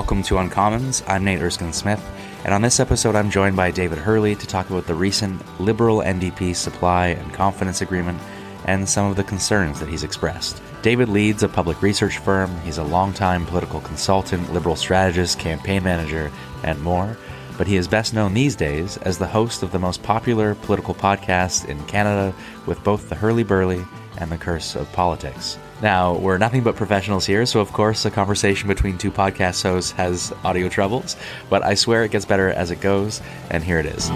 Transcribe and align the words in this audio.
Welcome 0.00 0.22
to 0.22 0.36
Uncommons. 0.36 1.06
I'm 1.06 1.24
Nate 1.24 1.42
Erskine 1.42 1.74
Smith, 1.74 2.02
and 2.46 2.54
on 2.54 2.62
this 2.62 2.80
episode, 2.80 3.14
I'm 3.14 3.30
joined 3.30 3.54
by 3.54 3.70
David 3.70 3.98
Herle 3.98 4.34
to 4.34 4.46
talk 4.46 4.70
about 4.70 4.86
the 4.86 4.94
recent 4.94 5.60
Liberal 5.60 5.98
NDP 5.98 6.56
supply 6.56 7.08
and 7.08 7.34
confidence 7.34 7.82
agreement 7.82 8.18
and 8.64 8.88
some 8.88 9.10
of 9.10 9.16
the 9.16 9.24
concerns 9.24 9.78
that 9.78 9.90
he's 9.90 10.02
expressed. 10.02 10.62
David 10.80 11.10
leads 11.10 11.42
a 11.42 11.50
public 11.50 11.82
research 11.82 12.16
firm, 12.16 12.50
he's 12.62 12.78
a 12.78 12.82
longtime 12.82 13.44
political 13.44 13.82
consultant, 13.82 14.50
liberal 14.54 14.74
strategist, 14.74 15.38
campaign 15.38 15.84
manager, 15.84 16.32
and 16.64 16.80
more. 16.80 17.14
But 17.58 17.66
he 17.66 17.76
is 17.76 17.86
best 17.86 18.14
known 18.14 18.32
these 18.32 18.56
days 18.56 18.96
as 18.96 19.18
the 19.18 19.26
host 19.26 19.62
of 19.62 19.70
the 19.70 19.78
most 19.78 20.02
popular 20.02 20.54
political 20.54 20.94
podcast 20.94 21.68
in 21.68 21.78
Canada 21.84 22.34
with 22.64 22.82
both 22.82 23.10
the 23.10 23.16
Herle 23.16 23.46
Burly 23.46 23.84
and 24.20 24.30
the 24.30 24.38
Curse 24.38 24.76
of 24.76 24.90
Politics. 24.92 25.58
Now, 25.82 26.16
we're 26.16 26.38
nothing 26.38 26.62
but 26.62 26.76
professionals 26.76 27.26
here, 27.26 27.46
so 27.46 27.60
of 27.60 27.72
course, 27.72 28.04
a 28.04 28.10
conversation 28.10 28.68
between 28.68 28.98
two 28.98 29.10
podcast 29.10 29.62
hosts 29.62 29.92
has 29.92 30.32
audio 30.44 30.68
troubles, 30.68 31.16
but 31.48 31.64
I 31.64 31.74
swear 31.74 32.04
it 32.04 32.10
gets 32.10 32.24
better 32.24 32.50
as 32.50 32.70
it 32.70 32.80
goes, 32.80 33.20
and 33.50 33.64
here 33.64 33.78
it 33.78 33.86
is. 33.86 34.10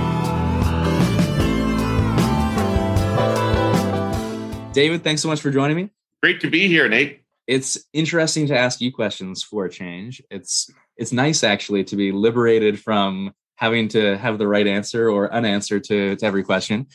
David, 4.75 5.05
thanks 5.05 5.23
so 5.23 5.29
much 5.29 5.41
for 5.41 5.51
joining 5.51 5.77
me. 5.77 5.91
Great 6.23 6.41
to 6.41 6.51
be 6.51 6.69
here, 6.69 6.89
Nate. 6.89 7.23
It's 7.47 7.79
interesting 7.93 8.47
to 8.49 8.59
ask 8.59 8.81
you 8.81 8.93
questions 8.93 9.43
for 9.43 9.67
a 9.67 9.71
change. 9.71 10.23
It's 10.31 10.71
it's 10.97 11.13
nice 11.13 11.45
actually 11.45 11.85
to 11.85 11.97
be 11.97 12.13
liberated 12.13 12.81
from 12.81 13.33
having 13.57 13.89
to 13.89 14.17
have 14.19 14.39
the 14.39 14.49
right 14.49 14.67
answer 14.67 15.09
or 15.09 15.33
unanswered 15.33 15.85
to, 15.85 16.17
to 16.17 16.27
every 16.27 16.43
question. 16.43 16.87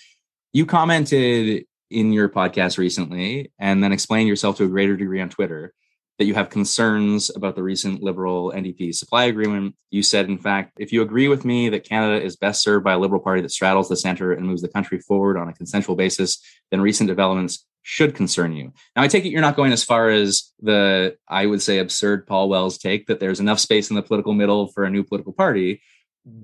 You 0.51 0.65
commented 0.65 1.65
in 1.89 2.13
your 2.13 2.29
podcast 2.29 2.77
recently 2.77 3.51
and 3.59 3.83
then 3.83 3.91
explain 3.91 4.27
yourself 4.27 4.57
to 4.57 4.65
a 4.65 4.69
greater 4.69 4.95
degree 4.95 5.21
on 5.21 5.29
Twitter 5.29 5.73
that 6.19 6.25
you 6.25 6.33
have 6.33 6.49
concerns 6.49 7.33
about 7.33 7.55
the 7.55 7.63
recent 7.63 8.03
Liberal 8.03 8.51
NDP 8.51 8.93
supply 8.93 9.23
agreement. 9.25 9.75
You 9.89 10.03
said, 10.03 10.27
in 10.27 10.37
fact, 10.37 10.73
if 10.77 10.91
you 10.91 11.01
agree 11.01 11.29
with 11.29 11.45
me 11.45 11.69
that 11.69 11.87
Canada 11.87 12.23
is 12.23 12.35
best 12.35 12.61
served 12.61 12.83
by 12.83 12.93
a 12.93 12.99
Liberal 12.99 13.21
Party 13.21 13.41
that 13.41 13.51
straddles 13.51 13.87
the 13.87 13.95
center 13.95 14.33
and 14.33 14.45
moves 14.45 14.61
the 14.61 14.67
country 14.67 14.99
forward 14.99 15.37
on 15.37 15.47
a 15.47 15.53
consensual 15.53 15.95
basis, 15.95 16.43
then 16.71 16.81
recent 16.81 17.07
developments 17.07 17.65
should 17.83 18.15
concern 18.15 18.53
you. 18.53 18.73
Now, 18.95 19.03
I 19.03 19.07
take 19.07 19.25
it 19.25 19.29
you're 19.29 19.41
not 19.41 19.55
going 19.55 19.71
as 19.71 19.85
far 19.85 20.09
as 20.09 20.51
the, 20.61 21.15
I 21.27 21.45
would 21.45 21.61
say, 21.61 21.79
absurd 21.79 22.27
Paul 22.27 22.49
Wells 22.49 22.77
take 22.77 23.07
that 23.07 23.21
there's 23.21 23.39
enough 23.39 23.59
space 23.59 23.89
in 23.89 23.95
the 23.95 24.03
political 24.03 24.33
middle 24.33 24.67
for 24.67 24.83
a 24.83 24.89
new 24.89 25.05
political 25.05 25.31
party, 25.31 25.81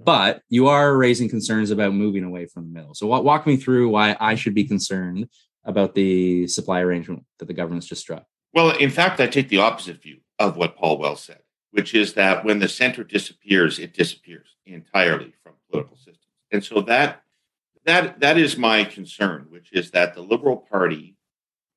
but 0.03 0.41
you 0.49 0.67
are 0.67 0.95
raising 0.97 1.29
concerns 1.29 1.71
about 1.71 1.93
moving 1.93 2.23
away 2.23 2.45
from 2.45 2.65
the 2.65 2.73
middle. 2.73 2.93
So, 2.93 3.07
walk 3.07 3.47
me 3.47 3.55
through 3.57 3.89
why 3.89 4.15
I 4.19 4.35
should 4.35 4.53
be 4.53 4.63
concerned 4.63 5.27
about 5.63 5.95
the 5.95 6.47
supply 6.47 6.81
arrangement 6.81 7.25
that 7.39 7.45
the 7.45 7.53
government's 7.53 7.87
just 7.87 8.01
struck. 8.01 8.25
Well, 8.53 8.71
in 8.77 8.89
fact, 8.89 9.19
I 9.19 9.27
take 9.27 9.49
the 9.49 9.57
opposite 9.57 10.01
view 10.01 10.19
of 10.39 10.57
what 10.57 10.77
Paul 10.77 10.97
Wells 10.97 11.23
said, 11.23 11.39
which 11.71 11.93
is 11.93 12.13
that 12.13 12.45
when 12.45 12.59
the 12.59 12.69
center 12.69 13.03
disappears, 13.03 13.79
it 13.79 13.93
disappears 13.93 14.55
entirely 14.65 15.33
from 15.43 15.53
political 15.69 15.97
systems. 15.97 16.19
And 16.51 16.63
so 16.63 16.81
that 16.81 17.21
that 17.85 18.19
that 18.19 18.37
is 18.37 18.57
my 18.57 18.83
concern, 18.83 19.47
which 19.49 19.71
is 19.73 19.91
that 19.91 20.13
the 20.13 20.21
Liberal 20.21 20.57
Party 20.57 21.15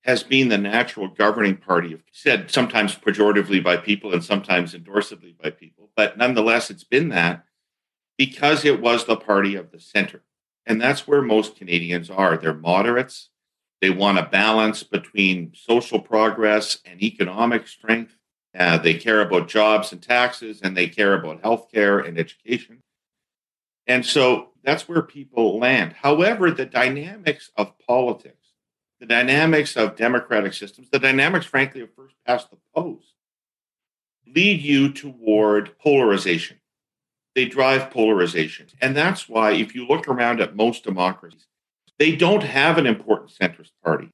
has 0.03 0.23
been 0.23 0.48
the 0.48 0.59
natural 0.59 1.09
governing 1.09 1.56
party, 1.56 1.98
said 2.12 2.51
sometimes 2.51 2.95
pejoratively 2.95 3.62
by 3.62 3.77
people 3.77 4.12
and 4.12 4.25
sometimes 4.25 4.75
endorsively 4.75 5.36
by 5.42 5.51
people, 5.51 5.91
but 5.97 6.17
nonetheless, 6.17 6.70
it's 6.70 6.84
been 6.84 7.09
that 7.09 7.45
because 8.19 8.64
it 8.64 8.83
was 8.83 9.05
the 9.05 9.16
party 9.16 9.55
of 9.55 9.70
the 9.70 9.80
center. 9.80 10.22
And 10.66 10.78
that's 10.83 11.08
where 11.08 11.22
most 11.22 11.56
Canadians 11.56 12.11
are. 12.11 12.36
They're 12.36 12.52
moderates. 12.52 13.30
They 13.80 13.91
want 13.91 14.19
a 14.19 14.27
balance 14.27 14.83
between 14.83 15.52
social 15.55 16.00
progress 16.00 16.78
and 16.84 17.00
economic 17.00 17.69
strength. 17.69 18.16
Uh, 18.58 18.77
they 18.77 18.95
care 18.95 19.23
about 19.23 19.48
jobs 19.48 19.92
and 19.92 20.02
taxes, 20.02 20.61
and 20.62 20.77
they 20.77 20.89
care 20.89 21.14
about 21.14 21.42
healthcare 21.42 22.07
and 22.07 22.18
education. 22.18 22.83
And 23.86 24.05
so 24.05 24.51
that's 24.64 24.89
where 24.89 25.01
people 25.01 25.58
land. 25.58 25.95
However, 25.95 26.51
the 26.51 26.67
dynamics 26.67 27.51
of 27.57 27.78
politics, 27.78 28.48
the 28.98 29.07
dynamics 29.07 29.77
of 29.77 29.96
democratic 29.96 30.55
systems, 30.55 30.89
the 30.90 30.98
dynamics, 30.98 31.46
frankly, 31.46 31.83
of 31.83 31.95
first 31.95 32.17
past 32.27 32.51
the 32.51 32.58
post, 32.74 33.14
lead 34.27 34.61
you 34.61 34.92
toward 34.92 35.78
polarization 35.78 36.58
they 37.39 37.45
drive 37.45 37.93
polarization. 37.93 38.67
And 38.81 38.97
that's 38.97 39.29
why, 39.29 39.53
if 39.53 39.73
you 39.73 39.87
look 39.87 40.09
around 40.09 40.41
at 40.41 40.57
most 40.57 40.83
democracies, 40.83 41.47
they 41.97 42.17
don't 42.17 42.43
have 42.43 42.79
an 42.79 42.87
important 42.87 43.31
centrist 43.31 43.71
party. 43.85 44.11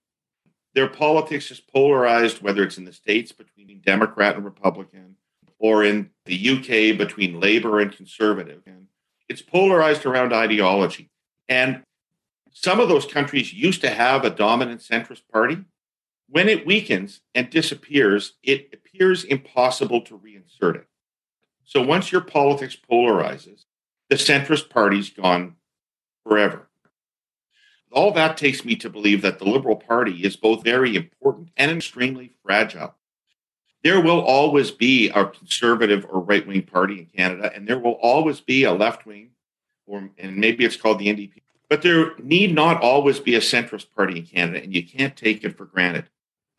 Their 0.74 0.88
politics 0.88 1.50
is 1.50 1.58
polarized, 1.58 2.42
whether 2.42 2.62
it's 2.62 2.76
in 2.76 2.84
the 2.84 2.92
States 2.92 3.32
between 3.32 3.80
Democrat 3.80 4.36
and 4.36 4.44
Republican, 4.44 5.16
or 5.58 5.82
in 5.82 6.10
the 6.26 6.50
UK 6.50 6.98
between 6.98 7.40
Labour 7.40 7.80
and 7.80 7.96
Conservative. 7.96 8.60
And 8.66 8.88
it's 9.26 9.40
polarized 9.40 10.04
around 10.04 10.34
ideology. 10.34 11.08
And 11.48 11.82
some 12.50 12.78
of 12.78 12.90
those 12.90 13.06
countries 13.06 13.54
used 13.54 13.80
to 13.80 13.88
have 13.88 14.26
a 14.26 14.28
dominant 14.28 14.82
centrist 14.82 15.22
party. 15.32 15.64
When 16.28 16.50
it 16.50 16.66
weakens 16.66 17.22
and 17.34 17.48
disappears, 17.48 18.34
it 18.42 18.68
appears 18.74 19.24
impossible 19.24 20.02
to 20.02 20.18
reinsert 20.18 20.74
it. 20.74 20.88
So 21.64 21.82
once 21.82 22.12
your 22.12 22.20
politics 22.20 22.76
polarizes, 22.76 23.64
the 24.10 24.16
centrist 24.16 24.70
party's 24.70 25.10
gone 25.10 25.56
forever. 26.26 26.68
All 27.90 28.12
that 28.12 28.36
takes 28.36 28.64
me 28.64 28.76
to 28.76 28.90
believe 28.90 29.22
that 29.22 29.38
the 29.38 29.44
Liberal 29.44 29.76
Party 29.76 30.24
is 30.24 30.36
both 30.36 30.64
very 30.64 30.96
important 30.96 31.50
and 31.56 31.70
extremely 31.70 32.32
fragile. 32.44 32.94
There 33.82 34.00
will 34.00 34.20
always 34.20 34.70
be 34.70 35.10
a 35.10 35.26
conservative 35.26 36.06
or 36.08 36.20
right 36.20 36.46
wing 36.46 36.62
party 36.62 36.98
in 36.98 37.06
Canada, 37.06 37.52
and 37.54 37.68
there 37.68 37.78
will 37.78 37.98
always 38.02 38.40
be 38.40 38.64
a 38.64 38.72
left 38.72 39.06
wing, 39.06 39.30
or 39.86 40.10
and 40.18 40.36
maybe 40.36 40.64
it's 40.64 40.76
called 40.76 40.98
the 40.98 41.08
NDP. 41.08 41.42
But 41.68 41.82
there 41.82 42.16
need 42.18 42.54
not 42.54 42.82
always 42.82 43.20
be 43.20 43.34
a 43.36 43.40
centrist 43.40 43.92
party 43.94 44.18
in 44.18 44.26
Canada, 44.26 44.62
and 44.62 44.74
you 44.74 44.82
can't 44.86 45.16
take 45.16 45.44
it 45.44 45.56
for 45.56 45.66
granted. 45.66 46.08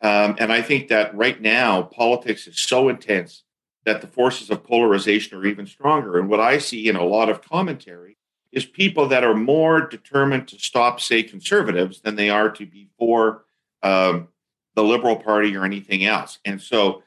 Um, 0.00 0.36
and 0.38 0.52
I 0.52 0.62
think 0.62 0.88
that 0.88 1.14
right 1.16 1.40
now 1.40 1.82
politics 1.82 2.46
is 2.46 2.58
so 2.58 2.88
intense 2.88 3.42
that 3.86 4.00
the 4.00 4.06
forces 4.08 4.50
of 4.50 4.64
polarization 4.64 5.38
are 5.38 5.46
even 5.46 5.66
stronger. 5.66 6.18
And 6.18 6.28
what 6.28 6.40
I 6.40 6.58
see 6.58 6.88
in 6.88 6.96
a 6.96 7.04
lot 7.04 7.30
of 7.30 7.40
commentary 7.40 8.18
is 8.50 8.66
people 8.66 9.08
that 9.08 9.24
are 9.24 9.34
more 9.34 9.80
determined 9.80 10.48
to 10.48 10.58
stop, 10.58 11.00
say, 11.00 11.22
conservatives 11.22 12.00
than 12.00 12.16
they 12.16 12.28
are 12.28 12.50
to 12.50 12.66
be 12.66 12.88
for 12.98 13.44
um, 13.82 14.28
the 14.74 14.82
Liberal 14.82 15.16
Party 15.16 15.56
or 15.56 15.64
anything 15.64 16.04
else. 16.04 16.40
And 16.44 16.60
so 16.60 17.04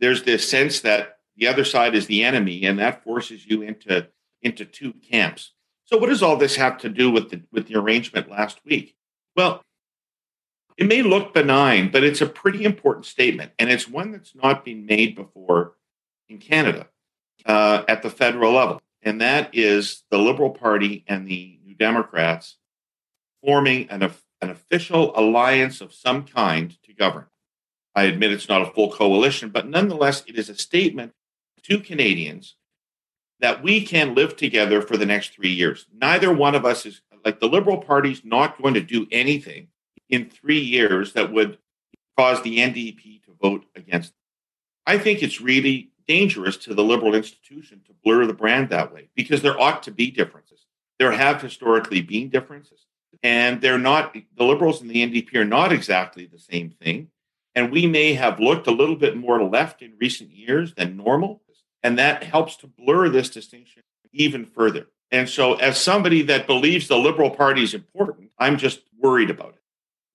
there's 0.00 0.22
this 0.22 0.48
sense 0.48 0.80
that 0.80 1.18
the 1.36 1.46
other 1.46 1.64
side 1.64 1.94
is 1.94 2.06
the 2.06 2.22
enemy, 2.24 2.64
and 2.64 2.78
that 2.78 3.04
forces 3.04 3.46
you 3.46 3.62
into 3.62 4.08
into 4.42 4.64
two 4.64 4.92
camps. 4.92 5.52
So 5.84 5.96
what 5.96 6.08
does 6.08 6.22
all 6.22 6.36
this 6.36 6.56
have 6.56 6.78
to 6.78 6.88
do 6.88 7.10
with 7.10 7.30
the 7.30 7.42
with 7.52 7.68
the 7.68 7.76
arrangement 7.76 8.28
last 8.28 8.60
week? 8.64 8.96
Well, 9.34 9.62
it 10.76 10.86
may 10.86 11.02
look 11.02 11.32
benign, 11.32 11.90
but 11.90 12.04
it's 12.04 12.20
a 12.20 12.26
pretty 12.26 12.64
important 12.64 13.06
statement, 13.06 13.52
and 13.58 13.70
it's 13.70 13.88
one 13.88 14.10
that's 14.10 14.34
not 14.34 14.64
been 14.64 14.84
made 14.84 15.14
before 15.14 15.74
in 16.28 16.38
Canada 16.38 16.88
uh, 17.46 17.84
at 17.88 18.02
the 18.02 18.10
federal 18.10 18.52
level, 18.52 18.80
and 19.02 19.20
that 19.20 19.50
is 19.54 20.04
the 20.10 20.18
Liberal 20.18 20.50
Party 20.50 21.04
and 21.06 21.26
the 21.26 21.58
New 21.64 21.74
Democrats 21.74 22.56
forming 23.42 23.88
an, 23.90 24.02
an 24.02 24.50
official 24.50 25.18
alliance 25.18 25.80
of 25.80 25.94
some 25.94 26.24
kind 26.24 26.76
to 26.82 26.92
govern. 26.92 27.26
I 27.94 28.04
admit 28.04 28.32
it's 28.32 28.48
not 28.48 28.62
a 28.62 28.70
full 28.72 28.92
coalition, 28.92 29.50
but 29.50 29.68
nonetheless, 29.68 30.22
it 30.26 30.38
is 30.38 30.48
a 30.48 30.54
statement 30.54 31.12
to 31.64 31.80
Canadians 31.80 32.56
that 33.40 33.62
we 33.62 33.84
can 33.84 34.14
live 34.14 34.36
together 34.36 34.82
for 34.82 34.96
the 34.96 35.06
next 35.06 35.32
three 35.32 35.52
years. 35.52 35.86
Neither 35.92 36.32
one 36.32 36.54
of 36.54 36.64
us 36.64 36.86
is 36.86 37.00
like 37.24 37.40
the 37.40 37.48
Liberal 37.48 37.78
Party's 37.78 38.24
not 38.24 38.60
going 38.60 38.74
to 38.74 38.80
do 38.80 39.06
anything 39.10 39.68
in 40.08 40.30
three 40.30 40.60
years 40.60 41.12
that 41.12 41.32
would 41.32 41.58
cause 42.16 42.42
the 42.42 42.58
NDP 42.58 43.22
to 43.24 43.36
vote 43.40 43.64
against. 43.74 44.12
I 44.86 44.98
think 44.98 45.22
it's 45.22 45.40
really 45.40 45.90
dangerous 46.08 46.56
to 46.56 46.74
the 46.74 46.82
liberal 46.82 47.14
institution 47.14 47.82
to 47.86 47.92
blur 48.02 48.26
the 48.26 48.32
brand 48.32 48.70
that 48.70 48.92
way 48.92 49.10
because 49.14 49.42
there 49.42 49.60
ought 49.60 49.82
to 49.84 49.90
be 49.92 50.10
differences. 50.10 50.66
There 50.98 51.12
have 51.12 51.40
historically 51.40 52.00
been 52.00 52.30
differences, 52.30 52.86
and 53.22 53.60
they're 53.60 53.78
not, 53.78 54.14
the 54.14 54.44
liberals 54.44 54.80
and 54.80 54.90
the 54.90 55.06
NDP 55.06 55.36
are 55.36 55.44
not 55.44 55.72
exactly 55.72 56.26
the 56.26 56.38
same 56.38 56.70
thing. 56.70 57.08
And 57.54 57.70
we 57.70 57.86
may 57.86 58.14
have 58.14 58.40
looked 58.40 58.66
a 58.66 58.72
little 58.72 58.96
bit 58.96 59.16
more 59.16 59.42
left 59.42 59.82
in 59.82 59.94
recent 60.00 60.30
years 60.30 60.74
than 60.74 60.96
normal. 60.96 61.42
And 61.82 61.98
that 61.98 62.24
helps 62.24 62.56
to 62.56 62.66
blur 62.66 63.08
this 63.08 63.30
distinction 63.30 63.82
even 64.12 64.44
further. 64.44 64.88
And 65.10 65.28
so, 65.28 65.54
as 65.54 65.78
somebody 65.78 66.22
that 66.22 66.46
believes 66.46 66.88
the 66.88 66.98
Liberal 66.98 67.30
Party 67.30 67.62
is 67.62 67.72
important, 67.72 68.30
I'm 68.38 68.58
just 68.58 68.80
worried 68.98 69.30
about 69.30 69.54
it 69.54 69.57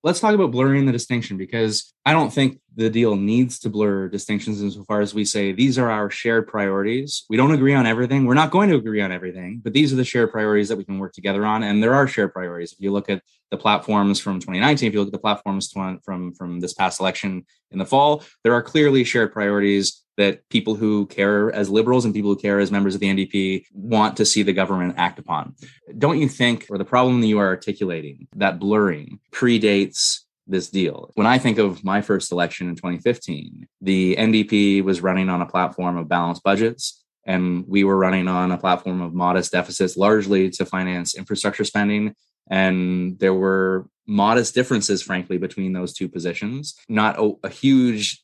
let's 0.03 0.19
talk 0.19 0.35
about 0.35 0.51
blurring 0.51 0.85
the 0.85 0.91
distinction 0.91 1.37
because 1.37 1.93
I 2.05 2.11
don't 2.11 2.31
think 2.31 2.59
the 2.75 2.89
deal 2.89 3.15
needs 3.15 3.59
to 3.59 3.69
blur 3.69 4.09
distinctions 4.09 4.61
insofar 4.61 4.99
as 4.99 5.13
we 5.13 5.23
say 5.23 5.53
these 5.53 5.77
are 5.77 5.89
our 5.89 6.09
shared 6.09 6.47
priorities. 6.47 7.23
We 7.29 7.37
don't 7.37 7.53
agree 7.53 7.73
on 7.73 7.85
everything. 7.85 8.25
We're 8.25 8.33
not 8.33 8.51
going 8.51 8.69
to 8.69 8.75
agree 8.75 9.01
on 9.01 9.13
everything, 9.13 9.61
but 9.63 9.71
these 9.71 9.93
are 9.93 9.95
the 9.95 10.03
shared 10.03 10.31
priorities 10.31 10.67
that 10.69 10.77
we 10.77 10.83
can 10.83 10.99
work 10.99 11.13
together 11.13 11.45
on. 11.45 11.63
And 11.63 11.81
there 11.81 11.93
are 11.93 12.07
shared 12.07 12.33
priorities. 12.33 12.73
If 12.73 12.79
you 12.81 12.91
look 12.91 13.09
at 13.09 13.23
the 13.49 13.57
platforms 13.57 14.19
from 14.19 14.39
2019, 14.39 14.87
if 14.87 14.93
you 14.93 14.99
look 14.99 15.07
at 15.07 15.13
the 15.13 15.19
platforms 15.19 15.71
from 15.71 15.99
from 16.03 16.33
from 16.33 16.59
this 16.59 16.73
past 16.73 16.99
election 16.99 17.45
in 17.71 17.79
the 17.79 17.85
fall, 17.85 18.23
there 18.43 18.53
are 18.53 18.61
clearly 18.61 19.05
shared 19.05 19.31
priorities 19.31 20.02
that 20.17 20.47
people 20.49 20.75
who 20.75 21.05
care 21.07 21.51
as 21.53 21.69
liberals 21.69 22.05
and 22.05 22.13
people 22.13 22.31
who 22.31 22.39
care 22.39 22.59
as 22.59 22.71
members 22.71 22.95
of 22.95 23.01
the 23.01 23.07
NDP 23.07 23.65
want 23.73 24.17
to 24.17 24.25
see 24.25 24.43
the 24.43 24.53
government 24.53 24.95
act 24.97 25.19
upon. 25.19 25.55
Don't 25.97 26.19
you 26.19 26.29
think, 26.29 26.67
or 26.69 26.77
the 26.77 26.85
problem 26.85 27.21
that 27.21 27.27
you 27.27 27.39
are 27.39 27.47
articulating, 27.47 28.27
that 28.35 28.59
blurring 28.59 29.19
predates 29.31 30.19
this 30.45 30.69
deal. 30.69 31.11
When 31.15 31.27
I 31.27 31.37
think 31.37 31.57
of 31.57 31.83
my 31.83 32.01
first 32.01 32.31
election 32.31 32.69
in 32.69 32.75
2015, 32.75 33.67
the 33.81 34.15
NDP 34.17 34.83
was 34.83 35.01
running 35.01 35.29
on 35.29 35.41
a 35.41 35.45
platform 35.45 35.97
of 35.97 36.09
balanced 36.09 36.43
budgets, 36.43 37.03
and 37.25 37.65
we 37.67 37.83
were 37.83 37.97
running 37.97 38.27
on 38.27 38.51
a 38.51 38.57
platform 38.57 39.01
of 39.01 39.13
modest 39.13 39.51
deficits, 39.53 39.95
largely 39.95 40.49
to 40.51 40.65
finance 40.65 41.15
infrastructure 41.15 41.63
spending. 41.63 42.13
And 42.49 43.17
there 43.19 43.33
were 43.33 43.87
modest 44.05 44.53
differences, 44.53 45.01
frankly, 45.01 45.37
between 45.37 45.73
those 45.73 45.93
two 45.93 46.09
positions. 46.09 46.75
Not 46.89 47.17
a, 47.17 47.33
a 47.43 47.49
huge 47.49 48.21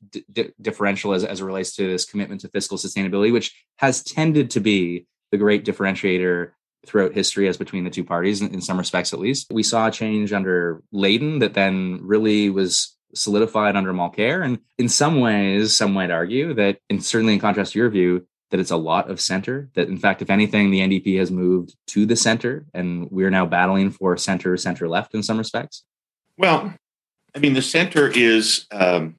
differential 0.61 1.13
as, 1.13 1.23
as 1.23 1.41
it 1.41 1.45
relates 1.45 1.75
to 1.75 1.87
this 1.87 2.05
commitment 2.05 2.41
to 2.41 2.49
fiscal 2.49 2.77
sustainability, 2.77 3.31
which 3.31 3.65
has 3.77 4.03
tended 4.03 4.51
to 4.51 4.59
be 4.59 5.05
the 5.31 5.37
great 5.37 5.65
differentiator 5.65 6.51
throughout 6.85 7.13
history 7.13 7.47
as 7.47 7.57
between 7.57 7.83
the 7.83 7.89
two 7.89 8.03
parties 8.03 8.41
in, 8.41 8.53
in 8.53 8.61
some 8.61 8.77
respects 8.77 9.11
at 9.11 9.19
least 9.19 9.47
we 9.51 9.63
saw 9.63 9.87
a 9.87 9.91
change 9.91 10.31
under 10.31 10.81
Layton 10.91 11.39
that 11.39 11.53
then 11.53 11.99
really 12.01 12.49
was 12.49 12.95
solidified 13.13 13.75
under 13.75 13.93
Mulcair 13.93 14.45
and 14.45 14.59
in 14.77 14.87
some 14.87 15.19
ways 15.19 15.75
some 15.75 15.93
might 15.93 16.09
argue 16.09 16.53
that 16.53 16.79
and 16.89 17.03
certainly 17.03 17.33
in 17.33 17.39
contrast 17.39 17.73
to 17.73 17.79
your 17.79 17.89
view 17.89 18.25
that 18.51 18.59
it's 18.59 18.71
a 18.71 18.77
lot 18.77 19.09
of 19.09 19.21
center 19.21 19.69
that 19.75 19.87
in 19.87 19.97
fact 19.97 20.21
if 20.21 20.29
anything 20.29 20.71
the 20.71 20.79
ndp 20.79 21.17
has 21.17 21.31
moved 21.31 21.75
to 21.87 22.05
the 22.05 22.15
center 22.15 22.65
and 22.73 23.09
we're 23.11 23.29
now 23.29 23.45
battling 23.45 23.91
for 23.91 24.17
center 24.17 24.55
center 24.57 24.87
left 24.87 25.13
in 25.13 25.23
some 25.23 25.37
respects 25.37 25.83
well 26.37 26.73
i 27.35 27.39
mean 27.39 27.53
the 27.53 27.61
center 27.61 28.07
is 28.07 28.65
um, 28.71 29.15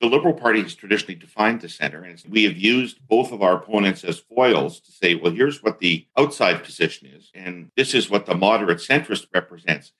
the 0.00 0.08
Liberal 0.08 0.34
Party 0.34 0.62
has 0.62 0.74
traditionally 0.74 1.14
defined 1.14 1.62
the 1.62 1.70
center, 1.70 2.02
and 2.02 2.22
we 2.28 2.44
have 2.44 2.56
used 2.56 2.98
both 3.08 3.32
of 3.32 3.42
our 3.42 3.56
opponents 3.56 4.04
as 4.04 4.18
foils 4.18 4.78
to 4.80 4.92
say, 4.92 5.14
well, 5.14 5.32
here's 5.32 5.62
what 5.62 5.78
the 5.78 6.06
outside 6.18 6.62
position 6.62 7.08
is, 7.08 7.30
and 7.34 7.70
this 7.76 7.94
is 7.94 8.10
what 8.10 8.26
the 8.26 8.34
moderate 8.34 8.78
centrist 8.78 9.26
represents. 9.32 9.92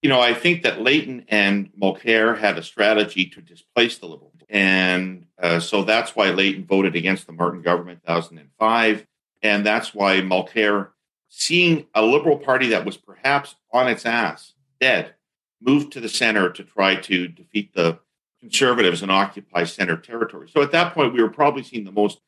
You 0.00 0.08
know, 0.08 0.20
I 0.20 0.32
think 0.32 0.62
that 0.62 0.80
Layton 0.80 1.26
and 1.28 1.70
Mulcair 1.74 2.38
had 2.38 2.56
a 2.56 2.62
strategy 2.62 3.26
to 3.26 3.42
displace 3.42 3.98
the 3.98 4.06
Liberal. 4.06 4.32
And 4.48 5.26
uh, 5.40 5.60
so 5.60 5.82
that's 5.82 6.16
why 6.16 6.30
Layton 6.30 6.64
voted 6.64 6.96
against 6.96 7.26
the 7.26 7.32
Martin 7.32 7.62
government 7.62 8.00
in 8.06 8.14
2005. 8.14 9.06
And 9.42 9.64
that's 9.64 9.94
why 9.94 10.20
Mulcair, 10.20 10.88
seeing 11.28 11.86
a 11.94 12.02
Liberal 12.02 12.38
Party 12.38 12.68
that 12.68 12.84
was 12.84 12.96
perhaps 12.96 13.56
on 13.72 13.88
its 13.88 14.06
ass, 14.06 14.54
dead, 14.80 15.14
moved 15.60 15.92
to 15.92 16.00
the 16.00 16.08
center 16.08 16.50
to 16.50 16.64
try 16.64 16.96
to 16.96 17.28
defeat 17.28 17.74
the 17.74 17.98
conservatives 18.40 19.02
and 19.02 19.10
occupy 19.10 19.64
center 19.64 19.96
territory. 19.96 20.48
So 20.48 20.62
at 20.62 20.72
that 20.72 20.94
point, 20.94 21.12
we 21.12 21.22
were 21.22 21.30
probably 21.30 21.62
seeing 21.62 21.84
the 21.84 21.92
most 21.92 22.20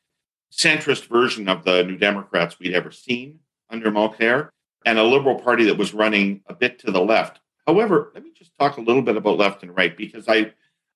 centrist 0.51 1.07
version 1.07 1.47
of 1.47 1.63
the 1.63 1.83
New 1.83 1.97
Democrats 1.97 2.59
we'd 2.59 2.73
ever 2.73 2.91
seen 2.91 3.39
under 3.69 3.89
Mulcair, 3.89 4.49
and 4.85 4.99
a 4.99 5.03
liberal 5.03 5.39
party 5.39 5.63
that 5.65 5.77
was 5.77 5.93
running 5.93 6.41
a 6.47 6.53
bit 6.53 6.79
to 6.79 6.91
the 6.91 7.01
left. 7.01 7.39
However, 7.65 8.11
let 8.13 8.23
me 8.23 8.31
just 8.35 8.51
talk 8.59 8.77
a 8.77 8.81
little 8.81 9.01
bit 9.01 9.15
about 9.15 9.37
left 9.37 9.63
and 9.63 9.75
right 9.75 9.95
because 9.95 10.27
I, 10.27 10.51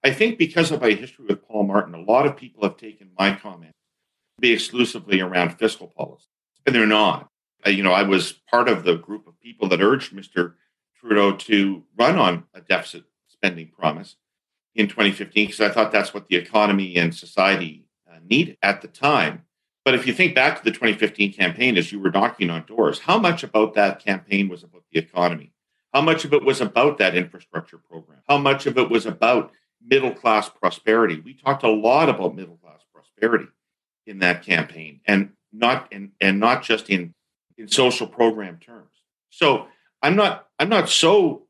I 0.05 0.13
think 0.13 0.37
because 0.37 0.69
of 0.69 0.81
my 0.81 0.91
history 0.91 1.25
with 1.27 1.47
Paul 1.47 1.63
Martin, 1.63 1.95
a 1.95 1.99
lot 1.99 2.27
of 2.27 2.37
people 2.37 2.61
have 2.61 2.77
taken 2.77 3.09
my 3.17 3.33
comment 3.33 3.71
to 3.71 4.41
be 4.41 4.51
exclusively 4.51 5.19
around 5.19 5.57
fiscal 5.57 5.87
policy, 5.87 6.27
and 6.63 6.75
they're 6.75 6.85
not. 6.85 7.27
you 7.65 7.81
know, 7.81 7.91
I 7.91 8.03
was 8.03 8.33
part 8.33 8.69
of 8.69 8.83
the 8.83 8.97
group 8.97 9.25
of 9.27 9.39
people 9.39 9.67
that 9.69 9.81
urged 9.81 10.13
Mr. 10.13 10.53
Trudeau 10.99 11.35
to 11.35 11.85
run 11.97 12.19
on 12.19 12.43
a 12.53 12.61
deficit 12.61 13.05
spending 13.27 13.69
promise 13.69 14.17
in 14.75 14.87
2015 14.87 15.47
because 15.47 15.59
I 15.59 15.69
thought 15.69 15.91
that's 15.91 16.13
what 16.13 16.27
the 16.27 16.35
economy 16.35 16.97
and 16.97 17.15
society 17.15 17.87
uh, 18.07 18.19
needed 18.29 18.59
at 18.61 18.83
the 18.83 18.87
time. 18.87 19.41
But 19.83 19.95
if 19.95 20.05
you 20.05 20.13
think 20.13 20.35
back 20.35 20.59
to 20.59 20.63
the 20.63 20.69
2015 20.69 21.33
campaign 21.33 21.79
as 21.79 21.91
you 21.91 21.99
were 21.99 22.11
knocking 22.11 22.51
on 22.51 22.67
doors, 22.67 22.99
how 22.99 23.17
much 23.17 23.41
about 23.41 23.73
that 23.73 24.05
campaign 24.05 24.49
was 24.49 24.61
about 24.61 24.83
the 24.91 24.99
economy? 24.99 25.51
How 25.95 26.01
much 26.01 26.25
of 26.25 26.33
it 26.33 26.43
was 26.43 26.61
about 26.61 26.99
that 26.99 27.17
infrastructure 27.17 27.79
program? 27.79 28.19
How 28.29 28.37
much 28.37 28.67
of 28.67 28.77
it 28.77 28.91
was 28.91 29.07
about 29.07 29.51
middle 29.85 30.11
class 30.11 30.49
prosperity? 30.49 31.21
We 31.23 31.33
talked 31.33 31.63
a 31.63 31.69
lot 31.69 32.09
about 32.09 32.35
middle 32.35 32.57
class 32.57 32.81
prosperity 32.93 33.47
in 34.05 34.19
that 34.19 34.43
campaign 34.43 35.01
and 35.05 35.31
not 35.51 35.91
in, 35.91 36.11
and 36.21 36.39
not 36.39 36.63
just 36.63 36.89
in 36.89 37.13
in 37.57 37.67
social 37.67 38.07
program 38.07 38.57
terms. 38.57 38.91
So 39.29 39.67
I'm 40.01 40.15
not 40.15 40.47
I'm 40.59 40.69
not 40.69 40.89
so 40.89 41.43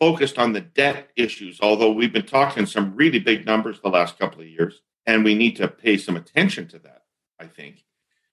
focused 0.00 0.38
on 0.38 0.52
the 0.52 0.60
debt 0.60 1.10
issues, 1.14 1.60
although 1.60 1.92
we've 1.92 2.12
been 2.12 2.26
talking 2.26 2.66
some 2.66 2.96
really 2.96 3.20
big 3.20 3.46
numbers 3.46 3.80
the 3.80 3.88
last 3.88 4.18
couple 4.18 4.40
of 4.40 4.48
years, 4.48 4.80
and 5.06 5.24
we 5.24 5.34
need 5.34 5.56
to 5.56 5.68
pay 5.68 5.96
some 5.96 6.16
attention 6.16 6.66
to 6.68 6.78
that, 6.80 7.02
I 7.38 7.46
think. 7.46 7.84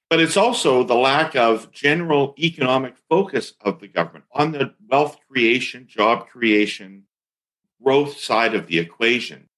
But 0.10 0.20
it's 0.20 0.38
also 0.38 0.84
the 0.84 0.96
lack 0.96 1.36
of 1.36 1.72
general 1.72 2.34
economic 2.40 2.96
focus 3.08 3.54
of 3.62 3.80
the 3.80 3.88
government 3.88 4.26
on 4.32 4.52
the 4.52 4.74
wealth 4.90 5.18
creation, 5.30 5.86
job 5.88 6.28
creation, 6.28 7.04
growth 7.84 8.18
side 8.18 8.56
of 8.56 8.68
the 8.68 8.80
equation 8.80 9.50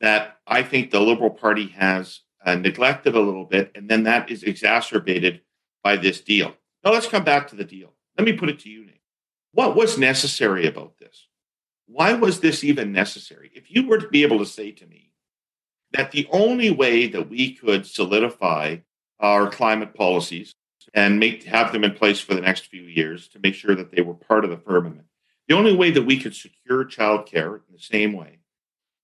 that 0.00 0.38
I 0.46 0.62
think 0.62 0.90
the 0.90 1.00
Liberal 1.00 1.30
Party 1.30 1.68
has 1.68 2.20
uh, 2.44 2.54
neglected 2.54 3.14
a 3.14 3.20
little 3.20 3.44
bit. 3.44 3.72
And 3.74 3.88
then 3.88 4.04
that 4.04 4.30
is 4.30 4.42
exacerbated 4.42 5.40
by 5.82 5.96
this 5.96 6.20
deal. 6.20 6.54
Now, 6.84 6.92
let's 6.92 7.06
come 7.06 7.24
back 7.24 7.48
to 7.48 7.56
the 7.56 7.64
deal. 7.64 7.94
Let 8.18 8.24
me 8.24 8.34
put 8.34 8.50
it 8.50 8.58
to 8.60 8.70
you, 8.70 8.84
Nate. 8.84 9.00
What 9.52 9.76
was 9.76 9.96
necessary 9.96 10.66
about 10.66 10.98
this? 10.98 11.28
Why 11.86 12.12
was 12.14 12.40
this 12.40 12.64
even 12.64 12.92
necessary? 12.92 13.50
If 13.54 13.70
you 13.70 13.86
were 13.86 13.98
to 13.98 14.08
be 14.08 14.22
able 14.22 14.38
to 14.38 14.46
say 14.46 14.70
to 14.72 14.86
me 14.86 15.12
that 15.92 16.10
the 16.10 16.26
only 16.30 16.70
way 16.70 17.06
that 17.08 17.28
we 17.28 17.54
could 17.54 17.86
solidify 17.86 18.78
our 19.20 19.48
climate 19.48 19.94
policies 19.94 20.54
and 20.92 21.18
make 21.18 21.44
have 21.44 21.72
them 21.72 21.84
in 21.84 21.94
place 21.94 22.20
for 22.20 22.34
the 22.34 22.40
next 22.40 22.66
few 22.66 22.82
years 22.82 23.28
to 23.28 23.38
make 23.38 23.54
sure 23.54 23.74
that 23.74 23.90
they 23.90 24.02
were 24.02 24.14
part 24.14 24.44
of 24.44 24.50
the 24.50 24.56
firmament, 24.56 25.06
the 25.48 25.54
only 25.54 25.74
way 25.74 25.90
that 25.90 26.02
we 26.02 26.18
could 26.18 26.34
secure 26.34 26.84
childcare 26.84 27.56
in 27.56 27.72
the 27.72 27.78
same 27.78 28.12
way, 28.12 28.38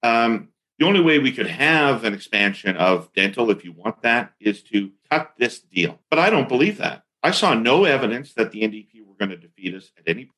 um, 0.02 0.48
the 0.78 0.86
only 0.86 1.00
way 1.00 1.18
we 1.18 1.32
could 1.32 1.46
have 1.46 2.04
an 2.04 2.14
expansion 2.14 2.76
of 2.76 3.12
dental, 3.12 3.50
if 3.50 3.64
you 3.64 3.72
want 3.72 4.02
that, 4.02 4.32
is 4.40 4.62
to 4.62 4.92
cut 5.10 5.34
this 5.36 5.60
deal. 5.60 5.98
But 6.08 6.18
I 6.18 6.30
don't 6.30 6.48
believe 6.48 6.78
that. 6.78 7.04
I 7.22 7.32
saw 7.32 7.52
no 7.52 7.84
evidence 7.84 8.32
that 8.34 8.50
the 8.50 8.62
NDP 8.62 9.06
were 9.06 9.14
going 9.18 9.30
to 9.30 9.36
defeat 9.36 9.74
us 9.74 9.90
at 9.98 10.04
any 10.06 10.30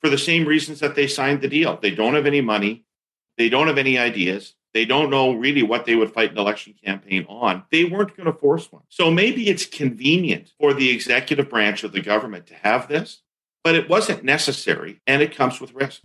for 0.00 0.10
the 0.10 0.18
same 0.18 0.46
reasons 0.46 0.80
that 0.80 0.94
they 0.94 1.06
signed 1.06 1.40
the 1.40 1.48
deal. 1.48 1.78
They 1.80 1.92
don't 1.92 2.14
have 2.14 2.26
any 2.26 2.40
money. 2.40 2.84
They 3.36 3.48
don't 3.48 3.68
have 3.68 3.78
any 3.78 3.98
ideas. 3.98 4.54
They 4.74 4.84
don't 4.84 5.10
know 5.10 5.32
really 5.32 5.62
what 5.62 5.86
they 5.86 5.94
would 5.94 6.12
fight 6.12 6.32
an 6.32 6.38
election 6.38 6.74
campaign 6.84 7.24
on. 7.28 7.64
They 7.70 7.84
weren't 7.84 8.16
going 8.16 8.26
to 8.26 8.38
force 8.38 8.70
one. 8.70 8.82
So 8.88 9.10
maybe 9.10 9.48
it's 9.48 9.64
convenient 9.64 10.52
for 10.58 10.74
the 10.74 10.90
executive 10.90 11.48
branch 11.48 11.84
of 11.84 11.92
the 11.92 12.00
government 12.00 12.46
to 12.48 12.54
have 12.54 12.88
this, 12.88 13.22
but 13.68 13.74
it 13.74 13.86
wasn't 13.86 14.24
necessary 14.24 14.98
and 15.06 15.20
it 15.20 15.36
comes 15.36 15.60
with 15.60 15.74
risk. 15.74 16.00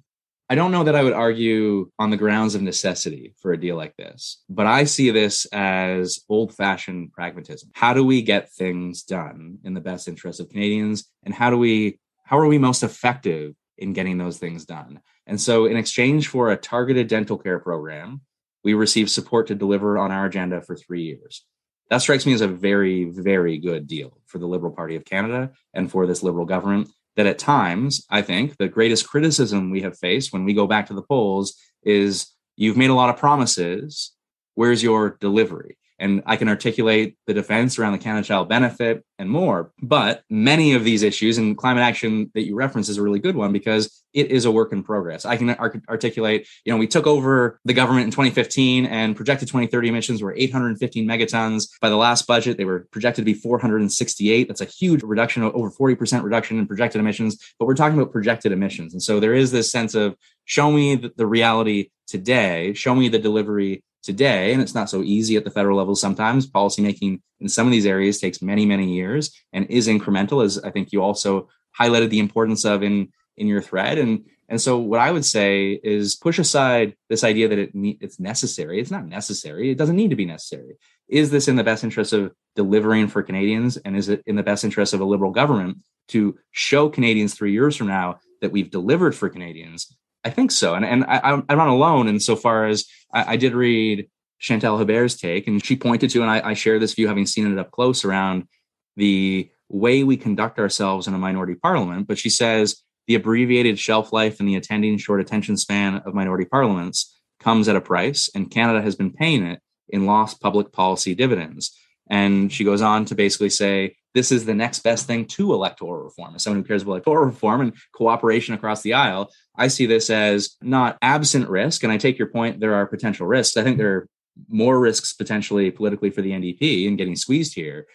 I 0.49 0.55
don't 0.55 0.73
know 0.73 0.83
that 0.83 0.97
I 0.97 1.03
would 1.03 1.13
argue 1.13 1.89
on 1.97 2.09
the 2.09 2.17
grounds 2.17 2.55
of 2.55 2.61
necessity 2.61 3.35
for 3.37 3.53
a 3.53 3.57
deal 3.57 3.77
like 3.77 3.95
this, 3.95 4.43
but 4.49 4.67
I 4.67 4.83
see 4.83 5.11
this 5.11 5.45
as 5.53 6.19
old 6.27 6.53
fashioned 6.53 7.13
pragmatism. 7.13 7.69
How 7.73 7.93
do 7.93 8.03
we 8.03 8.21
get 8.21 8.51
things 8.51 9.03
done 9.03 9.59
in 9.63 9.73
the 9.73 9.79
best 9.79 10.09
interest 10.09 10.41
of 10.41 10.49
Canadians? 10.49 11.05
And 11.23 11.33
how 11.33 11.51
do 11.51 11.57
we, 11.57 11.99
how 12.25 12.37
are 12.37 12.47
we 12.47 12.57
most 12.57 12.83
effective 12.83 13.53
in 13.77 13.93
getting 13.93 14.17
those 14.17 14.39
things 14.39 14.65
done. 14.65 14.99
And 15.25 15.39
so, 15.39 15.65
in 15.65 15.77
exchange 15.77 16.27
for 16.27 16.51
a 16.51 16.57
targeted 16.57 17.07
dental 17.07 17.37
care 17.37 17.59
program, 17.59 18.19
we 18.65 18.73
receive 18.73 19.09
support 19.09 19.47
to 19.47 19.55
deliver 19.55 19.97
on 19.97 20.11
our 20.11 20.25
agenda 20.25 20.61
for 20.61 20.75
three 20.75 21.03
years. 21.03 21.45
That 21.89 22.01
strikes 22.01 22.25
me 22.25 22.33
as 22.33 22.41
a 22.41 22.47
very, 22.47 23.05
very 23.05 23.57
good 23.57 23.87
deal 23.87 24.17
for 24.25 24.37
the 24.37 24.47
Liberal 24.47 24.73
Party 24.73 24.97
of 24.97 25.05
Canada 25.05 25.51
and 25.73 25.89
for 25.89 26.05
this 26.05 26.23
Liberal 26.23 26.45
government. 26.45 26.89
That 27.15 27.27
at 27.27 27.37
times, 27.37 28.05
I 28.09 28.23
think 28.23 28.57
the 28.57 28.67
greatest 28.67 29.07
criticism 29.07 29.69
we 29.69 29.81
have 29.81 29.97
faced 29.97 30.33
when 30.33 30.45
we 30.45 30.53
go 30.53 30.65
back 30.65 30.87
to 30.87 30.95
the 30.95 31.03
polls 31.03 31.53
is 31.83 32.33
you've 32.55 32.77
made 32.77 32.89
a 32.89 32.95
lot 32.95 33.09
of 33.09 33.17
promises. 33.17 34.13
Where's 34.55 34.81
your 34.81 35.17
delivery? 35.19 35.77
and 35.99 36.21
I 36.25 36.35
can 36.35 36.49
articulate 36.49 37.17
the 37.27 37.33
defense 37.33 37.79
around 37.79 37.93
the 37.93 37.97
Canada 37.99 38.27
Child 38.27 38.49
benefit 38.49 39.05
and 39.19 39.29
more. 39.29 39.71
But 39.81 40.23
many 40.29 40.73
of 40.73 40.83
these 40.83 41.01
issues 41.01 41.37
and 41.37 41.57
climate 41.57 41.83
action 41.83 42.29
that 42.33 42.45
you 42.45 42.55
reference 42.55 42.89
is 42.89 42.97
a 42.97 43.01
really 43.01 43.19
good 43.19 43.37
one 43.37 43.53
because 43.53 44.02
it 44.13 44.31
is 44.31 44.45
a 44.45 44.51
work 44.51 44.71
in 44.71 44.83
progress. 44.83 45.25
I 45.25 45.37
can 45.37 45.49
articulate, 45.89 46.47
you 46.65 46.71
know, 46.71 46.77
we 46.77 46.87
took 46.87 47.07
over 47.07 47.59
the 47.65 47.73
government 47.73 48.05
in 48.05 48.11
2015 48.11 48.85
and 48.85 49.15
projected 49.15 49.47
2030 49.47 49.89
emissions 49.89 50.21
were 50.21 50.33
815 50.35 51.07
megatons. 51.07 51.69
By 51.81 51.89
the 51.89 51.97
last 51.97 52.27
budget, 52.27 52.57
they 52.57 52.65
were 52.65 52.87
projected 52.91 53.23
to 53.23 53.25
be 53.25 53.33
468. 53.33 54.47
That's 54.47 54.61
a 54.61 54.65
huge 54.65 55.03
reduction, 55.03 55.43
over 55.43 55.71
40% 55.71 56.23
reduction 56.23 56.59
in 56.59 56.67
projected 56.67 56.99
emissions. 56.99 57.37
But 57.59 57.65
we're 57.65 57.75
talking 57.75 57.99
about 57.99 58.11
projected 58.11 58.51
emissions. 58.51 58.93
And 58.93 59.01
so 59.01 59.19
there 59.19 59.33
is 59.33 59.51
this 59.51 59.71
sense 59.71 59.95
of 59.95 60.15
show 60.45 60.71
me 60.71 60.95
the 60.95 61.25
reality 61.25 61.89
today, 62.07 62.73
show 62.73 62.93
me 62.93 63.09
the 63.09 63.19
delivery 63.19 63.83
today, 64.03 64.51
and 64.53 64.61
it's 64.61 64.75
not 64.75 64.89
so 64.89 65.01
easy 65.01 65.37
at 65.37 65.45
the 65.45 65.49
federal 65.49 65.77
level 65.77 65.95
sometimes. 65.95 66.49
Policymaking 66.49 67.21
in 67.39 67.49
some 67.49 67.65
of 67.65 67.71
these 67.71 67.85
areas 67.85 68.19
takes 68.19 68.41
many, 68.41 68.65
many 68.65 68.93
years 68.93 69.31
and 69.53 69.65
is 69.69 69.87
incremental, 69.87 70.43
as 70.43 70.59
I 70.59 70.69
think 70.69 70.91
you 70.91 71.01
also 71.01 71.49
highlighted 71.79 72.09
the 72.09 72.19
importance 72.19 72.65
of 72.65 72.83
in 72.83 73.09
in 73.37 73.47
your 73.47 73.61
thread. 73.61 73.97
And 73.97 74.25
And 74.49 74.61
so, 74.61 74.77
what 74.77 74.99
I 74.99 75.11
would 75.11 75.25
say 75.25 75.79
is 75.83 76.15
push 76.15 76.39
aside 76.39 76.95
this 77.09 77.23
idea 77.23 77.47
that 77.47 77.59
it 77.59 77.71
it's 77.73 78.19
necessary. 78.19 78.79
It's 78.79 78.91
not 78.91 79.07
necessary. 79.07 79.71
It 79.71 79.77
doesn't 79.77 79.95
need 79.95 80.09
to 80.11 80.15
be 80.15 80.25
necessary. 80.25 80.77
Is 81.07 81.31
this 81.31 81.47
in 81.47 81.55
the 81.55 81.63
best 81.63 81.83
interest 81.83 82.13
of 82.13 82.31
delivering 82.55 83.07
for 83.07 83.23
Canadians, 83.23 83.77
and 83.77 83.95
is 83.95 84.09
it 84.09 84.21
in 84.25 84.35
the 84.35 84.43
best 84.43 84.63
interest 84.63 84.93
of 84.93 85.01
a 85.01 85.05
liberal 85.05 85.31
government 85.31 85.77
to 86.09 86.37
show 86.51 86.89
Canadians 86.89 87.33
three 87.33 87.51
years 87.51 87.75
from 87.75 87.87
now 87.87 88.19
that 88.41 88.51
we've 88.51 88.69
delivered 88.69 89.15
for 89.15 89.29
Canadians? 89.29 89.95
I 90.23 90.29
think 90.29 90.51
so, 90.51 90.75
and 90.75 90.85
and 90.85 91.03
I, 91.05 91.41
I'm 91.49 91.57
not 91.57 91.67
alone 91.67 92.07
insofar 92.07 92.67
as 92.67 92.85
I, 93.11 93.33
I 93.33 93.37
did 93.37 93.53
read 93.53 94.07
Chantal 94.39 94.77
Hebert's 94.77 95.15
take, 95.15 95.47
and 95.47 95.63
she 95.63 95.75
pointed 95.75 96.09
to, 96.11 96.21
and 96.21 96.29
I, 96.29 96.49
I 96.51 96.53
share 96.53 96.79
this 96.79 96.93
view, 96.93 97.07
having 97.07 97.25
seen 97.25 97.51
it 97.51 97.59
up 97.59 97.71
close 97.71 98.05
around 98.05 98.47
the 98.95 99.49
way 99.69 100.03
we 100.03 100.17
conduct 100.17 100.59
ourselves 100.59 101.07
in 101.07 101.13
a 101.13 101.17
minority 101.17 101.55
parliament. 101.55 102.07
But 102.07 102.19
she 102.19 102.29
says 102.29 102.83
the 103.07 103.15
abbreviated 103.15 103.77
shelf 103.77 104.13
life 104.13 104.39
and 104.39 104.47
the 104.47 104.55
attending 104.55 104.97
short 104.97 105.21
attention 105.21 105.57
span 105.57 105.95
of 105.95 106.13
minority 106.13 106.45
parliaments 106.45 107.19
comes 107.39 107.67
at 107.67 107.75
a 107.75 107.81
price, 107.81 108.29
and 108.33 108.49
Canada 108.49 108.81
has 108.81 108.95
been 108.95 109.11
paying 109.11 109.45
it 109.45 109.59
in 109.89 110.05
lost 110.05 110.41
public 110.41 110.71
policy 110.71 111.13
dividends. 111.13 111.77
And 112.09 112.51
she 112.51 112.63
goes 112.63 112.81
on 112.81 113.05
to 113.05 113.15
basically 113.15 113.49
say 113.49 113.95
this 114.13 114.31
is 114.31 114.45
the 114.45 114.53
next 114.53 114.79
best 114.79 115.07
thing 115.07 115.25
to 115.25 115.53
electoral 115.53 116.03
reform. 116.03 116.35
As 116.35 116.43
someone 116.43 116.61
who 116.61 116.67
cares 116.67 116.83
about 116.83 116.93
electoral 116.93 117.25
reform 117.25 117.61
and 117.61 117.73
cooperation 117.93 118.53
across 118.53 118.81
the 118.81 118.93
aisle, 118.93 119.31
I 119.55 119.67
see 119.67 119.85
this 119.85 120.09
as 120.09 120.55
not 120.61 120.97
absent 121.01 121.49
risk. 121.49 121.83
And 121.83 121.91
I 121.91 121.97
take 121.97 122.17
your 122.17 122.27
point, 122.27 122.59
there 122.59 122.75
are 122.75 122.85
potential 122.85 123.25
risks. 123.25 123.57
I 123.57 123.63
think 123.63 123.77
there 123.77 123.95
are 123.95 124.07
more 124.47 124.79
risks 124.79 125.13
potentially 125.13 125.71
politically 125.71 126.09
for 126.09 126.21
the 126.21 126.31
NDP 126.31 126.85
in 126.85 126.95
getting 126.95 127.15
squeezed 127.15 127.55
here. 127.55 127.87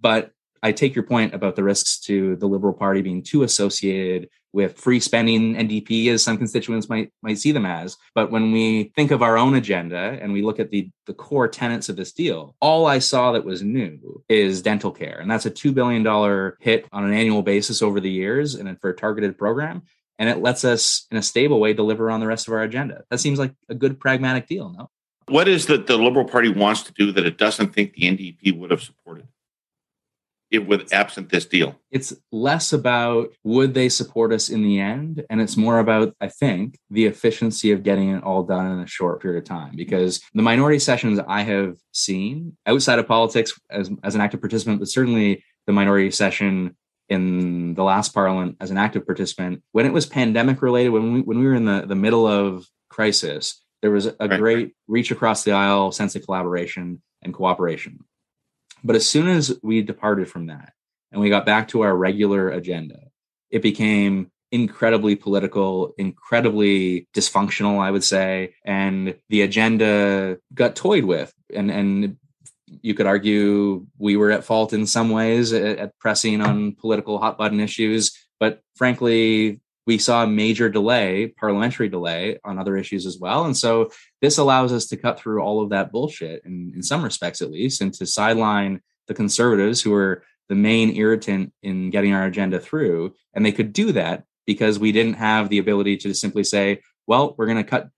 But 0.00 0.32
I 0.62 0.72
take 0.72 0.94
your 0.94 1.04
point 1.04 1.34
about 1.34 1.56
the 1.56 1.64
risks 1.64 2.00
to 2.00 2.36
the 2.36 2.46
Liberal 2.46 2.74
Party 2.74 3.02
being 3.02 3.22
too 3.22 3.44
associated 3.44 4.28
with 4.52 4.78
free 4.78 5.00
spending 5.00 5.54
NDP, 5.54 6.08
as 6.08 6.22
some 6.22 6.38
constituents 6.38 6.88
might 6.88 7.12
might 7.22 7.38
see 7.38 7.52
them 7.52 7.66
as. 7.66 7.96
But 8.14 8.30
when 8.30 8.52
we 8.52 8.92
think 8.96 9.10
of 9.10 9.22
our 9.22 9.38
own 9.38 9.54
agenda 9.54 10.18
and 10.20 10.32
we 10.32 10.42
look 10.42 10.60
at 10.60 10.70
the 10.70 10.90
the 11.06 11.14
core 11.14 11.48
tenets 11.48 11.88
of 11.88 11.96
this 11.96 12.12
deal, 12.12 12.56
all 12.60 12.86
I 12.86 12.98
saw 12.98 13.32
that 13.32 13.44
was 13.44 13.62
new 13.62 14.22
is 14.28 14.62
dental 14.62 14.90
care, 14.90 15.18
and 15.20 15.30
that's 15.30 15.46
a 15.46 15.50
two 15.50 15.72
billion 15.72 16.02
dollar 16.02 16.56
hit 16.60 16.86
on 16.92 17.04
an 17.04 17.12
annual 17.12 17.42
basis 17.42 17.82
over 17.82 18.00
the 18.00 18.10
years, 18.10 18.54
and 18.54 18.80
for 18.80 18.90
a 18.90 18.96
targeted 18.96 19.38
program. 19.38 19.82
And 20.18 20.28
it 20.28 20.42
lets 20.42 20.66
us, 20.66 21.06
in 21.10 21.16
a 21.16 21.22
stable 21.22 21.60
way, 21.60 21.72
deliver 21.72 22.10
on 22.10 22.20
the 22.20 22.26
rest 22.26 22.46
of 22.46 22.52
our 22.52 22.62
agenda. 22.62 23.04
That 23.08 23.20
seems 23.20 23.38
like 23.38 23.54
a 23.70 23.74
good 23.74 23.98
pragmatic 23.98 24.46
deal, 24.46 24.68
no? 24.68 24.90
What 25.28 25.48
is 25.48 25.64
that 25.66 25.86
the 25.86 25.96
Liberal 25.96 26.26
Party 26.26 26.50
wants 26.50 26.82
to 26.82 26.92
do 26.92 27.10
that 27.12 27.24
it 27.24 27.38
doesn't 27.38 27.72
think 27.72 27.94
the 27.94 28.02
NDP 28.02 28.58
would 28.58 28.70
have 28.70 28.82
supported? 28.82 29.28
It 30.50 30.66
with 30.66 30.92
absent 30.92 31.30
this 31.30 31.46
deal? 31.46 31.76
It's 31.90 32.14
less 32.32 32.72
about 32.72 33.32
would 33.44 33.74
they 33.74 33.88
support 33.88 34.32
us 34.32 34.48
in 34.48 34.62
the 34.62 34.80
end, 34.80 35.24
and 35.30 35.40
it's 35.40 35.56
more 35.56 35.78
about 35.78 36.14
I 36.20 36.28
think 36.28 36.78
the 36.90 37.06
efficiency 37.06 37.72
of 37.72 37.82
getting 37.82 38.10
it 38.10 38.22
all 38.22 38.42
done 38.42 38.66
in 38.66 38.80
a 38.80 38.86
short 38.86 39.22
period 39.22 39.38
of 39.38 39.44
time. 39.44 39.76
Because 39.76 40.20
the 40.34 40.42
minority 40.42 40.78
sessions 40.78 41.20
I 41.26 41.42
have 41.42 41.76
seen 41.92 42.56
outside 42.66 42.98
of 42.98 43.06
politics 43.06 43.58
as 43.70 43.90
as 44.02 44.14
an 44.14 44.20
active 44.20 44.40
participant, 44.40 44.80
but 44.80 44.88
certainly 44.88 45.44
the 45.66 45.72
minority 45.72 46.10
session 46.10 46.76
in 47.10 47.74
the 47.74 47.82
last 47.82 48.14
parliament 48.14 48.56
as 48.60 48.70
an 48.70 48.78
active 48.78 49.04
participant 49.04 49.62
when 49.72 49.84
it 49.84 49.92
was 49.92 50.06
pandemic 50.06 50.62
related 50.62 50.90
when 50.90 51.12
we 51.12 51.20
when 51.20 51.38
we 51.40 51.44
were 51.44 51.54
in 51.54 51.64
the 51.64 51.84
the 51.86 51.96
middle 51.96 52.26
of 52.26 52.66
crisis 52.88 53.62
there 53.82 53.90
was 53.90 54.06
a 54.06 54.14
right. 54.20 54.38
great 54.38 54.74
reach 54.86 55.10
across 55.10 55.42
the 55.42 55.52
aisle 55.52 55.90
sense 55.90 56.14
of 56.14 56.24
collaboration 56.24 57.02
and 57.22 57.34
cooperation 57.34 57.98
but 58.82 58.96
as 58.96 59.06
soon 59.06 59.28
as 59.28 59.58
we 59.62 59.82
departed 59.82 60.28
from 60.28 60.46
that 60.46 60.72
and 61.12 61.20
we 61.20 61.30
got 61.30 61.46
back 61.46 61.68
to 61.68 61.82
our 61.82 61.96
regular 61.96 62.48
agenda, 62.50 63.00
it 63.50 63.62
became 63.62 64.30
incredibly 64.52 65.16
political, 65.16 65.94
incredibly 65.96 67.08
dysfunctional, 67.14 67.80
I 67.80 67.90
would 67.90 68.04
say. 68.04 68.54
And 68.64 69.16
the 69.28 69.42
agenda 69.42 70.38
got 70.52 70.76
toyed 70.76 71.04
with. 71.04 71.32
And, 71.54 71.70
and 71.70 72.16
you 72.82 72.94
could 72.94 73.06
argue 73.06 73.86
we 73.98 74.16
were 74.16 74.30
at 74.30 74.44
fault 74.44 74.72
in 74.72 74.86
some 74.86 75.10
ways 75.10 75.52
at, 75.52 75.78
at 75.78 75.98
pressing 75.98 76.40
on 76.40 76.74
political 76.74 77.18
hot 77.18 77.38
button 77.38 77.60
issues. 77.60 78.12
But 78.38 78.62
frankly, 78.74 79.60
we 79.86 79.98
saw 79.98 80.22
a 80.22 80.26
major 80.26 80.68
delay, 80.68 81.28
parliamentary 81.28 81.88
delay 81.88 82.38
on 82.44 82.58
other 82.58 82.76
issues 82.76 83.06
as 83.06 83.18
well. 83.18 83.44
And 83.44 83.56
so 83.56 83.90
this 84.20 84.38
allows 84.38 84.72
us 84.72 84.86
to 84.88 84.96
cut 84.96 85.18
through 85.18 85.42
all 85.42 85.62
of 85.62 85.70
that 85.70 85.90
bullshit 85.90 86.42
in, 86.44 86.72
in 86.74 86.82
some 86.82 87.02
respects, 87.02 87.40
at 87.40 87.50
least, 87.50 87.80
and 87.80 87.92
to 87.94 88.06
sideline 88.06 88.80
the 89.08 89.14
conservatives 89.14 89.80
who 89.80 89.94
are 89.94 90.22
the 90.48 90.54
main 90.54 90.94
irritant 90.96 91.52
in 91.62 91.90
getting 91.90 92.12
our 92.12 92.26
agenda 92.26 92.60
through. 92.60 93.14
And 93.34 93.44
they 93.44 93.52
could 93.52 93.72
do 93.72 93.92
that 93.92 94.24
because 94.46 94.78
we 94.78 94.92
didn't 94.92 95.14
have 95.14 95.48
the 95.48 95.58
ability 95.58 95.96
to 95.98 96.14
simply 96.14 96.44
say, 96.44 96.82
well, 97.06 97.34
we're 97.38 97.46
going 97.46 97.56
to 97.56 97.64
cut 97.64 97.88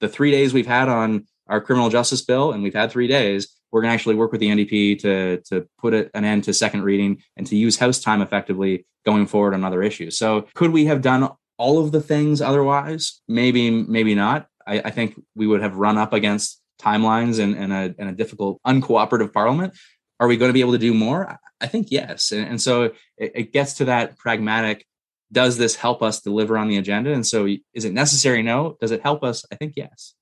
the 0.00 0.08
three 0.08 0.30
days 0.30 0.52
we've 0.52 0.66
had 0.66 0.88
on 0.88 1.26
our 1.48 1.60
criminal 1.60 1.90
justice 1.90 2.22
bill, 2.22 2.52
and 2.52 2.62
we've 2.62 2.74
had 2.74 2.90
three 2.90 3.06
days. 3.06 3.48
We're 3.70 3.82
going 3.82 3.90
to 3.90 3.94
actually 3.94 4.16
work 4.16 4.32
with 4.32 4.40
the 4.40 4.48
NDP 4.48 5.00
to 5.00 5.42
to 5.48 5.66
put 5.78 5.94
an 5.94 6.24
end 6.24 6.44
to 6.44 6.52
second 6.52 6.82
reading 6.82 7.22
and 7.36 7.46
to 7.46 7.56
use 7.56 7.78
House 7.78 8.00
time 8.00 8.20
effectively 8.20 8.84
going 9.04 9.26
forward 9.26 9.54
on 9.54 9.64
other 9.64 9.82
issues. 9.82 10.18
So, 10.18 10.46
could 10.54 10.70
we 10.70 10.86
have 10.86 11.02
done 11.02 11.28
all 11.58 11.84
of 11.84 11.92
the 11.92 12.00
things 12.00 12.40
otherwise? 12.40 13.20
Maybe, 13.28 13.70
maybe 13.70 14.14
not. 14.14 14.46
I, 14.66 14.80
I 14.80 14.90
think 14.90 15.20
we 15.34 15.46
would 15.46 15.62
have 15.62 15.76
run 15.76 15.98
up 15.98 16.12
against 16.12 16.60
timelines 16.80 17.38
and, 17.38 17.72
a, 17.72 17.94
a 17.98 18.12
difficult, 18.12 18.60
uncooperative 18.66 19.32
parliament. 19.32 19.74
Are 20.20 20.28
we 20.28 20.36
going 20.36 20.48
to 20.48 20.54
be 20.54 20.60
able 20.60 20.72
to 20.72 20.78
do 20.78 20.94
more? 20.94 21.38
I 21.60 21.66
think 21.66 21.88
yes. 21.90 22.32
And, 22.32 22.46
and 22.46 22.60
so 22.60 22.92
it, 23.16 23.32
it 23.34 23.52
gets 23.52 23.74
to 23.74 23.86
that 23.86 24.18
pragmatic 24.18 24.86
does 25.32 25.56
this 25.56 25.74
help 25.74 26.02
us 26.02 26.20
deliver 26.20 26.58
on 26.58 26.68
the 26.68 26.76
agenda? 26.76 27.12
And 27.12 27.26
so 27.26 27.48
is 27.72 27.84
it 27.84 27.92
necessary? 27.92 28.42
No. 28.42 28.76
Does 28.80 28.90
it 28.90 29.02
help 29.02 29.24
us? 29.24 29.44
I 29.50 29.56
think 29.56 29.72
yes. 29.76 30.14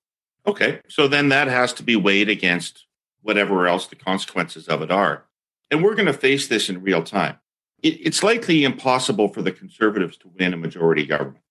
Okay. 0.46 0.80
So 0.88 1.08
then 1.08 1.28
that 1.30 1.48
has 1.48 1.72
to 1.74 1.82
be 1.82 1.96
weighed 1.96 2.28
against 2.28 2.86
whatever 3.22 3.66
else 3.66 3.86
the 3.86 3.96
consequences 3.96 4.68
of 4.68 4.82
it 4.82 4.90
are. 4.90 5.26
And 5.70 5.82
we're 5.82 5.96
going 5.96 6.06
to 6.06 6.12
face 6.12 6.48
this 6.48 6.70
in 6.70 6.82
real 6.82 7.02
time. 7.02 7.38
It, 7.82 8.06
it's 8.06 8.22
likely 8.22 8.64
impossible 8.64 9.28
for 9.28 9.42
the 9.42 9.52
conservatives 9.52 10.16
to 10.18 10.30
win 10.38 10.54
a 10.54 10.56
majority 10.56 11.06
government 11.06 11.44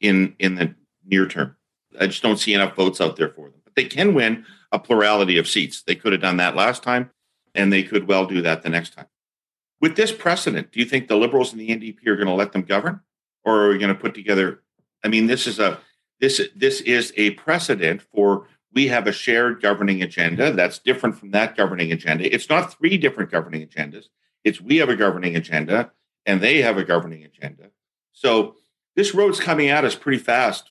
in, 0.00 0.34
in 0.38 0.54
the 0.54 0.74
near 1.04 1.26
term. 1.26 1.56
I 1.98 2.06
just 2.06 2.22
don't 2.22 2.38
see 2.38 2.54
enough 2.54 2.74
votes 2.74 3.00
out 3.00 3.16
there 3.16 3.28
for 3.28 3.50
them. 3.50 3.60
But 3.64 3.74
they 3.74 3.84
can 3.84 4.14
win 4.14 4.44
a 4.70 4.78
plurality 4.78 5.38
of 5.38 5.48
seats. 5.48 5.82
They 5.82 5.94
could 5.94 6.12
have 6.12 6.22
done 6.22 6.38
that 6.38 6.56
last 6.56 6.82
time, 6.82 7.10
and 7.54 7.72
they 7.72 7.82
could 7.82 8.08
well 8.08 8.26
do 8.26 8.42
that 8.42 8.62
the 8.62 8.70
next 8.70 8.94
time. 8.94 9.06
With 9.80 9.96
this 9.96 10.12
precedent, 10.12 10.72
do 10.72 10.80
you 10.80 10.86
think 10.86 11.08
the 11.08 11.16
Liberals 11.16 11.52
and 11.52 11.60
the 11.60 11.68
NDP 11.68 12.06
are 12.06 12.16
going 12.16 12.28
to 12.28 12.34
let 12.34 12.52
them 12.52 12.62
govern, 12.62 13.00
or 13.44 13.64
are 13.64 13.68
we 13.68 13.78
going 13.78 13.94
to 13.94 14.00
put 14.00 14.14
together? 14.14 14.62
I 15.04 15.08
mean, 15.08 15.26
this 15.26 15.46
is 15.46 15.58
a 15.58 15.80
this 16.20 16.40
this 16.54 16.80
is 16.82 17.12
a 17.16 17.30
precedent 17.30 18.00
for 18.00 18.46
we 18.72 18.86
have 18.88 19.06
a 19.06 19.12
shared 19.12 19.60
governing 19.60 20.02
agenda 20.02 20.52
that's 20.52 20.78
different 20.78 21.18
from 21.18 21.32
that 21.32 21.56
governing 21.56 21.92
agenda. 21.92 22.32
It's 22.32 22.48
not 22.48 22.72
three 22.72 22.96
different 22.96 23.30
governing 23.30 23.66
agendas. 23.66 24.06
It's 24.44 24.60
we 24.60 24.78
have 24.78 24.88
a 24.88 24.96
governing 24.96 25.36
agenda 25.36 25.92
and 26.26 26.40
they 26.40 26.62
have 26.62 26.78
a 26.78 26.84
governing 26.84 27.24
agenda. 27.24 27.70
So 28.12 28.56
this 28.96 29.14
road's 29.14 29.40
coming 29.40 29.68
at 29.68 29.84
us 29.84 29.94
pretty 29.94 30.18
fast, 30.18 30.70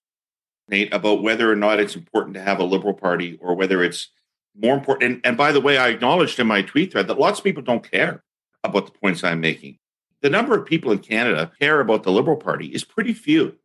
Nate, 0.67 0.93
about 0.93 1.23
whether 1.23 1.51
or 1.51 1.55
not 1.55 1.79
it's 1.79 1.95
important 1.95 2.35
to 2.35 2.41
have 2.41 2.59
a 2.59 2.63
liberal 2.63 2.93
party 2.93 3.37
or 3.41 3.55
whether 3.55 3.83
it's 3.83 4.09
more 4.55 4.75
important. 4.75 5.11
And, 5.11 5.21
and 5.25 5.37
by 5.37 5.51
the 5.51 5.61
way, 5.61 5.77
I 5.77 5.89
acknowledged 5.89 6.39
in 6.39 6.47
my 6.47 6.61
tweet 6.61 6.91
thread 6.91 7.07
that 7.07 7.19
lots 7.19 7.39
of 7.39 7.43
people 7.43 7.63
don't 7.63 7.89
care 7.89 8.23
about 8.63 8.85
the 8.85 8.91
points 8.91 9.23
I'm 9.23 9.41
making. 9.41 9.79
The 10.21 10.29
number 10.29 10.55
of 10.55 10.65
people 10.65 10.91
in 10.91 10.99
Canada 10.99 11.51
care 11.59 11.79
about 11.79 12.03
the 12.03 12.11
Liberal 12.11 12.37
Party 12.37 12.67
is 12.67 12.83
pretty 12.83 13.13
few. 13.13 13.55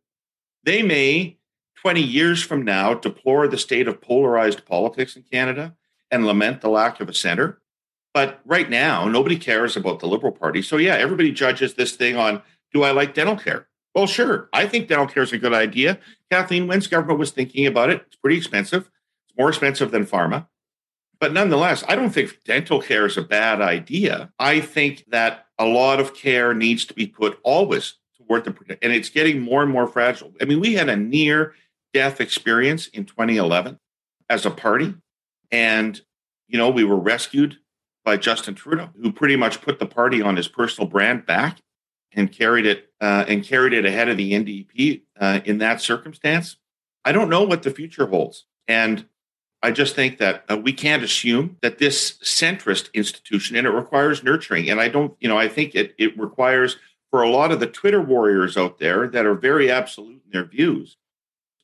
They 0.63 0.81
may 0.81 1.37
20 1.81 2.01
years 2.01 2.41
from 2.41 2.63
now 2.63 2.95
deplore 2.95 3.47
the 3.47 3.57
state 3.57 3.87
of 3.87 4.01
polarized 4.01 4.65
politics 4.65 5.15
in 5.15 5.23
Canada 5.23 5.75
and 6.09 6.25
lament 6.25 6.61
the 6.61 6.69
lack 6.69 6.99
of 6.99 7.09
a 7.09 7.13
center. 7.13 7.61
But 8.17 8.41
right 8.45 8.67
now, 8.67 9.07
nobody 9.07 9.37
cares 9.37 9.77
about 9.77 9.99
the 9.99 10.07
Liberal 10.07 10.31
Party. 10.31 10.63
So, 10.63 10.77
yeah, 10.77 10.95
everybody 10.95 11.31
judges 11.31 11.75
this 11.75 11.95
thing 11.95 12.15
on 12.15 12.41
do 12.73 12.81
I 12.81 12.89
like 12.89 13.13
dental 13.13 13.35
care? 13.35 13.67
Well, 13.93 14.07
sure. 14.07 14.49
I 14.51 14.65
think 14.65 14.87
dental 14.87 15.05
care 15.05 15.21
is 15.21 15.33
a 15.33 15.37
good 15.37 15.53
idea. 15.53 15.99
Kathleen 16.31 16.65
Wynne's 16.65 16.87
government 16.87 17.19
was 17.19 17.29
thinking 17.29 17.67
about 17.67 17.91
it. 17.91 18.01
It's 18.07 18.15
pretty 18.15 18.37
expensive, 18.37 18.89
it's 19.27 19.37
more 19.37 19.49
expensive 19.49 19.91
than 19.91 20.07
pharma. 20.07 20.47
But 21.19 21.31
nonetheless, 21.31 21.83
I 21.87 21.93
don't 21.95 22.09
think 22.09 22.43
dental 22.43 22.81
care 22.81 23.05
is 23.05 23.17
a 23.17 23.21
bad 23.21 23.61
idea. 23.61 24.33
I 24.39 24.61
think 24.61 25.05
that 25.09 25.45
a 25.59 25.65
lot 25.65 25.99
of 25.99 26.15
care 26.15 26.55
needs 26.55 26.85
to 26.85 26.95
be 26.95 27.05
put 27.05 27.37
always 27.43 27.97
toward 28.17 28.45
the, 28.45 28.79
and 28.81 28.93
it's 28.93 29.09
getting 29.09 29.41
more 29.41 29.61
and 29.61 29.71
more 29.71 29.85
fragile. 29.85 30.33
I 30.41 30.45
mean, 30.45 30.59
we 30.59 30.73
had 30.73 30.89
a 30.89 30.97
near 30.97 31.53
death 31.93 32.19
experience 32.19 32.87
in 32.87 33.05
2011 33.05 33.77
as 34.27 34.47
a 34.47 34.49
party. 34.49 34.95
And, 35.51 36.01
you 36.47 36.57
know, 36.57 36.71
we 36.71 36.83
were 36.83 36.97
rescued 36.97 37.59
by 38.07 38.15
Justin 38.15 38.55
Trudeau, 38.55 38.89
who 39.01 39.11
pretty 39.11 39.35
much 39.35 39.59
put 39.59 39.79
the 39.79 39.85
party 39.85 40.21
on 40.21 40.37
his 40.37 40.47
personal 40.47 40.87
brand 40.87 41.25
back 41.25 41.57
and 42.13 42.31
carried 42.31 42.65
it 42.65 42.89
uh, 43.01 43.25
and 43.27 43.43
carried 43.43 43.73
it 43.73 43.85
ahead 43.85 44.07
of 44.07 44.15
the 44.15 44.31
NDP 44.31 45.01
uh, 45.19 45.41
in 45.43 45.57
that 45.57 45.81
circumstance. 45.81 46.55
I 47.03 47.11
don't 47.11 47.29
know 47.29 47.43
what 47.43 47.63
the 47.63 47.69
future 47.69 48.07
holds, 48.07 48.45
and 48.65 49.05
I 49.61 49.71
just 49.71 49.93
think 49.93 50.19
that 50.19 50.45
uh, 50.49 50.55
we 50.55 50.71
can't 50.71 51.03
assume 51.03 51.57
that 51.61 51.79
this 51.79 52.13
centrist 52.23 52.93
institution 52.93 53.57
and 53.57 53.67
it 53.67 53.71
requires 53.71 54.23
nurturing. 54.23 54.69
And 54.69 54.79
I 54.79 54.87
don't, 54.87 55.13
you 55.19 55.27
know, 55.27 55.37
I 55.37 55.49
think 55.49 55.75
it 55.75 55.93
it 55.97 56.17
requires 56.17 56.77
for 57.11 57.23
a 57.23 57.29
lot 57.29 57.51
of 57.51 57.59
the 57.59 57.67
Twitter 57.67 58.01
warriors 58.01 58.55
out 58.55 58.79
there 58.79 59.09
that 59.09 59.25
are 59.25 59.35
very 59.35 59.69
absolute 59.69 60.21
in 60.23 60.31
their 60.31 60.45
views, 60.45 60.95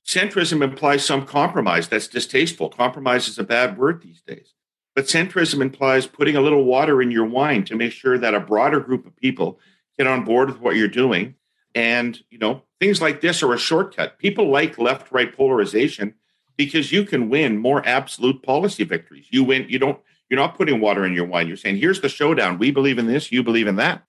centrism 0.06 0.62
implies 0.62 1.06
some 1.06 1.26
compromise. 1.26 1.88
That's 1.88 2.10
distasteful. 2.10 2.68
Compromise 2.68 3.30
is 3.30 3.40
a 3.40 3.46
bad 3.46 3.78
word 3.78 4.02
these 4.02 4.22
days. 4.22 4.54
But 4.96 5.06
centrism 5.06 5.62
implies 5.62 6.06
putting 6.06 6.36
a 6.36 6.42
little 6.42 6.64
water 6.64 7.02
in 7.02 7.12
your 7.12 7.26
wine 7.26 7.64
to 7.66 7.76
make 7.76 7.92
sure 7.92 8.18
that 8.18 8.36
a 8.36 8.40
broader 8.40 8.80
group 8.80 9.06
of 9.06 9.16
people 9.16 9.60
get 9.98 10.08
on 10.08 10.24
board 10.24 10.50
with 10.50 10.60
what 10.60 10.76
you're 10.76 10.88
doing. 10.88 11.36
And, 11.76 12.20
you 12.30 12.38
know, 12.38 12.64
things 12.80 13.02
like 13.02 13.22
this 13.22 13.42
are 13.42 13.54
a 13.54 13.58
shortcut. 13.58 14.20
People 14.20 14.50
like 14.50 14.78
left 14.78 15.12
right 15.12 15.36
polarization 15.36 16.14
because 16.56 16.92
you 16.92 17.04
can 17.04 17.30
win 17.30 17.58
more 17.58 17.86
absolute 17.88 18.44
policy 18.44 18.84
victories. 18.84 19.26
You 19.32 19.44
win, 19.44 19.68
you 19.68 19.80
don't, 19.80 20.00
you're 20.30 20.40
not 20.40 20.56
putting 20.56 20.80
water 20.80 21.06
in 21.06 21.14
your 21.14 21.26
wine. 21.26 21.48
You're 21.48 21.58
saying, 21.58 21.78
here's 21.78 22.02
the 22.02 22.10
showdown. 22.10 22.60
We 22.60 22.70
believe 22.70 23.00
in 23.00 23.08
this, 23.08 23.32
you 23.32 23.44
believe 23.44 23.68
in 23.68 23.78
that. 23.78 24.04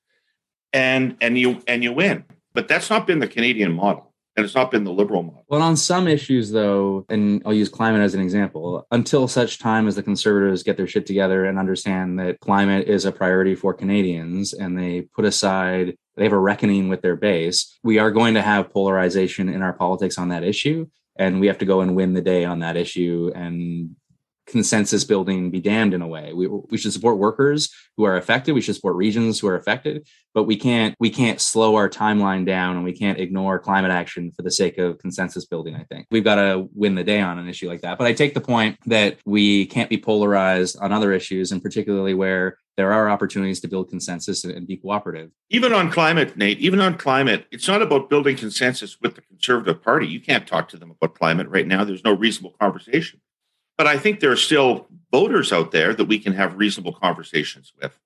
And 0.73 1.17
and 1.21 1.39
you 1.39 1.63
and 1.69 1.85
you 1.85 1.93
win. 1.93 2.25
But 2.53 2.67
that's 2.67 2.91
not 2.91 3.07
been 3.07 3.21
the 3.21 3.29
Canadian 3.29 3.73
model 3.73 4.14
and 4.37 4.45
it's 4.45 4.55
not 4.55 4.71
been 4.71 4.85
the 4.85 4.93
liberal 4.93 5.23
model. 5.23 5.45
Well, 5.49 5.63
on 5.63 5.77
some 5.77 6.09
issues, 6.09 6.51
though, 6.51 7.07
and 7.09 7.43
I'll 7.47 7.55
use 7.55 7.69
climate 7.69 8.03
as 8.03 8.15
an 8.15 8.21
example, 8.21 8.87
until 8.91 9.29
such 9.29 9.59
time 9.59 9.87
as 9.87 9.95
the 9.95 10.03
conservatives 10.03 10.63
get 10.63 10.77
their 10.77 10.89
shit 10.89 11.07
together 11.07 11.45
and 11.45 11.59
understand 11.59 12.19
that 12.19 12.41
climate 12.41 12.89
is 12.89 13.05
a 13.05 13.13
priority 13.13 13.55
for 13.55 13.73
Canadians 13.73 14.53
and 14.53 14.77
they 14.79 15.03
put 15.03 15.25
aside, 15.25 15.97
they 16.17 16.25
have 16.25 16.33
a 16.33 16.39
reckoning 16.39 16.89
with 16.89 17.03
their 17.03 17.17
base, 17.17 17.79
we 17.83 17.99
are 17.99 18.11
going 18.11 18.35
to 18.35 18.43
have 18.43 18.73
polarization 18.73 19.49
in 19.49 19.63
our 19.63 19.73
politics 19.73 20.19
on 20.19 20.29
that 20.29 20.45
issue. 20.45 20.87
And 21.17 21.39
we 21.39 21.47
have 21.47 21.59
to 21.59 21.65
go 21.65 21.81
and 21.81 21.95
win 21.95 22.13
the 22.13 22.21
day 22.21 22.45
on 22.45 22.59
that 22.59 22.77
issue 22.77 23.31
and 23.37 23.95
consensus 24.55 25.03
building 25.03 25.51
be 25.51 25.61
damned 25.61 25.95
in 25.95 26.01
a 26.01 26.07
way. 26.07 26.33
We, 26.33 26.47
we 26.47 26.79
should 26.79 26.93
support 26.93 27.19
workers 27.19 27.75
who 27.97 28.05
are 28.05 28.17
affected. 28.17 28.53
We 28.53 28.61
should 28.61 28.77
support 28.77 28.95
regions 28.95 29.41
who 29.41 29.49
are 29.49 29.57
affected, 29.57 30.07
but 30.33 30.45
we 30.45 30.57
can't 30.57 30.95
we 31.01 31.11
can't 31.11 31.41
slow 31.41 31.75
our 31.75 31.91
timeline 31.91 32.47
down 32.47 32.77
and 32.77 32.85
we 32.85 32.93
can't 32.93 33.19
ignore 33.19 33.59
climate 33.59 33.91
action 33.91 34.31
for 34.31 34.43
the 34.43 34.53
sake 34.53 34.79
of 34.79 34.99
consensus 34.99 35.45
building. 35.45 35.75
I 35.75 35.83
think 35.83 36.07
we've 36.13 36.23
got 36.23 36.37
to 36.37 36.69
win 36.73 36.95
the 36.95 37.03
day 37.03 37.21
on 37.21 37.39
an 37.41 37.49
issue 37.49 37.69
like 37.69 37.81
that. 37.81 37.99
But 37.99 38.07
I 38.07 38.13
take 38.13 38.35
the 38.35 38.41
point 38.41 38.79
that 38.87 39.19
we 39.27 39.67
can't 39.67 39.91
be 39.91 39.99
polarized 39.99 40.79
on 40.81 40.93
other 40.93 41.11
issues, 41.13 41.51
and 41.51 41.61
particularly 41.61 42.15
where 42.15 42.59
there 42.77 42.93
are 42.93 43.09
opportunities 43.09 43.61
to 43.61 43.69
build 43.69 43.89
consensus 43.89 44.45
and, 44.45 44.67
be 44.67 44.77
cooperative. 44.77 45.31
Even 45.51 45.73
on 45.73 45.91
climate, 45.91 46.37
Nate, 46.37 46.59
even 46.59 46.81
on 46.81 46.97
climate, 46.97 47.47
it's 47.51 47.69
not 47.69 47.83
about 47.83 48.09
building 48.09 48.37
consensus 48.37 49.01
with 49.01 49.15
the 49.15 49.23
Conservative 49.23 49.83
Party. 49.83 50.07
You 50.07 50.21
can't 50.21 50.47
talk 50.47 50.69
to 50.71 50.77
them 50.77 50.91
about 50.91 51.15
climate 51.15 51.49
right 51.49 51.67
now. 51.67 51.85
There's 51.85 52.05
no 52.05 52.15
reasonable 52.15 52.57
conversation. 52.61 53.21
But 53.77 53.87
I 53.87 53.99
think 53.99 54.21
there 54.21 54.31
are 54.31 54.37
still 54.37 54.89
voters 55.11 55.53
out 55.53 55.71
there 55.73 55.95
that 55.95 56.07
we 56.07 56.19
can 56.19 56.33
have 56.33 56.57
reasonable 56.57 56.93
conversations 56.93 57.73
with 57.81 57.99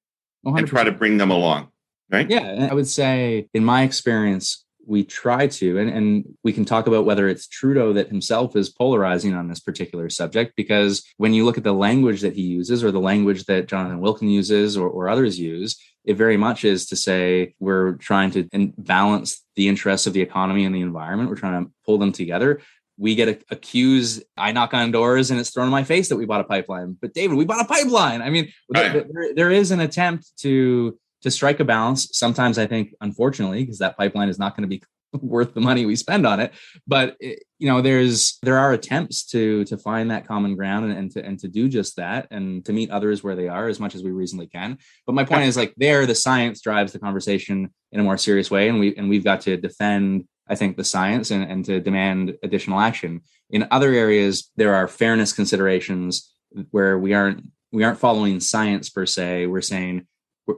100%. 0.46 0.58
and 0.58 0.68
try 0.68 0.84
to 0.84 0.92
bring 0.92 1.18
them 1.18 1.30
along. 1.30 1.68
Right. 2.10 2.28
Yeah. 2.28 2.68
I 2.70 2.74
would 2.74 2.86
say, 2.86 3.48
in 3.52 3.64
my 3.64 3.82
experience, 3.82 4.64
we 4.86 5.04
try 5.04 5.46
to, 5.46 5.78
and, 5.78 5.90
and 5.90 6.24
we 6.42 6.54
can 6.54 6.64
talk 6.64 6.86
about 6.86 7.04
whether 7.04 7.28
it's 7.28 7.46
Trudeau 7.46 7.92
that 7.92 8.08
himself 8.08 8.56
is 8.56 8.70
polarizing 8.70 9.34
on 9.34 9.48
this 9.48 9.60
particular 9.60 10.08
subject, 10.08 10.54
because 10.56 11.04
when 11.18 11.34
you 11.34 11.44
look 11.44 11.58
at 11.58 11.64
the 11.64 11.74
language 11.74 12.22
that 12.22 12.32
he 12.32 12.42
uses 12.42 12.82
or 12.82 12.90
the 12.90 12.98
language 12.98 13.44
that 13.44 13.68
Jonathan 13.68 14.00
Wilkin 14.00 14.30
uses 14.30 14.78
or, 14.78 14.88
or 14.88 15.10
others 15.10 15.38
use, 15.38 15.78
it 16.06 16.16
very 16.16 16.38
much 16.38 16.64
is 16.64 16.86
to 16.86 16.96
say 16.96 17.54
we're 17.58 17.92
trying 17.96 18.30
to 18.30 18.48
balance 18.78 19.44
the 19.56 19.68
interests 19.68 20.06
of 20.06 20.14
the 20.14 20.22
economy 20.22 20.64
and 20.64 20.74
the 20.74 20.80
environment. 20.80 21.28
We're 21.28 21.36
trying 21.36 21.66
to 21.66 21.70
pull 21.84 21.98
them 21.98 22.12
together 22.12 22.62
we 22.98 23.14
get 23.14 23.42
accused 23.50 24.22
i 24.36 24.52
knock 24.52 24.74
on 24.74 24.90
doors 24.90 25.30
and 25.30 25.38
it's 25.38 25.50
thrown 25.50 25.66
in 25.66 25.70
my 25.70 25.84
face 25.84 26.08
that 26.08 26.16
we 26.16 26.26
bought 26.26 26.40
a 26.40 26.44
pipeline. 26.44 26.96
But 27.00 27.14
david 27.14 27.36
we 27.36 27.44
bought 27.44 27.64
a 27.64 27.68
pipeline! 27.68 28.22
I 28.22 28.30
mean 28.30 28.52
right. 28.74 28.92
there, 28.92 29.34
there 29.34 29.50
is 29.50 29.70
an 29.70 29.80
attempt 29.80 30.38
to 30.40 30.98
to 31.22 31.30
strike 31.30 31.58
a 31.58 31.64
balance 31.64 32.10
sometimes 32.12 32.58
i 32.58 32.66
think 32.66 32.94
unfortunately 33.00 33.62
because 33.62 33.78
that 33.78 33.96
pipeline 33.96 34.28
is 34.28 34.38
not 34.38 34.56
going 34.56 34.62
to 34.62 34.68
be 34.68 34.82
worth 35.22 35.54
the 35.54 35.60
money 35.60 35.86
we 35.86 35.96
spend 35.96 36.26
on 36.26 36.40
it. 36.40 36.52
But 36.86 37.16
it, 37.20 37.44
you 37.58 37.68
know 37.68 37.80
there's 37.80 38.38
there 38.42 38.58
are 38.58 38.72
attempts 38.72 39.24
to 39.26 39.64
to 39.64 39.76
find 39.76 40.10
that 40.10 40.26
common 40.26 40.54
ground 40.54 40.86
and, 40.86 40.98
and 40.98 41.10
to 41.12 41.24
and 41.24 41.38
to 41.40 41.48
do 41.48 41.68
just 41.68 41.96
that 41.96 42.28
and 42.30 42.64
to 42.66 42.72
meet 42.72 42.90
others 42.90 43.22
where 43.22 43.34
they 43.34 43.48
are 43.48 43.68
as 43.68 43.80
much 43.80 43.94
as 43.94 44.02
we 44.02 44.10
reasonably 44.10 44.46
can. 44.46 44.78
But 45.06 45.14
my 45.14 45.24
point 45.24 45.44
is 45.44 45.56
like 45.56 45.74
there 45.76 46.06
the 46.06 46.14
science 46.14 46.60
drives 46.60 46.92
the 46.92 46.98
conversation 46.98 47.72
in 47.92 48.00
a 48.00 48.04
more 48.04 48.18
serious 48.18 48.50
way 48.50 48.68
and 48.68 48.78
we 48.78 48.94
and 48.96 49.08
we've 49.08 49.24
got 49.24 49.40
to 49.42 49.56
defend 49.56 50.26
I 50.48 50.54
think, 50.54 50.76
the 50.76 50.84
science 50.84 51.30
and, 51.30 51.44
and 51.44 51.64
to 51.66 51.80
demand 51.80 52.36
additional 52.42 52.80
action. 52.80 53.22
In 53.50 53.66
other 53.70 53.92
areas, 53.92 54.50
there 54.56 54.74
are 54.74 54.88
fairness 54.88 55.32
considerations 55.32 56.32
where 56.70 56.98
we 56.98 57.14
aren't 57.14 57.44
we 57.70 57.84
aren't 57.84 57.98
following 57.98 58.40
science 58.40 58.88
per 58.88 59.04
se. 59.04 59.46
We're 59.46 59.60
saying 59.60 60.06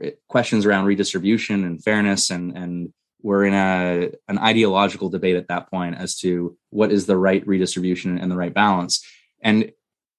eh, 0.03 0.11
questions 0.29 0.65
around 0.65 0.85
redistribution 0.85 1.65
and 1.65 1.83
fairness, 1.83 2.31
and 2.31 2.57
and 2.57 2.93
we're 3.23 3.45
in 3.45 3.55
a 3.55 4.11
an 4.29 4.39
ideological 4.39 5.09
debate 5.09 5.37
at 5.37 5.49
that 5.49 5.71
point 5.71 5.97
as 5.97 6.17
to 6.21 6.57
what 6.71 6.93
is 6.93 7.07
the 7.07 7.19
right 7.19 7.47
redistribution 7.47 8.19
and 8.19 8.31
the 8.31 8.37
right 8.37 8.55
balance. 8.55 9.05
And 9.43 9.73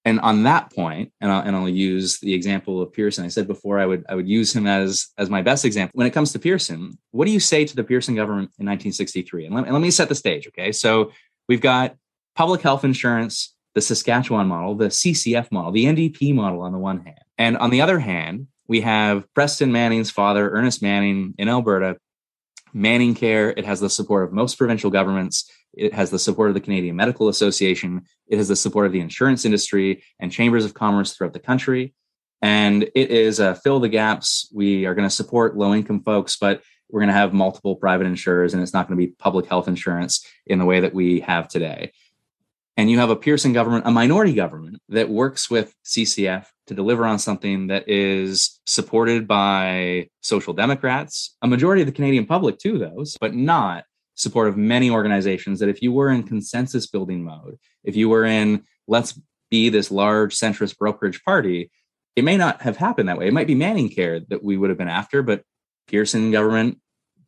and 0.03 0.19
on 0.21 0.43
that 0.43 0.73
point, 0.73 1.11
and 1.21 1.31
I'll, 1.31 1.41
and 1.41 1.55
I'll 1.55 1.69
use 1.69 2.19
the 2.19 2.33
example 2.33 2.81
of 2.81 2.91
Pearson. 2.91 3.23
I 3.23 3.27
said 3.27 3.47
before 3.47 3.79
I 3.79 3.85
would 3.85 4.03
I 4.09 4.15
would 4.15 4.27
use 4.27 4.55
him 4.55 4.65
as 4.65 5.09
as 5.17 5.29
my 5.29 5.41
best 5.41 5.65
example 5.65 5.91
when 5.97 6.07
it 6.07 6.11
comes 6.11 6.31
to 6.33 6.39
Pearson. 6.39 6.97
What 7.11 7.25
do 7.25 7.31
you 7.31 7.39
say 7.39 7.65
to 7.65 7.75
the 7.75 7.83
Pearson 7.83 8.15
government 8.15 8.51
in 8.59 8.65
1963? 8.65 9.45
And 9.45 9.55
let, 9.55 9.65
and 9.65 9.73
let 9.73 9.81
me 9.81 9.91
set 9.91 10.09
the 10.09 10.15
stage. 10.15 10.47
Okay, 10.47 10.71
so 10.71 11.11
we've 11.47 11.61
got 11.61 11.95
public 12.35 12.61
health 12.61 12.83
insurance, 12.83 13.53
the 13.75 13.81
Saskatchewan 13.81 14.47
model, 14.47 14.75
the 14.75 14.87
CCF 14.87 15.51
model, 15.51 15.71
the 15.71 15.85
NDP 15.85 16.33
model 16.33 16.61
on 16.61 16.71
the 16.71 16.79
one 16.79 17.01
hand, 17.01 17.19
and 17.37 17.57
on 17.57 17.69
the 17.69 17.81
other 17.81 17.99
hand, 17.99 18.47
we 18.67 18.81
have 18.81 19.31
Preston 19.35 19.71
Manning's 19.71 20.09
father, 20.09 20.49
Ernest 20.49 20.81
Manning, 20.81 21.35
in 21.37 21.47
Alberta. 21.47 21.97
Manning 22.73 23.15
Care. 23.15 23.49
It 23.49 23.65
has 23.65 23.79
the 23.79 23.89
support 23.89 24.23
of 24.23 24.33
most 24.33 24.57
provincial 24.57 24.89
governments. 24.89 25.49
It 25.73 25.93
has 25.93 26.09
the 26.09 26.19
support 26.19 26.49
of 26.49 26.53
the 26.53 26.61
Canadian 26.61 26.95
Medical 26.95 27.29
Association. 27.29 28.03
It 28.27 28.37
has 28.37 28.47
the 28.47 28.55
support 28.55 28.85
of 28.85 28.91
the 28.91 28.99
insurance 28.99 29.45
industry 29.45 30.03
and 30.19 30.31
chambers 30.31 30.65
of 30.65 30.73
commerce 30.73 31.13
throughout 31.13 31.33
the 31.33 31.39
country. 31.39 31.93
And 32.41 32.83
it 32.95 33.11
is 33.11 33.39
a 33.39 33.55
fill 33.55 33.79
the 33.79 33.89
gaps. 33.89 34.49
We 34.53 34.85
are 34.85 34.95
going 34.95 35.07
to 35.07 35.15
support 35.15 35.55
low 35.55 35.73
income 35.73 36.03
folks, 36.03 36.37
but 36.37 36.63
we're 36.89 37.01
going 37.01 37.09
to 37.09 37.13
have 37.13 37.33
multiple 37.33 37.75
private 37.75 38.05
insurers, 38.05 38.53
and 38.53 38.61
it's 38.61 38.73
not 38.73 38.87
going 38.87 38.99
to 38.99 39.07
be 39.07 39.13
public 39.13 39.45
health 39.45 39.67
insurance 39.67 40.25
in 40.45 40.59
the 40.59 40.65
way 40.65 40.81
that 40.81 40.93
we 40.93 41.21
have 41.21 41.47
today. 41.47 41.93
And 42.77 42.89
you 42.89 42.99
have 42.99 43.09
a 43.09 43.15
Pearson 43.15 43.53
government, 43.53 43.85
a 43.85 43.91
minority 43.91 44.33
government 44.33 44.81
that 44.89 45.09
works 45.09 45.49
with 45.49 45.73
CCF 45.85 46.47
to 46.67 46.73
deliver 46.73 47.05
on 47.05 47.19
something 47.19 47.67
that 47.67 47.87
is 47.87 48.59
supported 48.65 49.27
by 49.27 50.09
social 50.21 50.53
democrats, 50.53 51.35
a 51.41 51.47
majority 51.47 51.81
of 51.81 51.85
the 51.85 51.91
Canadian 51.91 52.25
public 52.25 52.57
too, 52.57 52.77
though, 52.77 53.03
but 53.19 53.35
not 53.35 53.83
support 54.21 54.47
of 54.47 54.55
many 54.55 54.89
organizations 54.89 55.59
that 55.59 55.69
if 55.69 55.81
you 55.81 55.91
were 55.91 56.09
in 56.09 56.23
consensus 56.23 56.87
building 56.87 57.23
mode, 57.23 57.57
if 57.83 57.95
you 57.95 58.07
were 58.07 58.25
in 58.25 58.63
let's 58.87 59.19
be 59.49 59.69
this 59.69 59.91
large 59.91 60.35
centrist 60.35 60.77
brokerage 60.77 61.23
party, 61.23 61.71
it 62.15 62.23
may 62.23 62.37
not 62.37 62.61
have 62.61 62.77
happened 62.77 63.09
that 63.09 63.17
way. 63.17 63.27
It 63.27 63.33
might 63.33 63.47
be 63.47 63.55
Manning 63.55 63.89
Care 63.89 64.19
that 64.29 64.43
we 64.43 64.57
would 64.57 64.69
have 64.69 64.77
been 64.77 64.87
after, 64.87 65.23
but 65.23 65.43
Pearson 65.87 66.31
government 66.31 66.77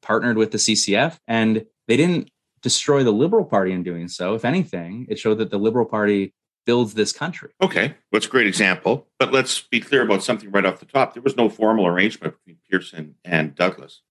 partnered 0.02 0.38
with 0.38 0.52
the 0.52 0.58
CCF 0.58 1.18
and 1.28 1.66
they 1.88 1.98
didn't 1.98 2.30
destroy 2.62 3.04
the 3.04 3.12
Liberal 3.12 3.46
Party 3.46 3.72
in 3.72 3.84
doing 3.84 4.08
so. 4.08 4.36
If 4.36 4.46
anything, 4.46 5.08
it 5.10 5.20
showed 5.20 5.40
that 5.40 5.50
the 5.50 5.58
Liberal 5.58 5.86
Party 5.86 6.34
builds 6.66 6.94
this 6.94 7.12
country. 7.12 7.52
Okay, 7.62 7.96
that's 8.12 8.26
a 8.26 8.30
great 8.30 8.48
example. 8.48 9.08
But 9.20 9.34
let's 9.34 9.62
be 9.62 9.82
clear 9.82 10.02
about 10.02 10.24
something 10.24 10.50
right 10.52 10.66
off 10.66 10.80
the 10.80 10.86
top. 10.86 11.14
There 11.14 11.24
was 11.24 11.36
no 11.36 11.50
formal 11.50 11.88
arrangement 11.88 12.36
between 12.38 12.60
Pearson 12.70 13.16
and 13.26 13.56
Douglas 13.56 14.02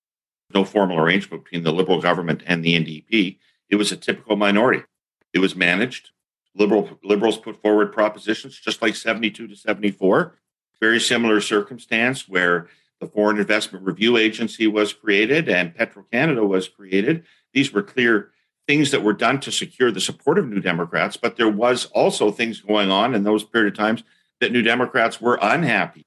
no 0.54 0.64
formal 0.64 0.98
arrangement 0.98 1.44
between 1.44 1.62
the 1.62 1.72
Liberal 1.72 2.00
government 2.00 2.42
and 2.46 2.64
the 2.64 2.74
NDP. 2.74 3.38
It 3.68 3.76
was 3.76 3.92
a 3.92 3.96
typical 3.96 4.36
minority. 4.36 4.84
It 5.32 5.38
was 5.38 5.56
managed. 5.56 6.10
Liberal 6.54 6.98
liberals 7.02 7.38
put 7.38 7.62
forward 7.62 7.92
propositions 7.92 8.58
just 8.58 8.82
like 8.82 8.94
72 8.94 9.48
to 9.48 9.56
74. 9.56 10.36
Very 10.80 11.00
similar 11.00 11.40
circumstance 11.40 12.28
where 12.28 12.68
the 13.00 13.06
Foreign 13.06 13.38
Investment 13.38 13.84
Review 13.84 14.16
Agency 14.16 14.66
was 14.66 14.92
created 14.92 15.48
and 15.48 15.74
Petro 15.74 16.04
Canada 16.12 16.44
was 16.44 16.68
created. 16.68 17.24
These 17.54 17.72
were 17.72 17.82
clear 17.82 18.30
things 18.68 18.90
that 18.90 19.02
were 19.02 19.12
done 19.12 19.40
to 19.40 19.50
secure 19.50 19.90
the 19.90 20.00
support 20.00 20.38
of 20.38 20.48
New 20.48 20.60
Democrats, 20.60 21.16
but 21.16 21.36
there 21.36 21.48
was 21.48 21.86
also 21.86 22.30
things 22.30 22.60
going 22.60 22.90
on 22.90 23.14
in 23.14 23.24
those 23.24 23.44
period 23.44 23.72
of 23.72 23.78
times 23.78 24.04
that 24.40 24.52
New 24.52 24.62
Democrats 24.62 25.20
were 25.20 25.38
unhappy 25.40 26.06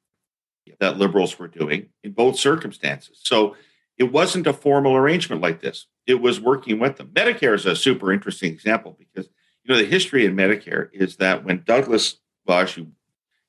that 0.80 0.98
liberals 0.98 1.40
were 1.40 1.48
doing 1.48 1.90
in 2.04 2.12
both 2.12 2.38
circumstances. 2.38 3.20
So 3.24 3.56
it 3.98 4.12
wasn't 4.12 4.48
a 4.48 4.54
formal 4.54 4.96
arrangement 4.96 5.42
like 5.42 5.62
this. 5.62 5.88
It 6.06 6.22
was 6.22 6.40
working 6.40 6.80
with 6.80 6.98
them. 6.98 7.08
Medicare 7.14 7.56
is 7.56 7.66
a 7.66 7.76
super 7.76 8.12
interesting 8.12 8.52
example 8.52 8.98
because 8.98 9.30
you 9.64 9.74
know 9.74 9.80
the 9.80 9.88
history 9.88 10.26
in 10.26 10.36
Medicare 10.36 10.90
is 10.94 11.18
that 11.18 11.44
when 11.44 11.64
Douglas 11.66 12.18
Bosch, 12.46 12.78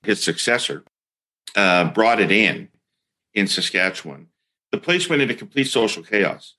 his 0.03 0.23
successor, 0.23 0.85
uh, 1.55 1.91
brought 1.91 2.21
it 2.21 2.31
in 2.31 2.69
in 3.35 3.47
Saskatchewan, 3.47 4.29
the 4.73 4.79
place 4.79 5.09
went 5.09 5.23
into 5.23 5.35
complete 5.35 5.69
social 5.69 6.03
chaos. 6.03 6.55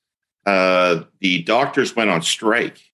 Uh, 0.45 1.03
the 1.19 1.43
doctors 1.43 1.95
went 1.95 2.09
on 2.09 2.21
strike, 2.21 2.91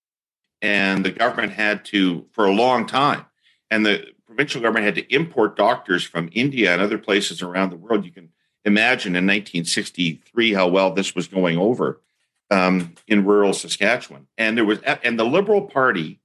and 0.61 1.05
the 1.05 1.11
government 1.11 1.51
had 1.51 1.85
to, 1.85 2.25
for 2.31 2.45
a 2.45 2.51
long 2.53 2.85
time, 2.87 3.25
and 3.69 3.85
the 3.85 4.07
provincial 4.25 4.61
government 4.61 4.85
had 4.85 4.95
to 4.95 5.13
import 5.13 5.55
doctors 5.55 6.03
from 6.03 6.29
India 6.31 6.73
and 6.73 6.81
other 6.81 6.97
places 6.97 7.41
around 7.41 7.69
the 7.69 7.77
world. 7.77 8.05
You 8.05 8.11
can 8.11 8.29
imagine 8.65 9.15
in 9.15 9.25
1963 9.25 10.53
how 10.53 10.67
well 10.67 10.91
this 10.91 11.15
was 11.15 11.27
going 11.27 11.57
over 11.57 12.01
um, 12.49 12.93
in 13.07 13.25
rural 13.25 13.53
Saskatchewan. 13.53 14.27
And 14.37 14.57
there 14.57 14.65
was, 14.65 14.79
and 14.81 15.19
the 15.19 15.25
Liberal 15.25 15.63
Party, 15.63 16.19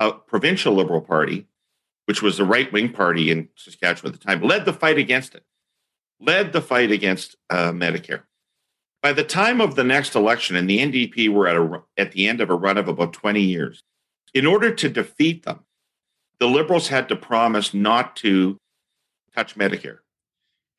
uh, 0.00 0.12
provincial 0.12 0.74
Liberal 0.74 1.00
Party, 1.00 1.46
which 2.06 2.22
was 2.22 2.36
the 2.36 2.44
right 2.44 2.72
wing 2.72 2.92
party 2.92 3.30
in 3.30 3.48
Saskatchewan 3.56 4.12
at 4.12 4.20
the 4.20 4.26
time, 4.26 4.42
led 4.42 4.64
the 4.64 4.72
fight 4.72 4.98
against 4.98 5.34
it, 5.34 5.44
led 6.20 6.52
the 6.52 6.62
fight 6.62 6.90
against 6.90 7.36
uh, 7.50 7.70
Medicare. 7.70 8.22
By 9.02 9.12
the 9.12 9.24
time 9.24 9.60
of 9.60 9.74
the 9.74 9.84
next 9.84 10.14
election, 10.14 10.54
and 10.54 10.70
the 10.70 10.78
NDP 10.78 11.28
were 11.28 11.48
at, 11.48 11.56
a, 11.56 11.82
at 11.96 12.12
the 12.12 12.28
end 12.28 12.40
of 12.40 12.50
a 12.50 12.54
run 12.54 12.78
of 12.78 12.86
about 12.86 13.12
20 13.12 13.40
years, 13.40 13.82
in 14.32 14.46
order 14.46 14.72
to 14.72 14.88
defeat 14.88 15.44
them, 15.44 15.60
the 16.38 16.46
Liberals 16.46 16.88
had 16.88 17.08
to 17.08 17.16
promise 17.16 17.74
not 17.74 18.16
to 18.16 18.58
touch 19.34 19.56
Medicare. 19.56 19.98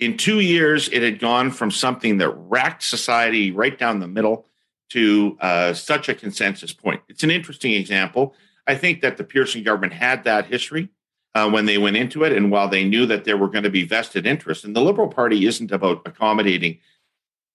In 0.03 0.17
two 0.17 0.41
years, 0.41 0.89
it 0.89 1.01
had 1.01 1.17
gone 1.17 1.49
from 1.49 1.71
something 1.71 2.17
that 2.17 2.29
racked 2.29 2.83
society 2.83 3.51
right 3.51 3.77
down 3.77 4.01
the 4.01 4.07
middle 4.07 4.45
to 4.89 5.37
uh, 5.39 5.73
such 5.73 6.09
a 6.09 6.13
consensus 6.13 6.73
point. 6.73 7.01
It's 7.07 7.23
an 7.23 7.31
interesting 7.31 7.71
example. 7.71 8.35
I 8.67 8.75
think 8.75 8.99
that 8.99 9.15
the 9.15 9.23
Pearson 9.23 9.63
government 9.63 9.93
had 9.93 10.25
that 10.25 10.47
history 10.47 10.89
uh, 11.35 11.49
when 11.49 11.65
they 11.65 11.77
went 11.77 11.95
into 11.95 12.25
it. 12.25 12.33
And 12.33 12.51
while 12.51 12.67
they 12.67 12.83
knew 12.83 13.05
that 13.05 13.23
there 13.23 13.37
were 13.37 13.47
going 13.47 13.63
to 13.63 13.69
be 13.69 13.85
vested 13.85 14.27
interests, 14.27 14.65
and 14.65 14.75
the 14.75 14.81
Liberal 14.81 15.07
Party 15.07 15.45
isn't 15.45 15.71
about 15.71 16.01
accommodating 16.05 16.79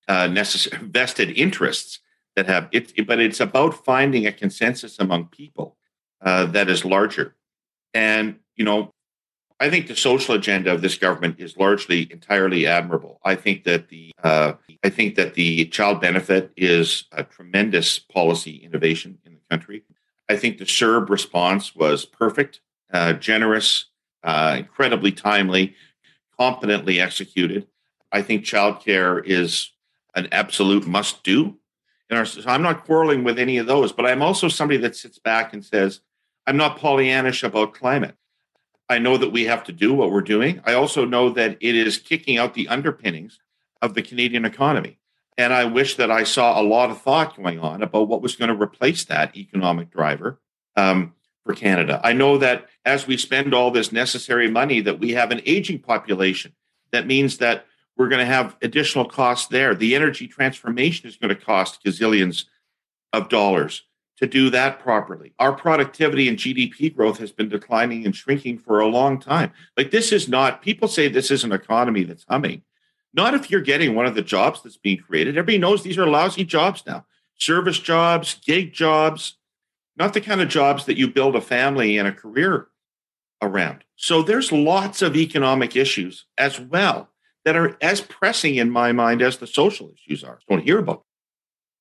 uh, 0.09 0.27
necessary 0.27 0.83
vested 0.87 1.31
interests 1.37 2.01
that 2.35 2.47
have 2.47 2.69
it, 2.73 3.07
but 3.07 3.21
it's 3.21 3.41
about 3.41 3.85
finding 3.85 4.27
a 4.27 4.33
consensus 4.33 4.99
among 4.99 5.27
people 5.27 5.77
uh, 6.23 6.47
that 6.47 6.71
is 6.71 6.83
larger. 6.83 7.35
And, 7.93 8.37
you 8.57 8.65
know, 8.65 8.95
I 9.61 9.71
think 9.71 9.89
the 9.89 9.97
social 9.97 10.35
agenda 10.37 10.73
of 10.73 10.83
this 10.83 10.97
government 10.97 11.37
is 11.41 11.57
largely 11.57 12.07
entirely 12.13 12.67
admirable. 12.67 13.21
I 13.25 13.35
think 13.35 13.65
that 13.65 13.89
the 13.89 14.13
uh, 14.23 14.53
I 14.85 14.89
think 14.89 15.17
that 15.17 15.35
the 15.35 15.65
child 15.67 16.01
benefit 16.01 16.53
is 16.57 17.05
a 17.11 17.25
tremendous 17.25 17.99
policy 17.99 18.57
innovation 18.57 19.19
in 19.25 19.35
the 19.35 19.41
country. 19.51 19.83
I 20.29 20.37
think 20.37 20.59
the 20.59 20.65
CERB 20.65 21.09
response 21.09 21.75
was 21.75 22.05
perfect, 22.05 22.61
uh, 22.93 23.15
generous, 23.15 23.87
uh, 24.23 24.57
incredibly 24.59 25.11
timely, 25.11 25.75
competently 26.39 27.01
executed. 27.01 27.67
I 28.13 28.23
think 28.23 28.45
childcare 28.45 29.23
is 29.25 29.73
an 30.15 30.29
absolute 30.31 30.87
must 30.87 31.25
do. 31.25 31.57
Our, 32.11 32.25
so 32.25 32.43
I'm 32.47 32.63
not 32.63 32.85
quarreling 32.85 33.25
with 33.25 33.39
any 33.39 33.59
of 33.59 33.67
those, 33.67 33.93
but 33.93 34.07
I'm 34.07 34.23
also 34.23 34.49
somebody 34.49 34.79
that 34.81 34.97
sits 34.97 35.19
back 35.19 35.53
and 35.53 35.65
says, 35.65 36.01
I'm 36.47 36.57
not 36.57 36.79
Pollyannish 36.79 37.43
about 37.45 37.75
climate. 37.75 38.15
I 38.89 38.99
know 38.99 39.17
that 39.17 39.33
we 39.33 39.45
have 39.45 39.65
to 39.65 39.73
do 39.73 39.93
what 39.93 40.11
we're 40.11 40.23
doing. 40.23 40.61
I 40.65 40.75
also 40.75 41.05
know 41.05 41.31
that 41.31 41.59
it 41.61 41.75
is 41.75 41.99
kicking 41.99 42.39
out 42.39 42.55
the 42.55 42.69
underpinnings 42.69 43.39
of 43.83 43.95
the 43.95 44.03
Canadian 44.03 44.45
economy. 44.45 44.99
And 45.37 45.53
I 45.53 45.67
wish 45.67 45.97
that 45.97 46.11
I 46.11 46.25
saw 46.25 46.61
a 46.61 46.63
lot 46.63 46.91
of 46.91 47.01
thought 47.01 47.37
going 47.37 47.61
on 47.61 47.83
about 47.83 48.09
what 48.09 48.23
was 48.23 48.35
going 48.35 48.49
to 48.49 48.61
replace 48.61 49.05
that 49.05 49.37
economic 49.37 49.91
driver 49.91 50.41
um, 50.77 51.15
for 51.45 51.55
Canada. 51.55 52.01
I 52.03 52.13
know 52.13 52.39
that 52.39 52.67
as 52.85 53.07
we 53.07 53.17
spend 53.17 53.55
all 53.55 53.71
this 53.71 53.93
necessary 53.93 54.51
money, 54.51 54.81
that 54.81 54.99
we 54.99 55.13
have 55.13 55.31
an 55.31 55.43
aging 55.47 55.79
population. 55.81 56.55
That 56.91 57.07
means 57.07 57.39
that 57.39 57.67
we're 57.97 58.09
going 58.09 58.21
to 58.21 58.33
have 58.33 58.57
additional 58.63 59.05
costs 59.05 59.49
there. 59.49 59.75
The 59.75 59.95
energy 59.95 60.27
transformation 60.27 61.09
is 61.09 61.17
going 61.17 61.35
to 61.35 61.41
cost 61.41 61.85
gazillions 61.85 62.45
of 63.13 63.29
dollars 63.29 63.83
to 64.19 64.27
do 64.27 64.51
that 64.51 64.81
properly. 64.81 65.33
Our 65.39 65.53
productivity 65.53 66.29
and 66.29 66.37
GDP 66.37 66.95
growth 66.95 67.19
has 67.19 67.33
been 67.33 67.49
declining 67.49 68.05
and 68.05 68.15
shrinking 68.15 68.59
for 68.59 68.81
a 68.81 68.87
long 68.87 69.21
time. 69.21 69.53
Like 69.77 69.91
this 69.91 70.13
is 70.13 70.29
not, 70.29 70.61
people 70.61 70.89
say 70.89 71.09
this 71.09 71.31
is 71.31 71.45
an 71.45 71.53
economy 71.53 72.05
that's 72.05 72.27
humming. 72.29 72.63
Not 73.15 73.35
if 73.35 73.51
you're 73.51 73.61
getting 73.61 73.95
one 73.95 74.07
of 74.07 74.15
the 74.15 74.23
jobs 74.23 74.63
that's 74.63 74.77
being 74.77 74.99
created. 74.99 75.39
Everybody 75.39 75.59
knows 75.59 75.83
these 75.83 75.99
are 75.99 76.07
lousy 76.07 76.45
jobs 76.45 76.83
now 76.87 77.05
service 77.41 77.79
jobs, 77.79 78.35
gig 78.45 78.73
jobs, 78.73 79.37
not 79.97 80.13
the 80.13 80.21
kind 80.21 80.41
of 80.41 80.49
jobs 80.49 80.87
that 80.87 80.97
you 80.97 81.09
build 81.09 81.37
a 81.37 81.41
family 81.41 81.97
and 81.97 82.09
a 82.09 82.13
career 82.13 82.67
around. 83.41 83.85
So 83.95 84.23
there's 84.23 84.51
lots 84.51 85.03
of 85.03 85.17
economic 85.17 85.77
issues 85.77 86.27
as 86.37 86.59
well 86.59 87.11
that 87.45 87.57
are 87.57 87.77
as 87.81 88.01
pressing 88.01 88.57
in 88.57 88.71
my 88.71 88.91
mind 88.91 89.23
as 89.23 89.39
the 89.39 89.47
social 89.47 89.91
issues 89.93 90.25
are. 90.25 90.41
Don't 90.49 90.65
hear 90.65 90.79
about 90.79 91.05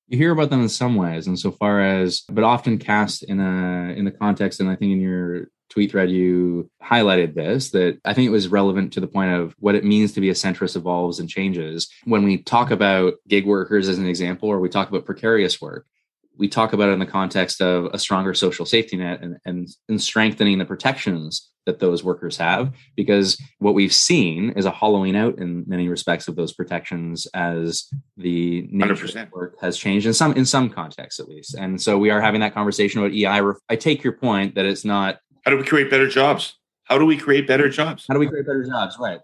you 0.08 0.18
hear 0.18 0.32
about 0.32 0.50
them 0.50 0.62
in 0.62 0.68
some 0.68 0.96
ways 0.96 1.26
and 1.26 1.38
so 1.38 1.50
far 1.50 1.80
as 1.80 2.22
but 2.30 2.44
often 2.44 2.78
cast 2.78 3.22
in 3.24 3.40
a 3.40 3.92
in 3.92 4.04
the 4.04 4.10
context 4.10 4.60
and 4.60 4.68
i 4.68 4.74
think 4.74 4.92
in 4.92 5.00
your 5.00 5.48
tweet 5.70 5.90
thread 5.90 6.10
you 6.10 6.70
highlighted 6.82 7.34
this 7.34 7.70
that 7.70 7.98
i 8.04 8.14
think 8.14 8.26
it 8.26 8.30
was 8.30 8.48
relevant 8.48 8.92
to 8.92 9.00
the 9.00 9.06
point 9.06 9.32
of 9.32 9.54
what 9.58 9.74
it 9.74 9.84
means 9.84 10.12
to 10.12 10.20
be 10.20 10.30
a 10.30 10.34
centrist 10.34 10.76
evolves 10.76 11.20
and 11.20 11.28
changes. 11.28 11.88
When 12.04 12.24
we 12.24 12.38
talk 12.38 12.70
about 12.70 13.14
gig 13.28 13.46
workers 13.46 13.88
as 13.88 13.98
an 13.98 14.06
example 14.06 14.48
or 14.48 14.60
we 14.60 14.68
talk 14.68 14.88
about 14.88 15.04
precarious 15.04 15.60
work 15.60 15.86
we 16.38 16.48
talk 16.48 16.72
about 16.72 16.88
it 16.88 16.92
in 16.92 16.98
the 16.98 17.06
context 17.06 17.60
of 17.60 17.86
a 17.92 17.98
stronger 17.98 18.32
social 18.32 18.64
safety 18.64 18.96
net 18.96 19.20
and, 19.20 19.36
and, 19.44 19.68
and 19.88 20.00
strengthening 20.00 20.58
the 20.58 20.64
protections 20.64 21.50
that 21.66 21.80
those 21.80 22.02
workers 22.02 22.36
have 22.38 22.72
because 22.96 23.38
what 23.58 23.74
we've 23.74 23.92
seen 23.92 24.50
is 24.50 24.64
a 24.64 24.70
hollowing 24.70 25.14
out 25.14 25.38
in 25.38 25.64
many 25.66 25.88
respects 25.88 26.26
of 26.26 26.34
those 26.34 26.52
protections 26.54 27.26
as 27.34 27.86
the 28.16 28.66
nature 28.70 29.04
of 29.04 29.32
work 29.32 29.56
has 29.60 29.76
changed 29.76 30.06
in 30.06 30.14
some 30.14 30.32
in 30.32 30.46
some 30.46 30.70
contexts 30.70 31.20
at 31.20 31.28
least. 31.28 31.54
And 31.54 31.80
so 31.80 31.98
we 31.98 32.08
are 32.08 32.22
having 32.22 32.40
that 32.40 32.54
conversation 32.54 33.00
about 33.00 33.12
ei 33.12 33.26
i. 33.68 33.76
Take 33.76 34.02
your 34.02 34.14
point 34.14 34.54
that 34.54 34.64
it's 34.64 34.84
not 34.84 35.18
how 35.44 35.50
do 35.50 35.58
we 35.58 35.64
create 35.64 35.90
better 35.90 36.08
jobs? 36.08 36.54
How 36.84 36.96
do 36.96 37.04
we 37.04 37.18
create 37.18 37.46
better 37.46 37.68
jobs? 37.68 38.06
How 38.08 38.14
do 38.14 38.20
we 38.20 38.28
create 38.28 38.46
better 38.46 38.64
jobs? 38.64 38.96
Right. 38.98 39.20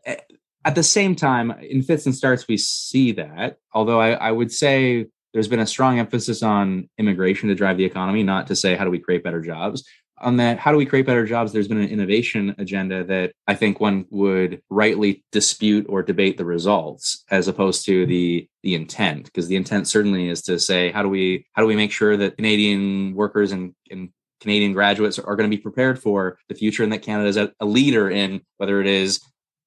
At 0.66 0.74
the 0.74 0.82
same 0.82 1.14
time 1.14 1.50
in 1.50 1.82
fits 1.82 2.04
and 2.04 2.14
starts 2.14 2.46
we 2.46 2.58
see 2.58 3.12
that 3.12 3.56
although 3.72 4.00
I, 4.00 4.12
I 4.12 4.30
would 4.32 4.52
say 4.52 5.06
there's 5.34 5.48
been 5.48 5.60
a 5.60 5.66
strong 5.66 5.98
emphasis 5.98 6.42
on 6.42 6.88
immigration 6.96 7.48
to 7.50 7.54
drive 7.54 7.76
the 7.76 7.84
economy 7.84 8.22
not 8.22 8.46
to 8.46 8.56
say 8.56 8.76
how 8.76 8.84
do 8.84 8.90
we 8.90 9.00
create 9.00 9.24
better 9.24 9.42
jobs. 9.42 9.84
On 10.22 10.36
that 10.36 10.60
how 10.60 10.70
do 10.70 10.78
we 10.78 10.86
create 10.86 11.06
better 11.06 11.26
jobs 11.26 11.52
there's 11.52 11.66
been 11.66 11.80
an 11.80 11.88
innovation 11.88 12.54
agenda 12.56 13.02
that 13.02 13.32
i 13.48 13.54
think 13.54 13.80
one 13.80 14.06
would 14.10 14.62
rightly 14.70 15.24
dispute 15.32 15.86
or 15.88 16.04
debate 16.04 16.38
the 16.38 16.44
results 16.44 17.24
as 17.30 17.48
opposed 17.48 17.84
to 17.86 18.06
the 18.06 18.48
the 18.62 18.76
intent 18.76 19.24
because 19.24 19.48
the 19.48 19.56
intent 19.56 19.88
certainly 19.88 20.28
is 20.28 20.40
to 20.42 20.60
say 20.60 20.92
how 20.92 21.02
do 21.02 21.08
we 21.08 21.44
how 21.54 21.62
do 21.62 21.66
we 21.66 21.74
make 21.74 21.90
sure 21.90 22.16
that 22.16 22.36
canadian 22.36 23.12
workers 23.16 23.50
and, 23.50 23.74
and 23.90 24.10
canadian 24.40 24.72
graduates 24.72 25.18
are 25.18 25.34
going 25.34 25.50
to 25.50 25.56
be 25.56 25.60
prepared 25.60 26.00
for 26.00 26.38
the 26.48 26.54
future 26.54 26.84
and 26.84 26.92
that 26.92 27.02
canada 27.02 27.28
is 27.28 27.36
a, 27.36 27.52
a 27.58 27.66
leader 27.66 28.08
in 28.08 28.40
whether 28.58 28.80
it 28.80 28.86
is 28.86 29.20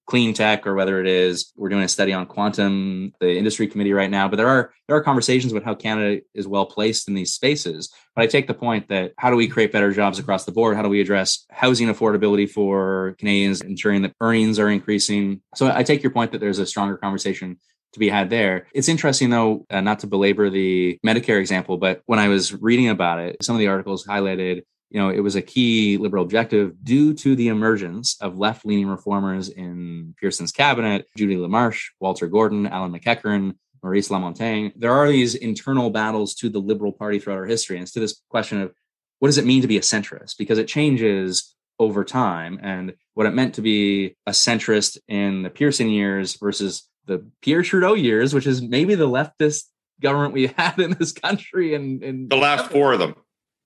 clean 0.07 0.33
tech 0.33 0.65
or 0.65 0.73
whether 0.73 0.99
it 0.99 1.07
is 1.07 1.51
we're 1.55 1.69
doing 1.69 1.83
a 1.83 1.87
study 1.87 2.13
on 2.13 2.25
quantum 2.25 3.13
the 3.19 3.37
industry 3.37 3.67
committee 3.67 3.93
right 3.93 4.09
now 4.09 4.27
but 4.27 4.37
there 4.37 4.47
are 4.47 4.73
there 4.87 4.95
are 4.95 5.03
conversations 5.03 5.51
about 5.51 5.63
how 5.63 5.75
canada 5.75 6.21
is 6.33 6.47
well 6.47 6.65
placed 6.65 7.07
in 7.07 7.13
these 7.13 7.33
spaces. 7.33 7.93
But 8.15 8.23
i 8.23 8.27
take 8.27 8.47
the 8.47 8.53
point 8.53 8.87
that 8.89 9.13
how 9.17 9.29
do 9.29 9.35
we 9.35 9.47
create 9.47 9.71
better 9.71 9.91
jobs 9.91 10.17
across 10.17 10.45
the 10.45 10.51
board? 10.51 10.75
How 10.75 10.81
do 10.81 10.89
we 10.89 11.01
address 11.01 11.45
housing 11.51 11.89
affordability 11.89 12.49
for 12.49 13.15
canadians 13.19 13.61
ensuring 13.61 14.01
that 14.03 14.15
earnings 14.21 14.59
are 14.59 14.69
increasing? 14.69 15.41
So 15.55 15.71
i 15.71 15.83
take 15.83 16.01
your 16.01 16.11
point 16.11 16.31
that 16.31 16.39
there's 16.39 16.59
a 16.59 16.65
stronger 16.65 16.97
conversation 16.97 17.59
to 17.93 17.99
be 17.99 18.09
had 18.09 18.29
there. 18.29 18.67
It's 18.73 18.89
interesting, 18.89 19.29
though, 19.29 19.65
uh, 19.69 19.81
not 19.81 19.99
to 19.99 20.07
belabor 20.07 20.49
the 20.49 20.99
Medicare 21.05 21.39
example, 21.39 21.77
but 21.77 22.01
when 22.05 22.19
I 22.19 22.27
was 22.27 22.53
reading 22.53 22.89
about 22.89 23.19
it, 23.19 23.37
some 23.41 23.55
of 23.55 23.59
the 23.59 23.67
articles 23.67 24.05
highlighted 24.05 24.63
you 24.89 24.99
know, 24.99 25.09
it 25.09 25.19
was 25.19 25.35
a 25.35 25.41
key 25.41 25.97
liberal 25.97 26.23
objective 26.23 26.73
due 26.83 27.13
to 27.13 27.35
the 27.35 27.49
emergence 27.49 28.15
of 28.21 28.37
left 28.37 28.65
leaning 28.65 28.87
reformers 28.87 29.49
in 29.49 30.15
Pearson's 30.19 30.51
cabinet, 30.51 31.07
Judy 31.17 31.35
LaMarsh, 31.35 31.87
Walter 31.99 32.27
Gordon, 32.27 32.67
Alan 32.67 32.91
MacEachen, 32.91 33.55
Maurice 33.83 34.09
Lamontagne. 34.09 34.71
There 34.75 34.93
are 34.93 35.09
these 35.09 35.35
internal 35.35 35.89
battles 35.89 36.35
to 36.35 36.49
the 36.49 36.59
Liberal 36.59 36.93
Party 36.93 37.19
throughout 37.19 37.39
our 37.39 37.45
history. 37.45 37.75
And 37.75 37.83
it's 37.83 37.91
to 37.93 37.99
this 37.99 38.21
question 38.29 38.61
of 38.61 38.73
what 39.19 39.27
does 39.27 39.37
it 39.37 39.45
mean 39.45 39.61
to 39.61 39.67
be 39.67 39.77
a 39.77 39.81
centrist? 39.81 40.37
Because 40.37 40.57
it 40.57 40.67
changes 40.67 41.55
over 41.79 42.03
time. 42.03 42.59
And 42.61 42.93
what 43.13 43.27
it 43.27 43.33
meant 43.33 43.55
to 43.55 43.61
be 43.61 44.15
a 44.25 44.31
centrist 44.31 44.97
in 45.07 45.43
the 45.43 45.49
Pearson 45.49 45.89
years 45.89 46.37
versus 46.37 46.87
the 47.05 47.29
Pierre 47.41 47.61
Trudeau 47.61 47.93
years, 47.93 48.33
which 48.33 48.47
is 48.47 48.61
maybe 48.61 48.95
the 48.95 49.07
leftist 49.07 49.63
government 50.01 50.33
we 50.33 50.47
had 50.57 50.79
in 50.79 50.91
this 50.91 51.11
country 51.11 51.73
and, 51.73 52.03
and 52.03 52.29
the 52.29 52.37
last 52.37 52.71
four 52.71 52.93
of 52.93 52.99
them 52.99 53.15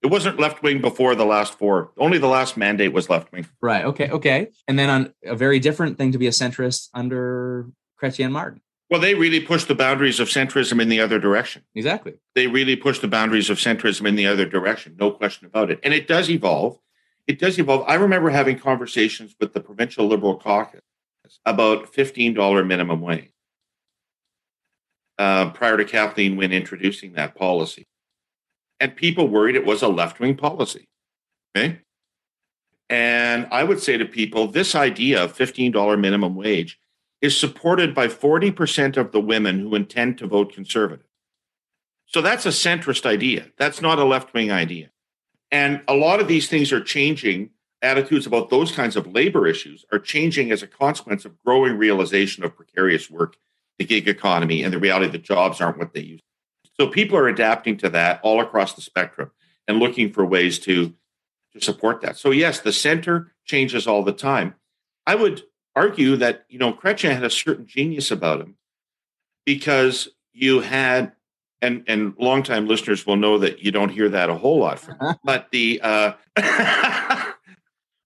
it 0.03 0.07
wasn't 0.07 0.39
left 0.39 0.63
wing 0.63 0.81
before 0.81 1.15
the 1.15 1.25
last 1.25 1.57
four. 1.57 1.91
Only 1.97 2.17
the 2.17 2.27
last 2.27 2.57
mandate 2.57 2.93
was 2.93 3.09
left 3.09 3.31
wing. 3.31 3.47
Right. 3.61 3.85
Okay. 3.85 4.09
Okay. 4.09 4.49
And 4.67 4.77
then 4.77 4.89
on 4.89 5.13
a 5.23 5.35
very 5.35 5.59
different 5.59 5.97
thing 5.97 6.11
to 6.11 6.17
be 6.17 6.27
a 6.27 6.31
centrist 6.31 6.89
under 6.93 7.69
Chrétien 8.01 8.31
Martin. 8.31 8.61
Well, 8.89 8.99
they 8.99 9.13
really 9.13 9.39
pushed 9.39 9.67
the 9.67 9.75
boundaries 9.75 10.19
of 10.19 10.27
centrism 10.27 10.81
in 10.81 10.89
the 10.89 10.99
other 10.99 11.17
direction. 11.17 11.63
Exactly. 11.75 12.15
They 12.35 12.47
really 12.47 12.75
pushed 12.75 13.01
the 13.01 13.07
boundaries 13.07 13.49
of 13.49 13.57
centrism 13.57 14.05
in 14.05 14.15
the 14.15 14.27
other 14.27 14.45
direction. 14.45 14.97
No 14.99 15.11
question 15.11 15.47
about 15.47 15.71
it. 15.71 15.79
And 15.83 15.93
it 15.93 16.07
does 16.07 16.29
evolve. 16.29 16.77
It 17.27 17.39
does 17.39 17.57
evolve. 17.57 17.85
I 17.87 17.93
remember 17.93 18.29
having 18.31 18.59
conversations 18.59 19.35
with 19.39 19.53
the 19.53 19.61
provincial 19.61 20.07
Liberal 20.07 20.37
caucus 20.37 20.81
about 21.45 21.93
$15 21.93 22.67
minimum 22.67 22.99
wage 22.99 23.31
uh, 25.17 25.51
prior 25.51 25.77
to 25.77 25.85
Kathleen 25.85 26.35
Wynne 26.35 26.51
introducing 26.51 27.13
that 27.13 27.35
policy 27.35 27.87
and 28.81 28.95
people 28.95 29.27
worried 29.27 29.55
it 29.55 29.65
was 29.65 29.81
a 29.81 29.87
left 29.87 30.19
wing 30.19 30.35
policy. 30.35 30.87
Okay. 31.55 31.79
And 32.89 33.47
I 33.51 33.63
would 33.63 33.79
say 33.79 33.95
to 33.97 34.05
people, 34.05 34.47
this 34.47 34.75
idea 34.75 35.23
of 35.23 35.37
$15 35.37 35.99
minimum 35.99 36.35
wage 36.35 36.79
is 37.21 37.37
supported 37.37 37.93
by 37.93 38.07
40% 38.07 38.97
of 38.97 39.11
the 39.11 39.21
women 39.21 39.59
who 39.59 39.75
intend 39.75 40.17
to 40.17 40.27
vote 40.27 40.51
conservative. 40.51 41.05
So 42.07 42.21
that's 42.21 42.45
a 42.45 42.49
centrist 42.49 43.05
idea. 43.05 43.47
That's 43.57 43.81
not 43.81 43.99
a 43.99 44.03
left 44.03 44.33
wing 44.33 44.51
idea. 44.51 44.89
And 45.51 45.81
a 45.87 45.93
lot 45.93 46.19
of 46.19 46.27
these 46.27 46.49
things 46.49 46.73
are 46.73 46.83
changing. 46.83 47.51
Attitudes 47.83 48.27
about 48.27 48.49
those 48.49 48.71
kinds 48.71 48.95
of 48.95 49.07
labor 49.07 49.47
issues 49.47 49.85
are 49.91 49.99
changing 49.99 50.51
as 50.51 50.61
a 50.61 50.67
consequence 50.67 51.23
of 51.25 51.41
growing 51.43 51.77
realization 51.77 52.43
of 52.43 52.55
precarious 52.55 53.09
work, 53.09 53.37
the 53.79 53.85
gig 53.85 54.07
economy, 54.07 54.61
and 54.63 54.73
the 54.73 54.79
reality 54.79 55.07
that 55.07 55.23
jobs 55.23 55.61
aren't 55.61 55.79
what 55.79 55.93
they 55.93 56.01
used. 56.01 56.23
So 56.81 56.87
people 56.87 57.15
are 57.15 57.27
adapting 57.27 57.77
to 57.77 57.89
that 57.89 58.19
all 58.23 58.41
across 58.41 58.73
the 58.73 58.81
spectrum 58.81 59.29
and 59.67 59.77
looking 59.77 60.11
for 60.11 60.25
ways 60.25 60.57
to, 60.61 60.91
to 61.53 61.61
support 61.61 62.01
that. 62.01 62.17
So 62.17 62.31
yes, 62.31 62.59
the 62.59 62.73
center 62.73 63.35
changes 63.45 63.85
all 63.85 64.01
the 64.01 64.11
time. 64.11 64.55
I 65.05 65.13
would 65.13 65.43
argue 65.75 66.15
that 66.15 66.43
you 66.49 66.57
know 66.57 66.73
Chrétien 66.73 67.13
had 67.13 67.23
a 67.23 67.29
certain 67.29 67.67
genius 67.67 68.09
about 68.09 68.41
him 68.41 68.55
because 69.45 70.09
you 70.33 70.61
had 70.61 71.11
and 71.61 71.83
and 71.85 72.15
longtime 72.17 72.67
listeners 72.67 73.05
will 73.05 73.15
know 73.15 73.37
that 73.37 73.59
you 73.59 73.71
don't 73.71 73.89
hear 73.89 74.09
that 74.09 74.31
a 74.31 74.35
whole 74.35 74.57
lot 74.57 74.79
from 74.79 74.97
him. 75.01 75.15
but 75.23 75.49
the 75.51 75.79
uh, 75.83 76.13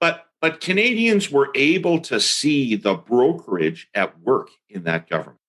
but 0.02 0.26
but 0.42 0.60
Canadians 0.60 1.32
were 1.32 1.50
able 1.56 2.00
to 2.02 2.20
see 2.20 2.76
the 2.76 2.96
brokerage 2.96 3.88
at 3.96 4.20
work 4.20 4.50
in 4.68 4.84
that 4.84 5.08
government. 5.08 5.40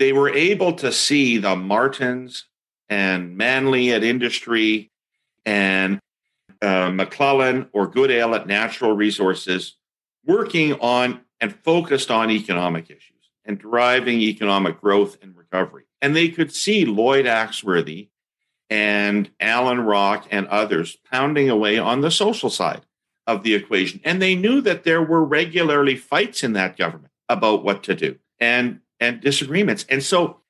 They 0.00 0.14
were 0.14 0.30
able 0.30 0.72
to 0.76 0.92
see 0.92 1.36
the 1.36 1.54
Martins 1.54 2.46
and 2.88 3.36
Manley 3.36 3.92
at 3.92 4.02
industry 4.02 4.90
and 5.44 6.00
uh, 6.62 6.88
McLellan 6.88 7.68
or 7.74 7.86
Goodale 7.86 8.34
at 8.34 8.46
natural 8.46 8.96
resources 8.96 9.76
working 10.24 10.72
on 10.80 11.20
and 11.38 11.54
focused 11.54 12.10
on 12.10 12.30
economic 12.30 12.88
issues 12.88 13.30
and 13.44 13.58
driving 13.58 14.22
economic 14.22 14.80
growth 14.80 15.18
and 15.20 15.36
recovery. 15.36 15.84
And 16.00 16.16
they 16.16 16.30
could 16.30 16.50
see 16.50 16.86
Lloyd 16.86 17.26
Axworthy 17.26 18.08
and 18.70 19.30
Alan 19.38 19.82
Rock 19.82 20.26
and 20.30 20.46
others 20.46 20.96
pounding 21.12 21.50
away 21.50 21.78
on 21.78 22.00
the 22.00 22.10
social 22.10 22.48
side 22.48 22.86
of 23.26 23.42
the 23.42 23.54
equation. 23.54 24.00
And 24.02 24.22
they 24.22 24.34
knew 24.34 24.62
that 24.62 24.84
there 24.84 25.02
were 25.02 25.22
regularly 25.22 25.96
fights 25.96 26.42
in 26.42 26.54
that 26.54 26.78
government 26.78 27.12
about 27.28 27.62
what 27.62 27.82
to 27.82 27.94
do 27.94 28.18
and, 28.38 28.80
and 29.00 29.20
disagreements. 29.20 29.84
And 29.88 30.02
so 30.02 30.40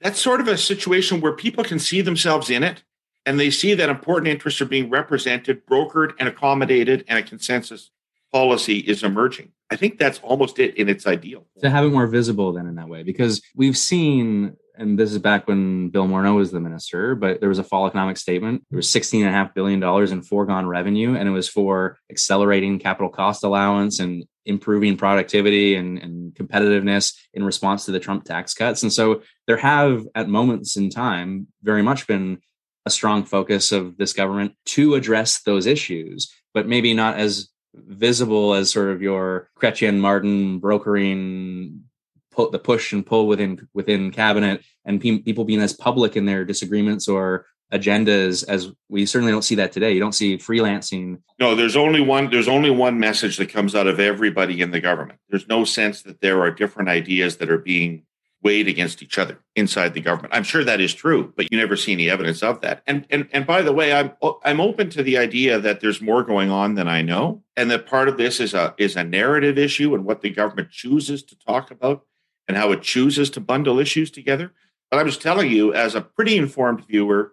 that's 0.00 0.20
sort 0.20 0.40
of 0.40 0.48
a 0.48 0.58
situation 0.58 1.20
where 1.20 1.32
people 1.32 1.64
can 1.64 1.78
see 1.78 2.00
themselves 2.00 2.50
in 2.50 2.62
it 2.62 2.82
and 3.26 3.40
they 3.40 3.50
see 3.50 3.74
that 3.74 3.88
important 3.88 4.28
interests 4.28 4.60
are 4.60 4.66
being 4.66 4.90
represented, 4.90 5.64
brokered, 5.66 6.12
and 6.18 6.28
accommodated, 6.28 7.04
and 7.08 7.18
a 7.18 7.22
consensus 7.22 7.90
policy 8.34 8.78
is 8.78 9.04
emerging. 9.04 9.52
I 9.70 9.76
think 9.76 9.96
that's 9.96 10.18
almost 10.18 10.58
it 10.58 10.76
in 10.76 10.88
its 10.88 11.06
ideal. 11.06 11.46
To 11.62 11.70
have 11.70 11.84
it 11.84 11.90
more 11.90 12.08
visible 12.08 12.52
then 12.52 12.66
in 12.66 12.74
that 12.74 12.88
way, 12.88 13.04
because 13.04 13.40
we've 13.54 13.78
seen, 13.78 14.56
and 14.76 14.98
this 14.98 15.12
is 15.12 15.18
back 15.18 15.46
when 15.46 15.90
Bill 15.90 16.08
Morneau 16.08 16.34
was 16.34 16.50
the 16.50 16.58
minister, 16.58 17.14
but 17.14 17.38
there 17.38 17.48
was 17.48 17.60
a 17.60 17.64
fall 17.64 17.86
economic 17.86 18.16
statement. 18.16 18.64
There 18.70 18.76
was 18.76 18.88
$16.5 18.88 19.54
billion 19.54 19.80
in 20.12 20.22
foregone 20.22 20.66
revenue, 20.66 21.14
and 21.14 21.28
it 21.28 21.30
was 21.30 21.48
for 21.48 21.96
accelerating 22.10 22.80
capital 22.80 23.08
cost 23.08 23.44
allowance 23.44 24.00
and 24.00 24.24
improving 24.46 24.96
productivity 24.96 25.76
and, 25.76 26.00
and 26.00 26.34
competitiveness 26.34 27.14
in 27.34 27.44
response 27.44 27.84
to 27.84 27.92
the 27.92 28.00
Trump 28.00 28.24
tax 28.24 28.52
cuts. 28.52 28.82
And 28.82 28.92
so 28.92 29.22
there 29.46 29.58
have, 29.58 30.08
at 30.16 30.28
moments 30.28 30.76
in 30.76 30.90
time, 30.90 31.46
very 31.62 31.82
much 31.82 32.08
been 32.08 32.40
a 32.84 32.90
strong 32.90 33.24
focus 33.24 33.70
of 33.70 33.96
this 33.96 34.12
government 34.12 34.54
to 34.66 34.96
address 34.96 35.40
those 35.42 35.66
issues, 35.66 36.32
but 36.52 36.66
maybe 36.66 36.94
not 36.94 37.16
as 37.16 37.48
visible 37.74 38.54
as 38.54 38.70
sort 38.70 38.90
of 38.90 39.02
your 39.02 39.50
Chrétien 39.58 39.98
Martin 39.98 40.58
brokering 40.58 41.82
the 42.36 42.58
push 42.58 42.92
and 42.92 43.06
pull 43.06 43.26
within 43.28 43.68
within 43.74 44.10
cabinet 44.10 44.62
and 44.84 45.00
pe- 45.00 45.18
people 45.18 45.44
being 45.44 45.60
as 45.60 45.72
public 45.72 46.16
in 46.16 46.26
their 46.26 46.44
disagreements 46.44 47.06
or 47.06 47.46
agendas 47.72 48.44
as 48.48 48.70
we 48.88 49.06
certainly 49.06 49.32
don't 49.32 49.44
see 49.44 49.54
that 49.54 49.72
today. 49.72 49.92
You 49.92 50.00
don't 50.00 50.14
see 50.14 50.36
freelancing. 50.36 51.20
No 51.38 51.54
there's 51.54 51.76
only 51.76 52.00
one 52.00 52.30
there's 52.30 52.48
only 52.48 52.70
one 52.70 52.98
message 52.98 53.36
that 53.36 53.50
comes 53.50 53.74
out 53.74 53.86
of 53.86 54.00
everybody 54.00 54.60
in 54.60 54.70
the 54.70 54.80
government. 54.80 55.18
There's 55.28 55.48
no 55.48 55.64
sense 55.64 56.02
that 56.02 56.20
there 56.20 56.40
are 56.40 56.50
different 56.50 56.88
ideas 56.88 57.36
that 57.38 57.50
are 57.50 57.58
being 57.58 58.04
weighed 58.44 58.68
against 58.68 59.02
each 59.02 59.18
other 59.18 59.38
inside 59.56 59.94
the 59.94 60.00
government. 60.00 60.34
I'm 60.34 60.44
sure 60.44 60.62
that 60.62 60.80
is 60.80 60.94
true, 60.94 61.32
but 61.34 61.50
you 61.50 61.56
never 61.58 61.76
see 61.76 61.92
any 61.92 62.10
evidence 62.10 62.42
of 62.42 62.60
that. 62.60 62.82
And 62.86 63.06
and 63.10 63.26
and 63.32 63.46
by 63.46 63.62
the 63.62 63.72
way, 63.72 63.92
I'm 63.92 64.12
I'm 64.44 64.60
open 64.60 64.90
to 64.90 65.02
the 65.02 65.16
idea 65.18 65.58
that 65.58 65.80
there's 65.80 66.00
more 66.00 66.22
going 66.22 66.50
on 66.50 66.74
than 66.74 66.86
I 66.86 67.00
know, 67.02 67.42
and 67.56 67.70
that 67.70 67.86
part 67.86 68.08
of 68.08 68.18
this 68.18 68.38
is 68.38 68.54
a 68.54 68.74
is 68.78 68.94
a 68.96 69.02
narrative 69.02 69.58
issue 69.58 69.94
and 69.94 70.04
what 70.04 70.20
the 70.20 70.30
government 70.30 70.70
chooses 70.70 71.22
to 71.24 71.38
talk 71.38 71.70
about 71.70 72.04
and 72.46 72.56
how 72.56 72.70
it 72.70 72.82
chooses 72.82 73.30
to 73.30 73.40
bundle 73.40 73.78
issues 73.78 74.10
together. 74.10 74.52
But 74.90 75.00
I'm 75.00 75.06
just 75.06 75.22
telling 75.22 75.50
you, 75.50 75.72
as 75.72 75.94
a 75.94 76.02
pretty 76.02 76.36
informed 76.36 76.86
viewer, 76.86 77.32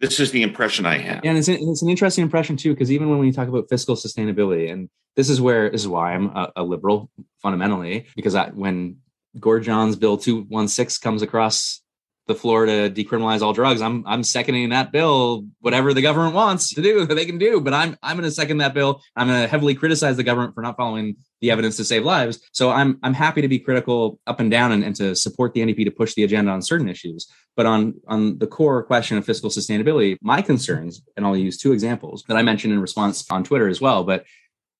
this 0.00 0.18
is 0.18 0.32
the 0.32 0.42
impression 0.42 0.84
I 0.84 0.98
have. 0.98 1.20
And 1.24 1.38
it's 1.38 1.48
an, 1.48 1.58
it's 1.60 1.82
an 1.82 1.88
interesting 1.88 2.24
impression 2.24 2.56
too, 2.56 2.74
because 2.74 2.90
even 2.90 3.08
when 3.08 3.20
we 3.20 3.30
talk 3.30 3.48
about 3.48 3.68
fiscal 3.70 3.94
sustainability, 3.94 4.70
and 4.70 4.90
this 5.14 5.30
is 5.30 5.40
where 5.40 5.70
this 5.70 5.82
is 5.82 5.88
why 5.88 6.12
I'm 6.12 6.26
a, 6.26 6.52
a 6.56 6.64
liberal 6.64 7.08
fundamentally, 7.40 8.06
because 8.16 8.34
I, 8.34 8.50
when 8.50 8.96
Gord 9.38 9.64
Johns 9.64 9.96
Bill 9.96 10.16
216 10.16 11.02
comes 11.02 11.22
across 11.22 11.82
the 12.26 12.34
floor 12.34 12.64
to 12.64 12.90
decriminalize 12.90 13.42
all 13.42 13.52
drugs, 13.52 13.82
I'm 13.82 14.02
I'm 14.06 14.22
seconding 14.22 14.70
that 14.70 14.92
bill. 14.92 15.46
Whatever 15.60 15.92
the 15.92 16.00
government 16.00 16.34
wants 16.34 16.70
to 16.70 16.80
do, 16.80 17.04
they 17.06 17.26
can 17.26 17.38
do. 17.38 17.60
But 17.60 17.74
I'm 17.74 17.96
I'm 18.02 18.16
going 18.16 18.28
to 18.28 18.34
second 18.34 18.58
that 18.58 18.72
bill. 18.72 19.02
I'm 19.14 19.28
going 19.28 19.42
to 19.42 19.48
heavily 19.48 19.74
criticize 19.74 20.16
the 20.16 20.22
government 20.22 20.54
for 20.54 20.62
not 20.62 20.76
following 20.76 21.16
the 21.40 21.50
evidence 21.50 21.76
to 21.76 21.84
save 21.84 22.04
lives. 22.04 22.40
So 22.52 22.70
I'm 22.70 22.98
I'm 23.02 23.14
happy 23.14 23.42
to 23.42 23.48
be 23.48 23.58
critical 23.58 24.18
up 24.26 24.40
and 24.40 24.50
down 24.50 24.72
and, 24.72 24.82
and 24.82 24.96
to 24.96 25.14
support 25.14 25.52
the 25.52 25.60
NDP 25.60 25.84
to 25.84 25.90
push 25.90 26.14
the 26.14 26.24
agenda 26.24 26.50
on 26.50 26.62
certain 26.62 26.88
issues. 26.88 27.30
But 27.56 27.66
on 27.66 27.94
on 28.08 28.38
the 28.38 28.46
core 28.46 28.82
question 28.82 29.18
of 29.18 29.26
fiscal 29.26 29.50
sustainability, 29.50 30.16
my 30.22 30.40
concerns, 30.40 31.02
and 31.16 31.26
I'll 31.26 31.36
use 31.36 31.58
two 31.58 31.72
examples 31.72 32.24
that 32.28 32.36
I 32.36 32.42
mentioned 32.42 32.72
in 32.72 32.80
response 32.80 33.30
on 33.30 33.44
Twitter 33.44 33.68
as 33.68 33.80
well. 33.80 34.04
But 34.04 34.24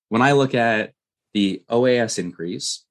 when 0.09 0.23
I 0.23 0.33
look 0.33 0.55
at 0.55 0.93
the 1.35 1.63
OAS 1.69 2.19
increase 2.19 2.85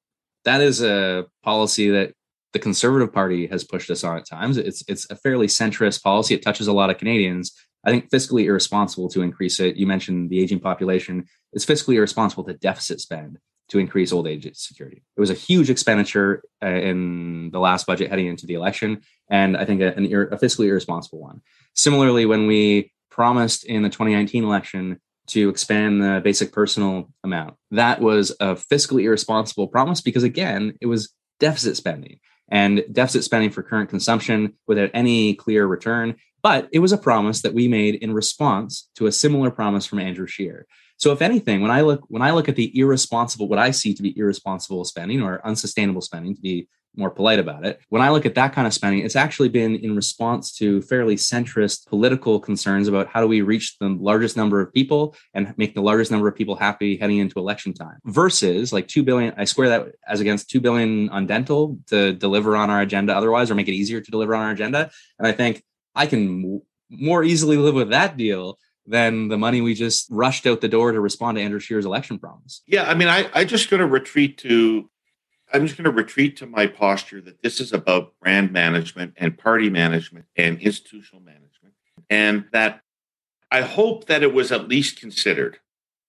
that 0.44 0.60
is 0.60 0.82
a 0.82 1.26
policy 1.42 1.90
that 1.90 2.12
the 2.52 2.58
Conservative 2.58 3.12
Party 3.12 3.46
has 3.48 3.64
pushed 3.64 3.90
us 3.90 4.04
on 4.04 4.16
at 4.16 4.26
times. 4.26 4.56
It's 4.56 4.84
it's 4.88 5.10
a 5.10 5.16
fairly 5.16 5.48
centrist 5.48 6.02
policy. 6.02 6.34
It 6.34 6.42
touches 6.42 6.66
a 6.66 6.72
lot 6.72 6.90
of 6.90 6.98
Canadians. 6.98 7.52
I 7.84 7.90
think 7.90 8.10
fiscally 8.10 8.44
irresponsible 8.44 9.08
to 9.10 9.22
increase 9.22 9.60
it. 9.60 9.76
You 9.76 9.86
mentioned 9.86 10.30
the 10.30 10.40
aging 10.40 10.60
population. 10.60 11.26
It's 11.52 11.66
fiscally 11.66 11.96
irresponsible 11.96 12.44
to 12.44 12.54
deficit 12.54 13.00
spend 13.00 13.38
to 13.68 13.78
increase 13.78 14.12
old 14.12 14.26
age 14.26 14.48
security. 14.54 15.02
It 15.16 15.20
was 15.20 15.30
a 15.30 15.34
huge 15.34 15.70
expenditure 15.70 16.42
uh, 16.62 16.68
in 16.68 17.50
the 17.50 17.58
last 17.58 17.86
budget 17.86 18.10
heading 18.10 18.26
into 18.26 18.46
the 18.46 18.54
election, 18.54 19.02
and 19.28 19.56
I 19.56 19.64
think 19.64 19.80
a, 19.80 19.94
an, 19.96 20.04
a 20.04 20.36
fiscally 20.36 20.66
irresponsible 20.66 21.20
one. 21.20 21.40
Similarly, 21.74 22.26
when 22.26 22.46
we 22.46 22.92
promised 23.10 23.64
in 23.64 23.82
the 23.82 23.88
2019 23.88 24.44
election 24.44 25.00
to 25.28 25.48
expand 25.48 26.02
the 26.02 26.20
basic 26.22 26.52
personal 26.52 27.10
amount. 27.22 27.54
That 27.70 28.00
was 28.00 28.30
a 28.40 28.54
fiscally 28.54 29.04
irresponsible 29.04 29.68
promise 29.68 30.00
because, 30.00 30.22
again, 30.22 30.76
it 30.80 30.86
was 30.86 31.12
deficit 31.40 31.76
spending 31.76 32.20
and 32.48 32.84
deficit 32.92 33.24
spending 33.24 33.50
for 33.50 33.62
current 33.62 33.90
consumption 33.90 34.54
without 34.66 34.90
any 34.94 35.34
clear 35.34 35.66
return. 35.66 36.16
But 36.42 36.68
it 36.72 36.80
was 36.80 36.92
a 36.92 36.98
promise 36.98 37.40
that 37.42 37.54
we 37.54 37.68
made 37.68 37.94
in 37.96 38.12
response 38.12 38.90
to 38.96 39.06
a 39.06 39.12
similar 39.12 39.50
promise 39.50 39.86
from 39.86 39.98
Andrew 39.98 40.26
Scheer. 40.26 40.66
So 41.04 41.12
if 41.12 41.20
anything, 41.20 41.60
when 41.60 41.70
I 41.70 41.82
look 41.82 42.02
when 42.08 42.22
I 42.22 42.30
look 42.30 42.48
at 42.48 42.56
the 42.56 42.72
irresponsible, 42.80 43.46
what 43.46 43.58
I 43.58 43.72
see 43.72 43.92
to 43.92 44.02
be 44.02 44.16
irresponsible 44.16 44.82
spending 44.86 45.20
or 45.20 45.46
unsustainable 45.46 46.00
spending, 46.00 46.34
to 46.34 46.40
be 46.40 46.66
more 46.96 47.10
polite 47.10 47.38
about 47.38 47.66
it. 47.66 47.78
When 47.90 48.00
I 48.00 48.08
look 48.08 48.24
at 48.24 48.34
that 48.36 48.54
kind 48.54 48.66
of 48.66 48.72
spending, 48.72 49.04
it's 49.04 49.14
actually 49.14 49.50
been 49.50 49.76
in 49.76 49.94
response 49.94 50.54
to 50.54 50.80
fairly 50.80 51.16
centrist 51.16 51.84
political 51.88 52.40
concerns 52.40 52.88
about 52.88 53.06
how 53.08 53.20
do 53.20 53.28
we 53.28 53.42
reach 53.42 53.76
the 53.78 53.90
largest 53.90 54.38
number 54.38 54.62
of 54.62 54.72
people 54.72 55.14
and 55.34 55.52
make 55.58 55.74
the 55.74 55.82
largest 55.82 56.10
number 56.10 56.26
of 56.26 56.36
people 56.36 56.56
happy 56.56 56.96
heading 56.96 57.18
into 57.18 57.38
election 57.38 57.74
time 57.74 57.98
versus 58.06 58.72
like 58.72 58.88
2 58.88 59.02
billion. 59.02 59.34
I 59.36 59.44
square 59.44 59.68
that 59.68 59.88
as 60.08 60.20
against 60.20 60.48
2 60.48 60.58
billion 60.62 61.10
on 61.10 61.26
dental 61.26 61.80
to 61.88 62.14
deliver 62.14 62.56
on 62.56 62.70
our 62.70 62.80
agenda 62.80 63.14
otherwise 63.14 63.50
or 63.50 63.56
make 63.56 63.68
it 63.68 63.74
easier 63.74 64.00
to 64.00 64.10
deliver 64.10 64.34
on 64.34 64.42
our 64.46 64.52
agenda. 64.52 64.90
And 65.18 65.28
I 65.28 65.32
think 65.32 65.62
I 65.94 66.06
can 66.06 66.62
more 66.88 67.22
easily 67.22 67.58
live 67.58 67.74
with 67.74 67.90
that 67.90 68.16
deal 68.16 68.58
than 68.86 69.28
the 69.28 69.38
money 69.38 69.60
we 69.60 69.74
just 69.74 70.06
rushed 70.10 70.46
out 70.46 70.60
the 70.60 70.68
door 70.68 70.92
to 70.92 71.00
respond 71.00 71.36
to 71.38 71.42
Andrew 71.42 71.60
Scheer's 71.60 71.86
election 71.86 72.18
promise. 72.18 72.62
Yeah, 72.66 72.84
I 72.84 72.94
mean, 72.94 73.08
I, 73.08 73.28
I 73.32 73.44
just 73.44 73.70
going 73.70 73.80
to 73.80 73.86
retreat 73.86 74.38
to 74.38 74.88
I'm 75.52 75.66
just 75.66 75.76
going 75.76 75.84
to 75.84 75.90
retreat 75.90 76.36
to 76.38 76.46
my 76.46 76.66
posture 76.66 77.20
that 77.20 77.42
this 77.42 77.60
is 77.60 77.72
about 77.72 78.18
brand 78.20 78.50
management 78.50 79.14
and 79.16 79.38
party 79.38 79.70
management 79.70 80.26
and 80.36 80.60
institutional 80.60 81.22
management. 81.22 81.74
And 82.10 82.46
that 82.52 82.80
I 83.52 83.60
hope 83.60 84.06
that 84.06 84.24
it 84.24 84.34
was 84.34 84.50
at 84.50 84.68
least 84.68 84.98
considered 84.98 85.60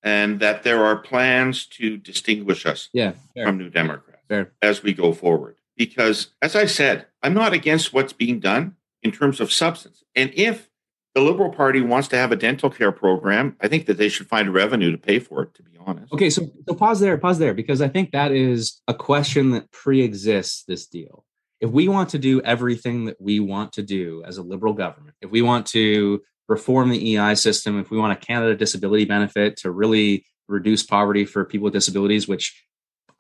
and 0.02 0.40
that 0.40 0.64
there 0.64 0.84
are 0.84 0.96
plans 0.96 1.66
to 1.66 1.98
distinguish 1.98 2.66
us 2.66 2.90
yeah, 2.92 3.14
from 3.44 3.60
New 3.60 3.70
Democrats 3.70 4.24
fair. 4.28 4.52
as 4.62 4.82
we 4.82 4.94
go 4.94 5.14
forward. 5.14 5.58
Because, 5.78 6.30
as 6.42 6.56
I 6.56 6.66
said, 6.66 7.06
I'm 7.22 7.34
not 7.34 7.54
against 7.54 7.94
what's 7.94 8.14
being 8.14 8.40
done 8.40 8.78
in 9.04 9.12
terms 9.12 9.40
of 9.40 9.52
substance. 9.52 10.04
And 10.16 10.32
if 10.34 10.70
the 11.16 11.22
Liberal 11.22 11.50
Party 11.50 11.80
wants 11.80 12.10
to 12.10 12.18
have 12.18 12.34
a 12.34 12.36
dental 12.36 12.70
care 12.70 12.92
program, 12.92 13.56
I 13.62 13.70
think 13.70 13.86
that 13.86 13.98
they 13.98 14.10
should 14.10 14.28
find 14.28 14.54
revenue 14.54 14.92
to 14.92 14.98
pay 14.98 15.20
for 15.20 15.44
it, 15.44 15.54
to 15.56 15.64
be 15.64 15.72
honest. 15.84 16.12
Okay, 16.14 16.30
so, 16.30 16.52
so 16.68 16.76
pause 16.76 17.00
there, 17.00 17.18
pause 17.18 17.40
there, 17.40 17.54
because 17.54 17.82
I 17.82 17.88
think 17.88 18.12
that 18.12 18.34
is 18.34 18.82
a 18.90 18.94
question 18.94 19.52
that 19.52 19.72
pre 19.72 20.02
exists 20.02 20.66
this 20.68 20.86
deal. 20.88 21.24
If 21.62 21.72
we 21.72 21.88
want 21.88 22.10
to 22.10 22.20
do 22.20 22.42
everything 22.42 23.06
that 23.06 23.16
we 23.20 23.40
want 23.40 23.72
to 23.74 23.82
do 23.82 24.24
as 24.26 24.38
a 24.38 24.44
liberal 24.44 24.74
government, 24.74 25.16
if 25.22 25.32
we 25.32 25.42
want 25.42 25.66
to 25.68 26.22
reform 26.50 26.90
the 26.90 27.18
EI 27.18 27.36
system, 27.36 27.80
if 27.80 27.90
we 27.90 27.98
want 27.98 28.12
a 28.12 28.18
Canada 28.18 28.54
disability 28.54 29.06
benefit 29.06 29.56
to 29.58 29.72
really 29.72 30.26
reduce 30.50 30.84
poverty 30.84 31.24
for 31.24 31.46
people 31.46 31.64
with 31.64 31.74
disabilities, 31.74 32.28
which 32.28 32.62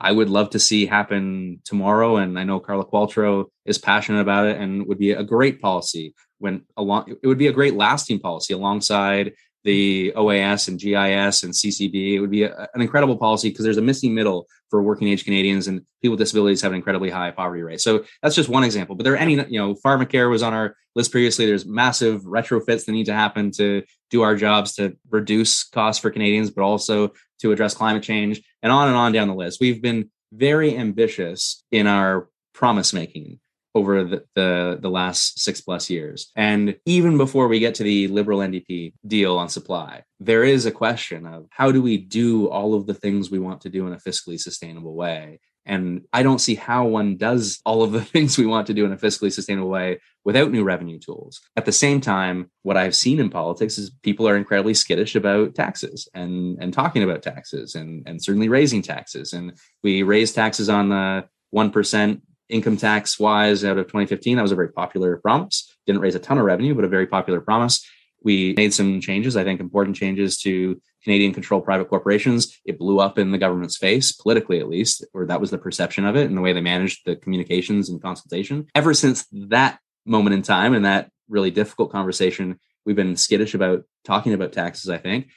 I 0.05 0.11
would 0.11 0.29
love 0.29 0.51
to 0.51 0.59
see 0.59 0.85
happen 0.85 1.61
tomorrow. 1.65 2.17
And 2.17 2.37
I 2.37 2.43
know 2.43 2.59
Carla 2.59 2.85
Qualtrough 2.85 3.45
is 3.65 3.79
passionate 3.79 4.21
about 4.21 4.45
it 4.45 4.57
and 4.57 4.85
would 4.85 4.99
be 4.99 5.13
a 5.13 5.23
great 5.23 5.59
policy 5.59 6.13
when 6.37 6.61
along 6.77 7.15
it 7.23 7.25
would 7.25 7.39
be 7.39 7.47
a 7.47 7.51
great 7.51 7.73
lasting 7.73 8.19
policy 8.19 8.53
alongside 8.53 9.33
the 9.63 10.13
OAS 10.15 10.67
and 10.67 10.79
GIS 10.79 11.41
and 11.41 11.51
CCB. 11.51 12.13
It 12.13 12.19
would 12.19 12.29
be 12.29 12.43
a, 12.43 12.69
an 12.75 12.81
incredible 12.81 13.17
policy 13.17 13.49
because 13.49 13.65
there's 13.65 13.79
a 13.79 13.81
missing 13.81 14.13
middle 14.13 14.45
for 14.69 14.83
working 14.83 15.07
age 15.07 15.25
Canadians 15.25 15.67
and 15.67 15.81
people 16.03 16.11
with 16.11 16.19
disabilities 16.19 16.61
have 16.61 16.71
an 16.71 16.75
incredibly 16.75 17.09
high 17.09 17.31
poverty 17.31 17.63
rate. 17.63 17.81
So 17.81 18.05
that's 18.21 18.35
just 18.35 18.47
one 18.47 18.63
example. 18.63 18.95
But 18.95 19.05
there 19.05 19.13
are 19.13 19.17
any, 19.17 19.33
you 19.33 19.59
know, 19.59 19.73
pharmacare 19.73 20.29
was 20.29 20.43
on 20.43 20.53
our 20.53 20.75
list 20.93 21.11
previously. 21.11 21.47
There's 21.47 21.65
massive 21.65 22.21
retrofits 22.25 22.85
that 22.85 22.91
need 22.91 23.07
to 23.07 23.13
happen 23.13 23.49
to 23.53 23.81
do 24.11 24.21
our 24.21 24.35
jobs 24.35 24.75
to 24.75 24.95
reduce 25.09 25.63
costs 25.63 25.99
for 25.99 26.11
Canadians, 26.11 26.51
but 26.51 26.61
also 26.61 27.13
to 27.39 27.51
address 27.51 27.73
climate 27.73 28.03
change 28.03 28.41
and 28.65 28.71
on 28.71 28.87
and 28.87 28.97
on 28.97 29.11
down 29.11 29.27
the 29.27 29.35
list. 29.35 29.61
We've 29.61 29.79
been 29.79 30.09
very 30.33 30.75
ambitious 30.75 31.63
in 31.71 31.85
our 31.85 32.29
promise 32.51 32.93
making 32.93 33.39
over 33.75 34.03
the, 34.03 34.23
the, 34.33 34.79
the 34.81 34.89
last 34.89 35.39
six 35.39 35.61
plus 35.61 35.87
years. 35.87 36.31
And 36.35 36.75
even 36.83 37.15
before 37.15 37.47
we 37.47 37.59
get 37.59 37.75
to 37.75 37.83
the 37.83 38.07
liberal 38.07 38.39
NDP 38.39 38.93
deal 39.05 39.37
on 39.37 39.49
supply, 39.49 40.03
there 40.19 40.43
is 40.43 40.65
a 40.65 40.71
question 40.71 41.27
of 41.27 41.45
how 41.51 41.71
do 41.71 41.79
we 41.79 41.97
do 41.97 42.47
all 42.47 42.73
of 42.73 42.87
the 42.87 42.95
things 42.95 43.29
we 43.29 43.37
want 43.37 43.61
to 43.61 43.69
do 43.69 43.85
in 43.85 43.93
a 43.93 43.97
fiscally 43.97 44.39
sustainable 44.39 44.95
way? 44.95 45.39
And 45.65 46.01
I 46.13 46.23
don't 46.23 46.39
see 46.39 46.55
how 46.55 46.85
one 46.85 47.17
does 47.17 47.59
all 47.65 47.83
of 47.83 47.91
the 47.91 48.01
things 48.13 48.37
we 48.37 48.45
want 48.45 48.67
to 48.67 48.73
do 48.73 48.85
in 48.85 48.91
a 48.91 48.97
fiscally 48.97 49.31
sustainable 49.31 49.69
way 49.69 49.99
without 50.23 50.51
new 50.51 50.63
revenue 50.63 50.99
tools. 50.99 51.41
At 51.55 51.65
the 51.65 51.71
same 51.71 52.01
time, 52.01 52.51
what 52.63 52.77
I've 52.77 52.95
seen 52.95 53.19
in 53.19 53.29
politics 53.29 53.77
is 53.77 53.91
people 54.03 54.27
are 54.27 54.37
incredibly 54.37 54.73
skittish 54.73 55.15
about 55.15 55.55
taxes 55.55 56.07
and, 56.13 56.57
and 56.61 56.73
talking 56.73 57.03
about 57.03 57.23
taxes 57.23 57.75
and, 57.75 58.03
and 58.07 58.23
certainly 58.23 58.49
raising 58.49 58.81
taxes. 58.81 59.33
And 59.33 59.53
we 59.83 60.03
raised 60.03 60.35
taxes 60.35 60.69
on 60.69 60.89
the 60.89 61.25
1% 61.55 62.21
income 62.49 62.77
tax 62.77 63.19
wise 63.19 63.63
out 63.63 63.77
of 63.77 63.85
2015. 63.85 64.35
That 64.35 64.41
was 64.41 64.51
a 64.51 64.55
very 64.55 64.71
popular 64.71 65.17
promise. 65.17 65.71
Didn't 65.85 66.01
raise 66.01 66.15
a 66.15 66.19
ton 66.19 66.37
of 66.37 66.45
revenue, 66.45 66.75
but 66.75 66.85
a 66.85 66.89
very 66.89 67.07
popular 67.07 67.41
promise. 67.41 67.85
We 68.25 68.55
made 68.57 68.73
some 68.73 68.99
changes, 68.99 69.37
I 69.37 69.43
think 69.43 69.61
important 69.61 69.95
changes 69.95 70.37
to 70.39 70.81
Canadian 71.03 71.31
controlled 71.31 71.63
private 71.63 71.87
corporations. 71.87 72.59
It 72.65 72.79
blew 72.79 72.99
up 72.99 73.19
in 73.19 73.31
the 73.31 73.37
government's 73.37 73.77
face, 73.77 74.11
politically 74.11 74.59
at 74.59 74.67
least, 74.67 75.05
or 75.13 75.27
that 75.27 75.39
was 75.39 75.51
the 75.51 75.59
perception 75.59 76.05
of 76.05 76.15
it 76.15 76.25
and 76.25 76.35
the 76.35 76.41
way 76.41 76.51
they 76.51 76.59
managed 76.59 77.03
the 77.05 77.15
communications 77.15 77.87
and 77.87 78.01
consultation. 78.01 78.65
Ever 78.73 78.95
since 78.95 79.25
that 79.31 79.79
moment 80.05 80.33
in 80.33 80.41
time 80.41 80.73
and 80.73 80.83
that 80.85 81.11
really 81.29 81.51
difficult 81.51 81.91
conversation, 81.91 82.59
we've 82.83 82.95
been 82.95 83.15
skittish 83.15 83.53
about 83.53 83.83
talking 84.03 84.33
about 84.33 84.51
taxes, 84.51 84.89
I 84.89 84.97
think. 84.97 85.29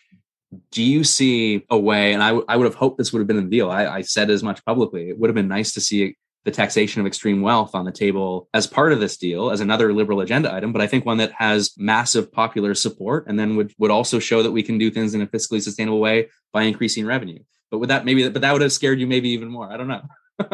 Do 0.70 0.83
you 0.83 1.05
see 1.05 1.66
a 1.68 1.79
way, 1.79 2.14
and 2.14 2.22
I, 2.22 2.29
w- 2.29 2.46
I 2.48 2.57
would 2.57 2.64
have 2.64 2.74
hoped 2.74 2.96
this 2.96 3.12
would 3.12 3.20
have 3.20 3.27
been 3.27 3.38
a 3.38 3.42
deal. 3.42 3.70
I, 3.70 3.87
I 3.87 4.01
said 4.01 4.31
as 4.31 4.42
much 4.42 4.64
publicly. 4.64 5.11
It 5.11 5.18
would 5.18 5.29
have 5.29 5.35
been 5.35 5.46
nice 5.46 5.74
to 5.74 5.83
see 5.83 6.16
the 6.48 6.56
taxation 6.56 7.00
of 7.02 7.06
extreme 7.06 7.42
wealth 7.42 7.74
on 7.74 7.84
the 7.84 7.92
table 7.92 8.48
as 8.54 8.66
part 8.66 8.90
of 8.90 9.00
this 9.00 9.18
deal 9.18 9.50
as 9.50 9.61
another 9.61 9.92
liberal 9.92 10.20
agenda 10.20 10.52
item, 10.52 10.72
but 10.72 10.80
I 10.80 10.87
think 10.87 11.04
one 11.04 11.18
that 11.18 11.32
has 11.32 11.74
massive 11.76 12.32
popular 12.32 12.74
support 12.74 13.26
and 13.28 13.38
then 13.38 13.54
would, 13.56 13.74
would 13.78 13.90
also 13.90 14.18
show 14.18 14.42
that 14.42 14.52
we 14.52 14.62
can 14.62 14.78
do 14.78 14.90
things 14.90 15.12
in 15.14 15.20
a 15.20 15.26
fiscally 15.26 15.61
sustainable 15.61 16.00
way 16.00 16.30
by 16.50 16.62
increasing 16.62 17.04
revenue. 17.04 17.40
But 17.70 17.80
with 17.80 17.90
that, 17.90 18.06
maybe, 18.06 18.26
but 18.30 18.40
that 18.40 18.52
would 18.52 18.62
have 18.62 18.72
scared 18.72 18.98
you 18.98 19.06
maybe 19.06 19.28
even 19.28 19.48
more. 19.48 19.70
I 19.70 19.76
don't 19.76 19.88
know. 19.88 20.02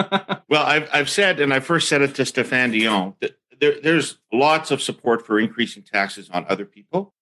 well, 0.49 0.65
I've, 0.65 0.89
I've 0.93 1.09
said, 1.09 1.39
and 1.39 1.55
I 1.55 1.61
first 1.61 1.89
said 1.89 2.03
it 2.03 2.17
to 2.17 2.23
Stéphane 2.23 2.73
Dion, 2.73 3.15
that 3.21 3.37
there, 3.61 3.81
there's 3.81 4.19
lots 4.33 4.73
of 4.73 4.83
support 4.83 5.25
for 5.25 5.39
increasing 5.39 5.85
taxes 5.85 6.29
on 6.29 6.45
other 6.49 6.65
people. 6.65 7.15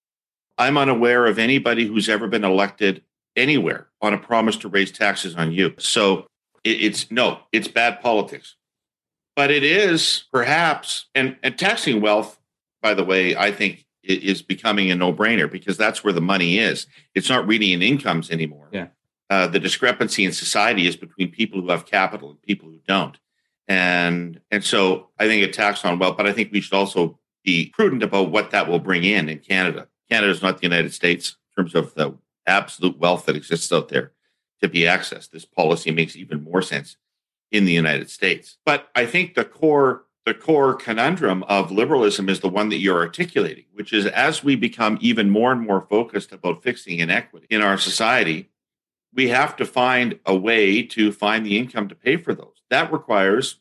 I'm 0.57 0.79
unaware 0.79 1.27
of 1.27 1.37
anybody 1.37 1.85
who's 1.85 2.09
ever 2.09 2.27
been 2.27 2.43
elected 2.43 3.03
anywhere 3.35 3.89
on 4.01 4.13
a 4.13 4.17
promise 4.17 4.57
to 4.57 4.67
raise 4.67 4.91
taxes 4.91 5.35
on 5.35 5.51
you. 5.51 5.75
So 5.77 6.25
it, 6.63 6.81
it's 6.81 7.11
no, 7.11 7.39
it's 7.51 7.67
bad 7.67 8.01
politics. 8.01 8.55
But 9.35 9.49
it 9.51 9.63
is 9.63 10.25
perhaps, 10.31 11.07
and, 11.15 11.37
and 11.41 11.57
taxing 11.57 12.01
wealth, 12.01 12.39
by 12.81 12.93
the 12.93 13.03
way, 13.03 13.35
I 13.35 13.51
think 13.51 13.85
is 14.03 14.41
becoming 14.41 14.91
a 14.91 14.95
no 14.95 15.13
brainer 15.13 15.49
because 15.49 15.77
that's 15.77 16.03
where 16.03 16.13
the 16.13 16.21
money 16.21 16.59
is. 16.59 16.87
It's 17.15 17.29
not 17.29 17.47
really 17.47 17.73
in 17.73 17.81
incomes 17.81 18.29
anymore. 18.29 18.67
Yeah. 18.71 18.87
Uh, 19.29 19.47
the 19.47 19.59
discrepancy 19.59 20.25
in 20.25 20.33
society 20.33 20.85
is 20.85 20.97
between 20.97 21.31
people 21.31 21.61
who 21.61 21.69
have 21.69 21.85
capital 21.85 22.29
and 22.29 22.41
people 22.41 22.69
who 22.69 22.79
don't. 22.87 23.17
And 23.67 24.41
and 24.51 24.63
so 24.63 25.09
I 25.17 25.27
think 25.27 25.43
a 25.43 25.51
tax 25.51 25.85
on 25.85 25.97
wealth, 25.97 26.17
but 26.17 26.27
I 26.27 26.33
think 26.33 26.51
we 26.51 26.59
should 26.59 26.75
also 26.75 27.17
be 27.43 27.71
prudent 27.73 28.03
about 28.03 28.29
what 28.29 28.51
that 28.51 28.67
will 28.67 28.79
bring 28.79 29.05
in 29.05 29.29
in 29.29 29.39
Canada. 29.39 29.87
Canada 30.09 30.31
is 30.31 30.41
not 30.41 30.57
the 30.57 30.63
United 30.63 30.93
States 30.93 31.37
in 31.55 31.63
terms 31.63 31.75
of 31.75 31.93
the 31.93 32.13
absolute 32.45 32.97
wealth 32.97 33.25
that 33.25 33.37
exists 33.37 33.71
out 33.71 33.87
there 33.87 34.11
to 34.61 34.67
be 34.67 34.81
accessed. 34.81 35.29
This 35.29 35.45
policy 35.45 35.91
makes 35.91 36.17
even 36.17 36.43
more 36.43 36.61
sense 36.61 36.97
in 37.53 37.63
the 37.63 37.71
United 37.71 38.09
States. 38.09 38.57
But 38.65 38.89
I 38.95 39.05
think 39.05 39.35
the 39.35 39.45
core 39.45 40.03
the 40.25 40.33
core 40.33 40.73
conundrum 40.73 41.43
of 41.43 41.69
liberalism 41.69 42.29
is 42.29 42.39
the 42.39 42.47
one 42.47 42.69
that 42.69 42.77
you're 42.77 43.01
articulating, 43.01 43.65
which 43.73 43.91
is 43.91 44.05
as 44.05 44.41
we 44.41 44.55
become 44.55 44.97
even 45.01 45.29
more 45.29 45.51
and 45.51 45.59
more 45.59 45.85
focused 45.89 46.31
about 46.31 46.63
fixing 46.63 46.99
inequity 46.99 47.45
in 47.49 47.61
our 47.61 47.77
society, 47.77 48.49
we 49.13 49.27
have 49.27 49.57
to 49.57 49.65
find 49.65 50.17
a 50.25 50.33
way 50.33 50.81
to 50.81 51.11
find 51.11 51.45
the 51.45 51.57
income 51.57 51.89
to 51.89 51.95
pay 51.95 52.15
for 52.15 52.33
those. 52.33 52.63
That 52.69 52.91
requires 52.91 53.59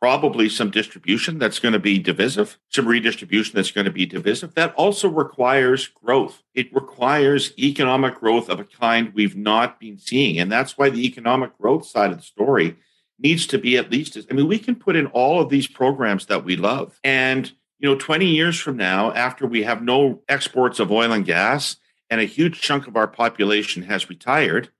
probably 0.00 0.48
some 0.48 0.70
distribution 0.70 1.40
that's 1.40 1.58
going 1.58 1.72
to 1.72 1.80
be 1.80 1.98
divisive, 1.98 2.56
some 2.68 2.86
redistribution 2.86 3.56
that's 3.56 3.72
going 3.72 3.86
to 3.86 3.90
be 3.90 4.06
divisive. 4.06 4.54
That 4.54 4.74
also 4.74 5.08
requires 5.08 5.88
growth. 5.88 6.44
It 6.54 6.72
requires 6.72 7.52
economic 7.58 8.14
growth 8.14 8.48
of 8.48 8.60
a 8.60 8.64
kind 8.64 9.12
we've 9.12 9.36
not 9.36 9.80
been 9.80 9.98
seeing. 9.98 10.38
And 10.38 10.52
that's 10.52 10.78
why 10.78 10.90
the 10.90 11.04
economic 11.04 11.58
growth 11.58 11.86
side 11.86 12.12
of 12.12 12.18
the 12.18 12.22
story 12.22 12.76
needs 13.18 13.46
to 13.48 13.58
be 13.58 13.76
at 13.76 13.90
least 13.90 14.16
as, 14.16 14.26
I 14.30 14.34
mean, 14.34 14.48
we 14.48 14.58
can 14.58 14.74
put 14.74 14.96
in 14.96 15.06
all 15.06 15.40
of 15.40 15.48
these 15.48 15.66
programs 15.66 16.26
that 16.26 16.44
we 16.44 16.56
love. 16.56 16.98
And, 17.02 17.50
you 17.78 17.88
know, 17.88 17.96
20 17.96 18.26
years 18.26 18.58
from 18.58 18.76
now, 18.76 19.12
after 19.12 19.46
we 19.46 19.62
have 19.62 19.82
no 19.82 20.22
exports 20.28 20.78
of 20.78 20.92
oil 20.92 21.12
and 21.12 21.24
gas 21.24 21.76
and 22.10 22.20
a 22.20 22.24
huge 22.24 22.60
chunk 22.60 22.86
of 22.86 22.96
our 22.96 23.08
population 23.08 23.82
has 23.84 24.08
retired, 24.08 24.70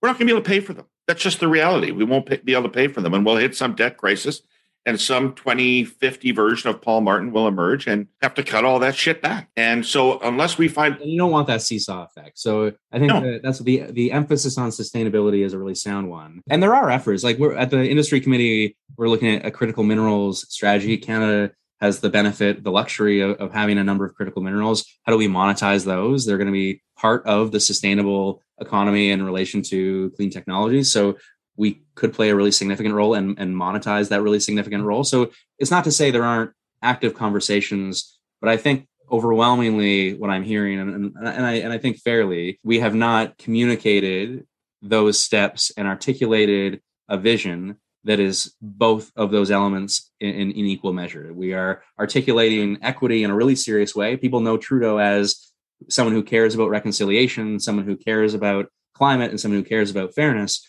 we're 0.00 0.08
not 0.08 0.18
going 0.18 0.26
to 0.26 0.32
be 0.34 0.36
able 0.36 0.44
to 0.44 0.48
pay 0.48 0.60
for 0.60 0.72
them. 0.72 0.86
That's 1.06 1.22
just 1.22 1.40
the 1.40 1.48
reality. 1.48 1.90
We 1.90 2.04
won't 2.04 2.26
pay, 2.26 2.38
be 2.38 2.54
able 2.54 2.64
to 2.64 2.68
pay 2.68 2.88
for 2.88 3.00
them 3.00 3.14
and 3.14 3.24
we'll 3.24 3.36
hit 3.36 3.54
some 3.56 3.74
debt 3.74 3.96
crisis 3.96 4.42
and 4.86 5.00
some 5.00 5.34
2050 5.34 6.32
version 6.32 6.70
of 6.70 6.80
Paul 6.82 7.00
Martin 7.00 7.32
will 7.32 7.48
emerge 7.48 7.86
and 7.86 8.08
have 8.22 8.34
to 8.34 8.42
cut 8.42 8.64
all 8.64 8.78
that 8.80 8.94
shit 8.94 9.22
back. 9.22 9.48
And 9.56 9.84
so 9.84 10.18
unless 10.20 10.58
we 10.58 10.68
find 10.68 10.98
you 11.02 11.18
don't 11.18 11.30
want 11.30 11.46
that 11.46 11.62
seesaw 11.62 12.04
effect. 12.04 12.38
So 12.38 12.72
I 12.92 12.98
think 12.98 13.12
no. 13.12 13.20
that 13.20 13.42
that's 13.42 13.60
the 13.60 13.84
the 13.90 14.12
emphasis 14.12 14.58
on 14.58 14.70
sustainability 14.70 15.44
is 15.44 15.52
a 15.52 15.58
really 15.58 15.74
sound 15.74 16.10
one. 16.10 16.42
And 16.48 16.62
there 16.62 16.74
are 16.74 16.90
efforts 16.90 17.24
like 17.24 17.38
we're 17.38 17.56
at 17.56 17.70
the 17.70 17.84
industry 17.84 18.20
committee 18.20 18.76
we're 18.96 19.08
looking 19.08 19.36
at 19.36 19.46
a 19.46 19.50
critical 19.50 19.84
minerals 19.84 20.46
strategy. 20.52 20.96
Canada 20.96 21.52
has 21.80 22.00
the 22.00 22.08
benefit, 22.08 22.62
the 22.62 22.70
luxury 22.70 23.20
of, 23.20 23.32
of 23.38 23.52
having 23.52 23.78
a 23.78 23.84
number 23.84 24.04
of 24.04 24.14
critical 24.14 24.42
minerals. 24.42 24.86
How 25.02 25.12
do 25.12 25.18
we 25.18 25.28
monetize 25.28 25.84
those? 25.84 26.24
They're 26.24 26.38
going 26.38 26.46
to 26.46 26.52
be 26.52 26.82
part 26.96 27.26
of 27.26 27.50
the 27.50 27.60
sustainable 27.60 28.42
economy 28.60 29.10
in 29.10 29.22
relation 29.22 29.62
to 29.62 30.10
clean 30.16 30.30
technologies. 30.30 30.92
So 30.92 31.18
we 31.56 31.82
could 31.94 32.12
play 32.12 32.30
a 32.30 32.36
really 32.36 32.50
significant 32.50 32.94
role 32.94 33.14
and, 33.14 33.38
and 33.38 33.54
monetize 33.54 34.08
that 34.08 34.22
really 34.22 34.40
significant 34.40 34.84
role. 34.84 35.04
So 35.04 35.30
it's 35.58 35.70
not 35.70 35.84
to 35.84 35.92
say 35.92 36.10
there 36.10 36.24
aren't 36.24 36.52
active 36.82 37.14
conversations, 37.14 38.18
but 38.40 38.50
I 38.50 38.56
think 38.56 38.86
overwhelmingly 39.10 40.14
what 40.14 40.30
I'm 40.30 40.42
hearing, 40.42 40.78
and, 40.78 40.94
and, 40.94 41.16
and 41.16 41.46
I 41.46 41.54
and 41.54 41.72
I 41.72 41.78
think 41.78 41.98
fairly, 41.98 42.58
we 42.64 42.80
have 42.80 42.94
not 42.94 43.38
communicated 43.38 44.46
those 44.82 45.20
steps 45.20 45.72
and 45.76 45.86
articulated 45.86 46.80
a 47.08 47.16
vision 47.16 47.76
that 48.04 48.20
is 48.20 48.54
both 48.60 49.10
of 49.16 49.30
those 49.30 49.50
elements 49.50 50.10
in, 50.20 50.28
in, 50.28 50.50
in, 50.50 50.66
equal 50.66 50.92
measure. 50.92 51.32
We 51.32 51.54
are 51.54 51.82
articulating 51.98 52.78
equity 52.82 53.24
in 53.24 53.30
a 53.30 53.34
really 53.34 53.56
serious 53.56 53.94
way. 53.94 54.18
People 54.18 54.40
know 54.40 54.58
Trudeau 54.58 54.98
as 54.98 55.52
someone 55.88 56.14
who 56.14 56.22
cares 56.22 56.54
about 56.54 56.68
reconciliation, 56.68 57.58
someone 57.60 57.86
who 57.86 57.96
cares 57.96 58.34
about 58.34 58.66
climate, 58.94 59.30
and 59.30 59.40
someone 59.40 59.62
who 59.62 59.68
cares 59.68 59.90
about 59.90 60.14
fairness 60.14 60.66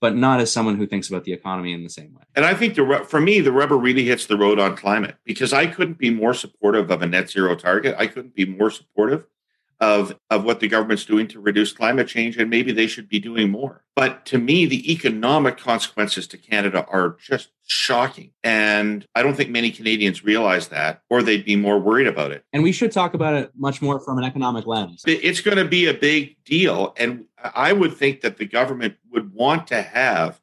but 0.00 0.14
not 0.14 0.40
as 0.40 0.52
someone 0.52 0.76
who 0.76 0.86
thinks 0.86 1.08
about 1.08 1.24
the 1.24 1.32
economy 1.32 1.72
in 1.72 1.82
the 1.82 1.90
same 1.90 2.14
way. 2.14 2.22
And 2.34 2.44
I 2.44 2.54
think 2.54 2.74
the 2.74 3.04
for 3.08 3.20
me, 3.20 3.40
the 3.40 3.52
rubber 3.52 3.76
really 3.76 4.04
hits 4.04 4.26
the 4.26 4.36
road 4.36 4.58
on 4.58 4.76
climate 4.76 5.16
because 5.24 5.52
I 5.52 5.66
couldn't 5.66 5.98
be 5.98 6.10
more 6.10 6.34
supportive 6.34 6.90
of 6.90 7.02
a 7.02 7.06
net 7.06 7.30
zero 7.30 7.54
target. 7.54 7.96
I 7.98 8.06
couldn't 8.06 8.34
be 8.34 8.44
more 8.44 8.70
supportive 8.70 9.26
of 9.80 10.18
of 10.30 10.44
what 10.44 10.60
the 10.60 10.68
government's 10.68 11.04
doing 11.04 11.28
to 11.28 11.40
reduce 11.40 11.72
climate 11.72 12.08
change 12.08 12.36
and 12.36 12.48
maybe 12.48 12.72
they 12.72 12.86
should 12.86 13.08
be 13.08 13.18
doing 13.18 13.50
more. 13.50 13.84
But 13.94 14.24
to 14.26 14.38
me 14.38 14.66
the 14.66 14.90
economic 14.90 15.58
consequences 15.58 16.26
to 16.28 16.38
canada 16.38 16.86
are 16.88 17.16
just 17.20 17.50
shocking. 17.66 18.30
And 18.42 19.06
i 19.14 19.22
don't 19.22 19.36
think 19.36 19.50
many 19.50 19.70
canadians 19.70 20.24
realize 20.24 20.68
that 20.68 21.02
or 21.10 21.22
they'd 21.22 21.44
be 21.44 21.56
more 21.56 21.78
worried 21.78 22.06
about 22.06 22.32
it. 22.32 22.44
And 22.52 22.62
we 22.62 22.72
should 22.72 22.92
talk 22.92 23.14
about 23.14 23.34
it 23.34 23.52
much 23.56 23.82
more 23.82 24.00
from 24.00 24.18
an 24.18 24.24
economic 24.24 24.66
lens. 24.66 25.02
It's 25.06 25.40
going 25.40 25.58
to 25.58 25.64
be 25.64 25.86
a 25.86 25.94
big 25.94 26.36
deal 26.44 26.94
and 26.96 27.24
i 27.54 27.72
would 27.72 27.94
think 27.94 28.22
that 28.22 28.38
the 28.38 28.46
government 28.46 28.96
would 29.10 29.32
want 29.32 29.66
to 29.68 29.82
have 29.82 30.40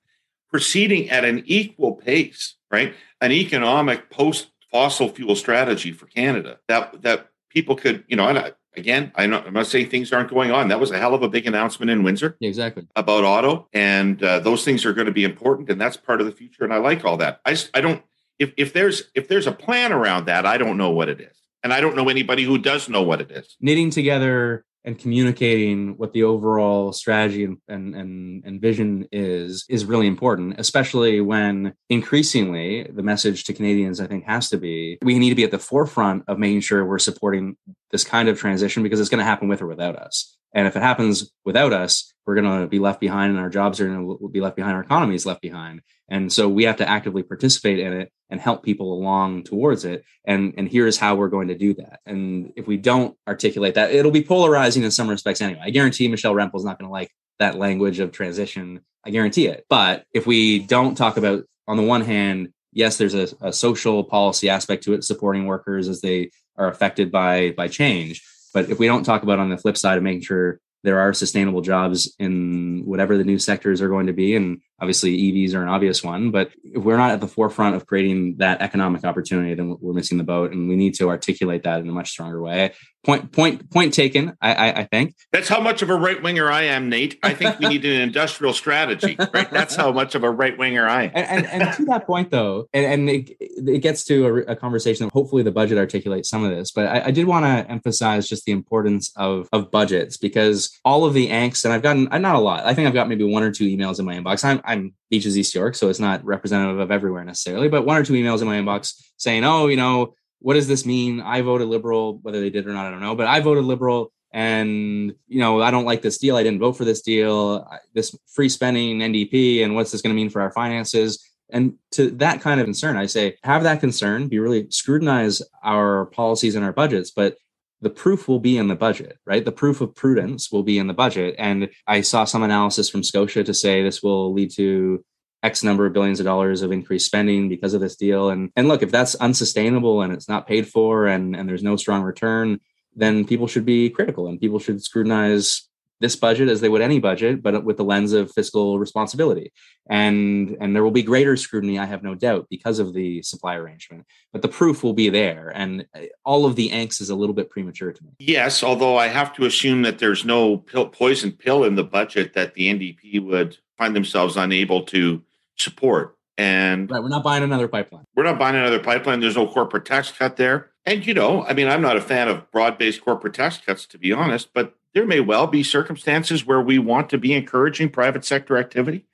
proceeding 0.50 1.10
at 1.10 1.26
an 1.26 1.44
equal 1.46 1.94
pace 1.94 2.56
right? 2.74 2.96
An 3.22 3.32
economic 3.32 4.10
post 4.10 4.50
fossil 4.72 5.08
fuel 5.08 5.36
strategy 5.36 5.92
for 5.92 6.08
canada 6.08 6.58
that 6.68 7.04
that 7.04 7.30
people 7.50 7.76
could 7.76 8.04
you 8.08 8.18
know 8.18 8.28
and 8.28 8.40
I, 8.40 8.52
again, 8.76 9.12
I'm 9.16 9.30
not, 9.30 9.48
I'm 9.48 9.54
not 9.54 9.68
saying 9.68 9.90
things 9.90 10.12
aren't 10.12 10.30
going 10.30 10.52
on. 10.52 10.68
That 10.68 10.80
was 10.80 10.92
a 10.92 10.98
hell 10.98 11.14
of 11.14 11.24
a 11.24 11.30
big 11.30 11.48
announcement 11.48 11.90
in 11.90 12.04
Windsor. 12.04 12.38
Exactly. 12.42 12.88
About 12.96 13.24
auto. 13.24 13.68
And 13.74 14.22
uh, 14.24 14.40
those 14.40 14.64
things 14.66 14.86
are 14.86 14.94
going 14.94 15.08
to 15.08 15.14
be 15.14 15.24
important. 15.24 15.70
And 15.70 15.80
that's 15.80 15.98
part 15.98 16.20
of 16.22 16.26
the 16.26 16.32
future. 16.32 16.64
And 16.64 16.74
I 16.74 16.78
like 16.78 17.06
all 17.06 17.18
that. 17.18 17.40
I, 17.46 17.58
I 17.74 17.82
don't, 17.82 18.04
if, 18.40 18.54
if 18.58 18.74
there's, 18.74 19.04
if 19.16 19.28
there's 19.28 19.48
a 19.48 19.52
plan 19.52 19.92
around 19.92 20.26
that, 20.26 20.46
I 20.46 20.58
don't 20.58 20.78
know 20.78 20.90
what 20.90 21.10
it 21.10 21.22
is. 21.22 21.38
And 21.64 21.72
I 21.72 21.80
don't 21.80 21.96
know 21.96 22.10
anybody 22.10 22.44
who 22.44 22.58
does 22.58 22.90
know 22.90 23.04
what 23.04 23.22
it 23.22 23.32
is. 23.32 23.56
Knitting 23.62 23.90
together 23.90 24.66
and 24.86 25.00
communicating 25.00 25.98
what 25.98 26.14
the 26.14 26.24
overall 26.24 26.92
strategy 26.92 27.44
and, 27.46 27.58
and, 27.68 28.44
and, 28.46 28.62
vision 28.62 29.08
is 29.12 29.66
is 29.68 29.84
really 29.84 30.08
important 30.08 30.56
especially 30.58 31.20
when 31.20 31.74
increasingly 31.90 32.84
the 32.94 33.04
message 33.04 33.44
to 33.44 33.54
canadians 33.54 34.00
i 34.00 34.08
think 34.08 34.24
has 34.24 34.50
to 34.50 34.58
be 34.58 34.98
we 35.02 35.20
need 35.20 35.30
to 35.30 35.36
be 35.36 35.44
at 35.44 35.52
the 35.52 35.60
forefront 35.60 36.24
of 36.28 36.40
making 36.40 36.62
sure 36.62 36.86
we're 36.86 37.00
supporting 37.00 37.58
this 37.92 38.04
kind 38.04 38.30
of 38.30 38.40
transition 38.40 38.84
because 38.84 39.00
it's 39.00 39.10
going 39.10 39.20
to 39.20 39.26
happen 39.26 39.50
with 39.50 39.62
or 39.62 39.68
without 39.68 39.98
us 39.98 40.38
and 40.54 40.68
if 40.68 40.76
it 40.76 40.82
happens 40.82 41.32
without 41.46 41.74
us, 41.74 42.14
we're 42.26 42.36
going 42.36 42.62
to 42.62 42.68
be 42.68 42.80
left 42.80 43.00
behind 43.00 43.32
and 43.32 43.40
our 43.40 43.50
jobs 43.50 43.82
are 43.82 43.88
going 43.88 44.18
to 44.18 44.30
be 44.30 44.40
left 44.40 44.56
behind. 44.56 44.76
Our 44.76 44.84
economy 44.84 45.16
is 45.16 45.26
left 45.26 45.42
behind. 45.42 45.82
And 46.10 46.32
so 46.32 46.48
we 46.48 46.64
have 46.64 46.78
to 46.78 46.88
actively 46.88 47.24
participate 47.24 47.80
in 47.80 47.94
it 47.94 48.12
and 48.30 48.40
help 48.40 48.64
people 48.64 48.94
along 48.94 49.44
towards 49.44 49.84
it. 49.84 50.06
And, 50.26 50.54
and 50.58 50.70
here's 50.70 50.98
how 50.98 51.16
we're 51.16 51.30
going 51.30 51.48
to 51.48 51.58
do 51.58 51.74
that. 51.76 52.00
And 52.06 52.54
if 52.56 52.68
we 52.68 52.78
don't 52.78 53.18
articulate 53.28 53.76
that, 53.76 53.92
it'll 53.92 54.12
be 54.12 54.24
polarizing 54.24 54.84
in 54.84 54.92
some 54.92 55.10
respects 55.10 55.42
anyway. 55.42 55.62
I 55.64 55.72
guarantee 55.72 56.08
Michelle 56.08 56.36
Rempel 56.36 56.58
is 56.58 56.66
not 56.66 56.80
going 56.80 56.88
to 56.88 56.94
like 56.94 57.12
that 57.40 57.58
language 57.58 58.00
of 58.00 58.12
transition. 58.12 58.82
I 59.04 59.10
guarantee 59.10 59.48
it. 59.48 59.66
But 59.70 60.06
if 60.14 60.28
we 60.28 60.60
don't 60.60 60.96
talk 60.96 61.18
about, 61.18 61.44
on 61.68 61.78
the 61.78 61.84
one 61.84 62.02
hand, 62.02 62.54
yes, 62.72 62.98
there's 62.98 63.16
a, 63.16 63.28
a 63.42 63.52
social 63.52 64.04
policy 64.04 64.50
aspect 64.50 64.84
to 64.84 64.94
it, 64.94 65.04
supporting 65.04 65.46
workers 65.46 65.90
as 65.90 66.02
they 66.02 66.30
are 66.58 66.68
affected 66.68 67.12
by 67.12 67.52
by 67.52 67.68
change 67.68 68.22
but 68.54 68.70
if 68.70 68.80
we 68.80 68.88
don't 68.88 69.04
talk 69.04 69.24
about 69.24 69.40
on 69.40 69.50
the 69.50 69.58
flip 69.58 69.78
side 69.78 69.98
of 69.98 70.04
making 70.04 70.22
sure 70.22 70.60
there 70.84 71.00
are 71.00 71.14
sustainable 71.14 71.62
jobs 71.62 72.14
in 72.20 72.84
whatever 72.86 73.18
the 73.18 73.24
new 73.24 73.40
sectors 73.40 73.82
are 73.82 73.88
going 73.88 74.08
to 74.08 74.14
be, 74.14 74.36
and 74.36 74.62
obviously 74.82 75.18
EVs 75.18 75.56
are 75.56 75.64
an 75.64 75.70
obvious 75.70 76.04
one, 76.04 76.30
but 76.30 76.52
if 76.64 76.84
we're 76.84 76.98
not 76.98 77.12
at 77.12 77.22
the 77.22 77.28
forefront 77.28 77.76
of 77.76 77.88
creating 77.88 78.36
that 78.38 78.62
economic 78.62 79.06
opportunity, 79.06 79.54
then 79.54 79.78
we're 79.80 79.94
missing 79.94 80.18
the 80.18 80.26
boat, 80.26 80.52
and 80.52 80.68
we 80.68 80.76
need 80.76 80.94
to 80.96 81.10
articulate 81.10 81.64
that 81.64 81.80
in 81.80 81.88
a 81.88 81.94
much 81.94 82.10
stronger 82.10 82.42
way. 82.42 82.74
Point, 83.04 83.34
point, 83.34 83.70
point 83.70 83.94
taken. 83.94 84.38
I, 84.42 84.54
I, 84.54 84.80
I 84.80 84.84
think 84.86 85.16
that's 85.34 85.50
how 85.50 85.60
much 85.60 85.82
of 85.82 85.90
a 85.90 85.96
right 85.96 86.24
winger 86.24 86.50
I 86.50 86.64
am, 86.64 86.88
Nate. 86.88 87.20
I 87.22 87.34
think 87.34 87.60
we 87.60 87.68
need 87.68 87.84
an 87.84 88.00
industrial 88.02 88.54
strategy. 88.54 89.18
Right, 89.34 89.52
that's 89.52 89.76
how 89.76 89.92
much 89.92 90.16
of 90.16 90.24
a 90.24 90.32
right 90.32 90.58
winger 90.58 90.88
I 90.88 91.04
am. 91.04 91.12
And, 91.14 91.46
and, 91.46 91.64
and, 91.64 91.78
to 91.78 91.86
that 91.86 92.08
point, 92.08 92.32
though, 92.32 92.70
and, 92.72 92.86
and 92.86 93.10
it, 93.10 93.36
it, 93.42 93.80
gets 93.80 94.06
to 94.06 94.26
a, 94.26 94.34
a, 94.52 94.56
conversation. 94.56 95.10
Hopefully, 95.12 95.44
the 95.44 95.52
budget 95.52 95.78
articulates 95.78 96.30
some 96.30 96.46
of 96.46 96.52
this, 96.52 96.72
but 96.72 96.86
I, 96.86 97.08
I 97.08 97.12
did 97.12 97.28
want 97.28 97.44
to 97.44 97.70
emphasize 97.70 98.26
just 98.26 98.46
the 98.46 98.54
importance 98.54 99.12
of 99.18 99.50
of 99.52 99.70
budgets 99.70 100.16
because 100.16 100.80
all 100.86 101.04
of 101.04 101.14
the 101.14 101.28
angst, 101.28 101.66
and 101.66 101.74
I've 101.74 101.84
gotten 101.84 102.08
uh, 102.08 102.20
not 102.20 102.36
a 102.36 102.40
lot. 102.40 102.66
I 102.66 102.74
think 102.74 102.88
I've 102.88 102.94
got 102.94 103.10
maybe 103.10 103.26
one 103.26 103.44
or 103.44 103.52
two 103.52 103.66
emails 103.66 104.00
in 104.00 104.06
my 104.06 104.16
inbox. 104.16 104.46
I'm, 104.46 104.62
I'm 104.64 104.94
Beaches 105.10 105.38
East 105.38 105.54
York, 105.54 105.76
so 105.76 105.90
it's 105.90 106.00
not 106.00 106.24
representative 106.24 106.80
of 106.80 106.90
everywhere 106.90 107.26
necessarily, 107.26 107.68
but 107.68 107.86
one 107.86 107.98
or 107.98 108.06
two 108.06 108.14
emails 108.14 108.42
in 108.42 108.48
my 108.48 108.58
inbox 108.58 108.94
saying, 109.18 109.44
"Oh, 109.44 109.68
you 109.68 109.76
know, 109.76 110.16
what 110.44 110.54
does 110.54 110.68
this 110.68 110.86
mean? 110.86 111.22
I 111.22 111.42
voted 111.42 111.68
liberal, 111.68 112.20
whether 112.22 112.40
they 112.40 112.52
did 112.52 112.68
or 112.68 112.74
not, 112.74 112.86
I 112.86 112.92
don't 112.92 113.02
know, 113.02 113.16
but 113.16 113.28
I 113.28 113.40
voted 113.40 113.64
liberal." 113.64 114.12
And 114.32 115.14
you 115.28 115.40
know, 115.40 115.62
I 115.62 115.72
don't 115.72 115.86
like 115.86 116.02
this 116.02 116.18
deal. 116.18 116.36
I 116.36 116.44
didn't 116.44 116.60
vote 116.60 116.74
for 116.74 116.86
this 116.86 117.02
deal. 117.02 117.68
This 117.94 118.16
free 118.28 118.50
spending 118.50 119.00
NDP, 119.00 119.64
and 119.64 119.76
what's 119.76 119.92
this 119.92 120.02
going 120.02 120.14
to 120.16 120.22
mean 120.22 120.30
for 120.30 120.42
our 120.42 120.52
finances? 120.52 121.24
And 121.52 121.76
to 121.92 122.10
that 122.12 122.42
kind 122.42 122.60
of 122.60 122.66
concern, 122.66 122.98
I 122.98 123.06
say 123.06 123.38
have 123.44 123.64
that 123.64 123.80
concern, 123.80 124.28
be 124.28 124.40
really 124.40 124.68
scrutinize 124.70 125.42
our 125.64 126.08
policies 126.08 126.56
and 126.56 126.66
our 126.66 126.74
budgets, 126.74 127.12
but 127.12 127.38
the 127.82 127.90
proof 127.90 128.28
will 128.28 128.40
be 128.40 128.58
in 128.58 128.70
the 128.70 128.76
budget, 128.76 129.20
right? 129.26 129.44
The 129.44 129.52
proof 129.52 129.82
of 129.82 129.94
prudence 129.94 130.52
will 130.52 130.64
be 130.64 130.80
in 130.80 130.88
the 130.88 130.94
budget. 130.94 131.36
And 131.38 131.70
I 131.86 132.02
saw 132.02 132.24
some 132.24 132.42
analysis 132.42 132.90
from 132.90 133.04
Scotia 133.04 133.44
to 133.44 133.54
say 133.54 133.84
this 133.84 134.02
will 134.02 134.34
lead 134.34 134.52
to 134.56 135.04
X 135.44 135.64
number 135.64 135.86
of 135.86 135.94
billions 135.94 136.20
of 136.20 136.26
dollars 136.26 136.62
of 136.62 136.72
increased 136.72 137.06
spending 137.06 137.50
because 137.50 137.74
of 137.74 137.82
this 137.82 137.96
deal. 137.96 138.30
And 138.30 138.52
and 138.56 138.68
look, 138.68 138.82
if 138.82 138.92
that's 138.92 139.16
unsustainable 139.16 140.02
and 140.02 140.14
it's 140.14 140.30
not 140.30 140.48
paid 140.48 140.68
for 140.68 141.08
and, 141.08 141.36
and 141.36 141.48
there's 141.48 141.64
no 141.64 141.76
strong 141.76 142.02
return, 142.02 142.60
then 142.96 143.26
people 143.26 143.48
should 143.48 143.66
be 143.66 143.90
critical 143.90 144.28
and 144.28 144.40
people 144.40 144.60
should 144.60 144.82
scrutinize 144.82 145.68
this 146.04 146.16
budget 146.18 146.50
as 146.50 146.60
they 146.60 146.68
would 146.68 146.82
any 146.82 147.00
budget, 147.00 147.42
but 147.42 147.64
with 147.64 147.78
the 147.78 147.84
lens 147.84 148.12
of 148.12 148.30
fiscal 148.32 148.78
responsibility. 148.78 149.54
And 149.90 150.58
and 150.60 150.76
there 150.76 150.84
will 150.84 150.92
be 150.92 151.04
greater 151.04 151.38
scrutiny, 151.38 151.80
I 151.80 151.86
have 151.86 152.04
no 152.04 152.14
doubt, 152.14 152.48
because 152.50 152.80
of 152.80 152.94
the 152.94 153.22
supply 153.22 153.56
arrangement. 153.56 154.06
But 154.34 154.42
the 154.42 154.50
proof 154.50 154.84
will 154.84 154.94
be 154.94 155.10
there, 155.10 155.52
and 155.56 155.86
uh, 155.96 156.02
all 156.26 156.46
of 156.46 156.56
the 156.56 156.70
angst 156.70 157.00
is 157.00 157.10
a 157.10 157.16
little 157.16 157.34
bit 157.34 157.50
premature 157.50 157.94
to 157.94 158.04
me. 158.04 158.12
Yes, 158.20 158.64
although 158.64 158.98
I 158.98 159.08
have 159.08 159.34
to 159.36 159.46
assume 159.46 159.82
that 159.84 160.00
there's 160.00 160.26
no 160.26 160.58
pill, 160.58 160.88
poison 160.88 161.32
pill 161.32 161.64
in 161.64 161.76
the 161.76 161.86
budget 161.86 162.34
that 162.34 162.54
the 162.54 162.68
NDP 162.68 163.24
would 163.24 163.58
find 163.78 163.96
themselves 163.96 164.36
unable 164.36 164.84
to 164.84 165.24
support. 165.58 166.18
And 166.38 166.90
right, 166.90 167.02
we're 167.02 167.10
not 167.10 167.24
buying 167.24 167.44
another 167.44 167.68
pipeline. 167.68 168.06
We're 168.16 168.24
not 168.24 168.40
buying 168.40 168.56
another 168.56 168.80
pipeline. 168.80 169.20
There's 169.20 169.36
no 169.36 169.48
corporate 169.48 169.86
tax 169.86 170.12
cut 170.12 170.38
there. 170.38 170.72
And 170.86 171.06
you 171.06 171.14
know, 171.14 171.46
I 171.46 171.54
mean, 171.54 171.68
I'm 171.68 171.82
not 171.82 171.96
a 171.96 172.02
fan 172.02 172.28
of 172.28 172.50
broad-based 172.52 173.02
corporate 173.04 173.34
tax 173.34 173.58
cuts, 173.58 173.86
to 173.88 173.98
be 173.98 174.12
honest, 174.12 174.54
but 174.54 174.76
there 174.94 175.06
may 175.06 175.20
well 175.20 175.48
be 175.48 175.64
circumstances 175.64 176.46
where 176.46 176.62
we 176.62 176.80
want 176.80 177.10
to 177.12 177.18
be 177.18 177.34
encouraging 177.34 177.90
private 177.90 178.26
sector 178.26 178.58
activity 178.58 179.06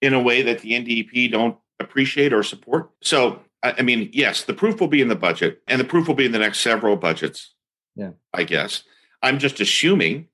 in 0.00 0.14
a 0.14 0.22
way 0.22 0.42
that 0.42 0.60
the 0.60 0.72
NDP 0.72 1.30
don't 1.30 1.56
appreciate 1.80 2.32
or 2.32 2.42
support. 2.42 2.90
So, 3.02 3.40
I 3.62 3.82
mean, 3.82 4.10
yes, 4.12 4.44
the 4.44 4.54
proof 4.54 4.80
will 4.80 4.88
be 4.88 5.02
in 5.02 5.08
the 5.08 5.16
budget, 5.16 5.60
and 5.66 5.80
the 5.80 5.84
proof 5.84 6.06
will 6.06 6.14
be 6.14 6.26
in 6.26 6.32
the 6.32 6.38
next 6.38 6.60
several 6.60 6.96
budgets. 6.96 7.54
Yeah, 7.96 8.10
I 8.32 8.44
guess. 8.44 8.84
I'm 9.22 9.38
just 9.38 9.60
assuming 9.60 10.28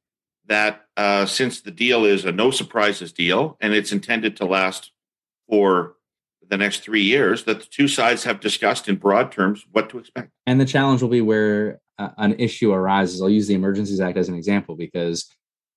that 0.46 0.84
uh, 0.96 1.26
since 1.26 1.60
the 1.60 1.70
deal 1.70 2.04
is 2.04 2.24
a 2.24 2.32
no 2.32 2.50
surprises 2.50 3.12
deal 3.12 3.56
and 3.60 3.72
it's 3.72 3.92
intended 3.92 4.36
to 4.36 4.44
last 4.44 4.92
for 5.48 5.96
the 6.48 6.56
next 6.56 6.80
three 6.80 7.02
years, 7.02 7.44
that 7.44 7.60
the 7.60 7.66
two 7.66 7.88
sides 7.88 8.24
have 8.24 8.40
discussed 8.40 8.88
in 8.88 8.96
broad 8.96 9.32
terms 9.32 9.64
what 9.72 9.88
to 9.90 9.98
expect. 9.98 10.30
And 10.46 10.60
the 10.60 10.64
challenge 10.64 11.02
will 11.02 11.08
be 11.08 11.20
where 11.20 11.80
uh, 11.98 12.10
an 12.18 12.34
issue 12.38 12.72
arises, 12.72 13.22
I'll 13.22 13.28
use 13.28 13.46
the 13.46 13.54
Emergencies 13.54 14.00
Act 14.00 14.18
as 14.18 14.28
an 14.28 14.34
example 14.34 14.76
because 14.76 15.30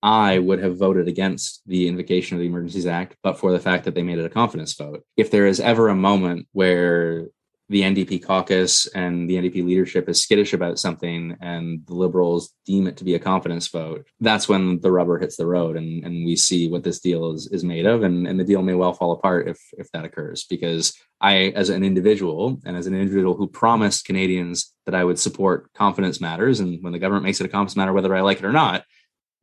I 0.04 0.40
would 0.40 0.60
have 0.60 0.78
voted 0.78 1.08
against 1.08 1.62
the 1.66 1.88
invocation 1.88 2.36
of 2.36 2.42
the 2.42 2.48
Emergencies 2.48 2.86
Act, 2.86 3.16
but 3.24 3.40
for 3.40 3.52
the 3.52 3.60
fact 3.60 3.86
that 3.86 3.96
they 3.96 4.04
made 4.04 4.20
it 4.20 4.26
a 4.26 4.30
confidence 4.30 4.74
vote. 4.74 5.04
If 5.16 5.32
there 5.32 5.48
is 5.48 5.60
ever 5.60 5.90
a 5.90 5.96
moment 5.96 6.48
where 6.52 7.28
the 7.70 7.82
NDP 7.82 8.24
caucus 8.24 8.88
and 8.88 9.30
the 9.30 9.36
NDP 9.36 9.66
leadership 9.66 10.08
is 10.08 10.22
skittish 10.22 10.54
about 10.54 10.80
something 10.80 11.36
and 11.42 11.86
the 11.86 11.94
liberals 11.94 12.54
deem 12.66 12.88
it 12.88 12.96
to 12.98 13.04
be 13.04 13.16
a 13.16 13.20
confidence 13.20 13.68
vote, 13.68 14.08
that's 14.22 14.48
when 14.48 14.80
the 14.80 14.92
rubber 14.92 15.20
hits 15.20 15.36
the 15.36 15.46
road 15.46 15.76
and, 15.76 16.06
and 16.06 16.26
we 16.26 16.38
see 16.38 16.70
what 16.70 16.84
this 16.84 17.00
deal 17.00 17.34
is, 17.34 17.48
is 17.48 17.66
made 17.66 17.86
of. 17.86 18.04
And, 18.04 18.26
and 18.26 18.40
the 18.40 18.46
deal 18.46 18.62
may 18.62 18.74
well 18.74 18.94
fall 18.94 19.12
apart 19.12 19.50
if, 19.50 19.60
if 19.74 19.92
that 19.92 20.06
occurs. 20.06 20.46
Because 20.46 20.94
I, 21.20 21.52
as 21.56 21.68
an 21.70 21.84
individual 21.84 22.62
and 22.66 22.78
as 22.78 22.88
an 22.88 22.96
individual 22.96 23.36
who 23.36 23.48
promised 23.48 24.06
Canadians 24.06 24.74
that 24.86 24.96
I 24.96 25.04
would 25.04 25.20
support 25.20 25.74
confidence 25.74 26.22
matters, 26.22 26.62
and 26.62 26.82
when 26.82 26.94
the 26.94 27.00
government 27.00 27.26
makes 27.26 27.42
it 27.42 27.46
a 27.46 27.50
confidence 27.50 27.76
matter, 27.76 27.92
whether 27.92 28.16
I 28.16 28.22
like 28.22 28.40
it 28.40 28.46
or 28.46 28.54
not, 28.54 28.86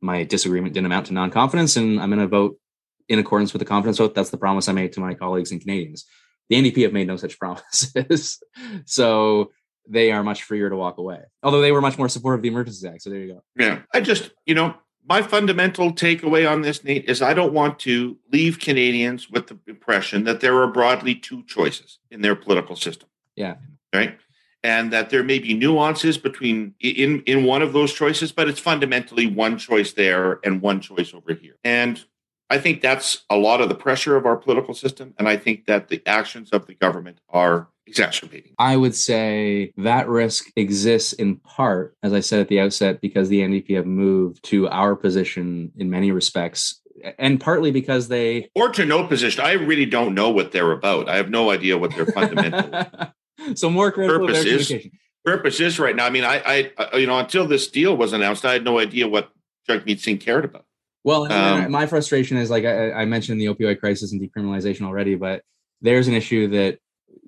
my 0.01 0.23
disagreement 0.23 0.73
didn't 0.73 0.87
amount 0.87 1.07
to 1.07 1.13
non 1.13 1.29
confidence, 1.29 1.75
and 1.77 1.99
I'm 1.99 2.09
going 2.09 2.19
to 2.21 2.27
vote 2.27 2.57
in 3.07 3.19
accordance 3.19 3.53
with 3.53 3.59
the 3.59 3.65
confidence 3.65 3.99
vote. 3.99 4.15
That's 4.15 4.31
the 4.31 4.37
promise 4.37 4.67
I 4.67 4.73
made 4.73 4.93
to 4.93 4.99
my 4.99 5.13
colleagues 5.13 5.51
and 5.51 5.61
Canadians. 5.61 6.05
The 6.49 6.55
NDP 6.55 6.83
have 6.83 6.93
made 6.93 7.07
no 7.07 7.17
such 7.17 7.39
promises. 7.39 8.41
so 8.85 9.51
they 9.87 10.11
are 10.11 10.23
much 10.23 10.43
freer 10.43 10.69
to 10.69 10.75
walk 10.75 10.97
away. 10.97 11.21
Although 11.43 11.61
they 11.61 11.71
were 11.71 11.81
much 11.81 11.97
more 11.97 12.09
supportive 12.09 12.39
of 12.39 12.43
the 12.43 12.49
Emergency 12.49 12.87
Act. 12.87 13.01
So 13.01 13.09
there 13.09 13.19
you 13.19 13.33
go. 13.33 13.43
Yeah. 13.55 13.79
I 13.93 14.01
just, 14.01 14.31
you 14.45 14.55
know, 14.55 14.75
my 15.07 15.21
fundamental 15.21 15.91
takeaway 15.91 16.49
on 16.49 16.61
this, 16.61 16.83
Nate, 16.83 17.05
is 17.05 17.21
I 17.21 17.33
don't 17.33 17.53
want 17.53 17.79
to 17.79 18.17
leave 18.31 18.59
Canadians 18.59 19.29
with 19.29 19.47
the 19.47 19.57
impression 19.67 20.23
that 20.23 20.41
there 20.41 20.59
are 20.61 20.67
broadly 20.67 21.15
two 21.15 21.43
choices 21.43 21.99
in 22.09 22.21
their 22.21 22.35
political 22.35 22.75
system. 22.75 23.07
Yeah. 23.35 23.55
Right. 23.93 24.17
And 24.63 24.91
that 24.91 25.11
there 25.11 25.23
may 25.23 25.37
be 25.37 25.53
nuances 25.53 26.17
between 26.17 26.73
in 26.79 27.21
in 27.27 27.43
one 27.43 27.61
of 27.61 27.71
those 27.71 27.93
choices, 27.93 28.31
but 28.31 28.49
it's 28.49 28.59
fundamentally 28.59 29.27
one 29.27 29.59
choice 29.59 29.93
there 29.93 30.39
and 30.43 30.59
one 30.59 30.81
choice 30.81 31.13
over 31.13 31.35
here. 31.35 31.55
And 31.63 32.03
I 32.49 32.59
think 32.59 32.81
that's 32.81 33.25
a 33.29 33.37
lot 33.37 33.61
of 33.61 33.69
the 33.69 33.75
pressure 33.75 34.15
of 34.15 34.25
our 34.25 34.35
political 34.35 34.73
system. 34.73 35.13
And 35.17 35.27
I 35.27 35.37
think 35.37 35.65
that 35.65 35.87
the 35.87 36.01
actions 36.05 36.51
of 36.51 36.67
the 36.67 36.75
government 36.75 37.19
are 37.29 37.69
exacerbating. 37.87 38.53
I 38.59 38.77
would 38.77 38.95
say 38.95 39.73
that 39.77 40.07
risk 40.07 40.51
exists 40.55 41.13
in 41.13 41.37
part, 41.37 41.95
as 42.03 42.13
I 42.13 42.19
said 42.19 42.39
at 42.39 42.47
the 42.47 42.59
outset, 42.59 43.01
because 43.01 43.29
the 43.29 43.41
NDP 43.41 43.75
have 43.75 43.85
moved 43.85 44.43
to 44.45 44.67
our 44.69 44.95
position 44.95 45.71
in 45.77 45.89
many 45.89 46.11
respects 46.11 46.81
and 47.19 47.39
partly 47.39 47.71
because 47.71 48.07
they 48.07 48.49
or 48.55 48.69
to 48.69 48.85
no 48.85 49.05
position. 49.05 49.43
I 49.43 49.53
really 49.53 49.85
don't 49.85 50.13
know 50.13 50.29
what 50.29 50.51
they're 50.51 50.71
about. 50.71 51.09
I 51.09 51.17
have 51.17 51.29
no 51.29 51.51
idea 51.51 51.77
what 51.77 51.93
their 51.93 52.05
fundamental 52.05 52.85
so 53.55 53.69
more 53.69 53.91
critical 53.91 54.27
purpose 54.27 54.45
is. 54.45 54.87
Purpose 55.23 55.59
is 55.59 55.79
right 55.79 55.95
now. 55.95 56.05
I 56.05 56.11
mean, 56.11 56.23
I, 56.23 56.41
I, 56.45 56.71
uh, 56.77 56.97
you 56.97 57.07
know, 57.07 57.17
until 57.17 57.47
this 57.47 57.67
deal 57.67 57.97
was 57.97 58.13
announced, 58.13 58.45
I 58.45 58.53
had 58.53 58.63
no 58.63 58.77
idea 58.77 59.07
what 59.07 59.31
Jagmeet 59.67 59.99
Singh 59.99 60.19
cared 60.19 60.45
about. 60.45 60.64
Well, 61.05 61.31
um, 61.31 61.71
my 61.71 61.85
frustration 61.85 62.37
is 62.37 62.49
like 62.49 62.65
I, 62.65 62.91
I 62.91 63.05
mentioned 63.05 63.39
the 63.39 63.45
opioid 63.45 63.79
crisis 63.79 64.11
and 64.11 64.19
decriminalization 64.19 64.87
already, 64.87 65.13
but 65.13 65.43
there's 65.79 66.07
an 66.07 66.15
issue 66.15 66.47
that 66.47 66.79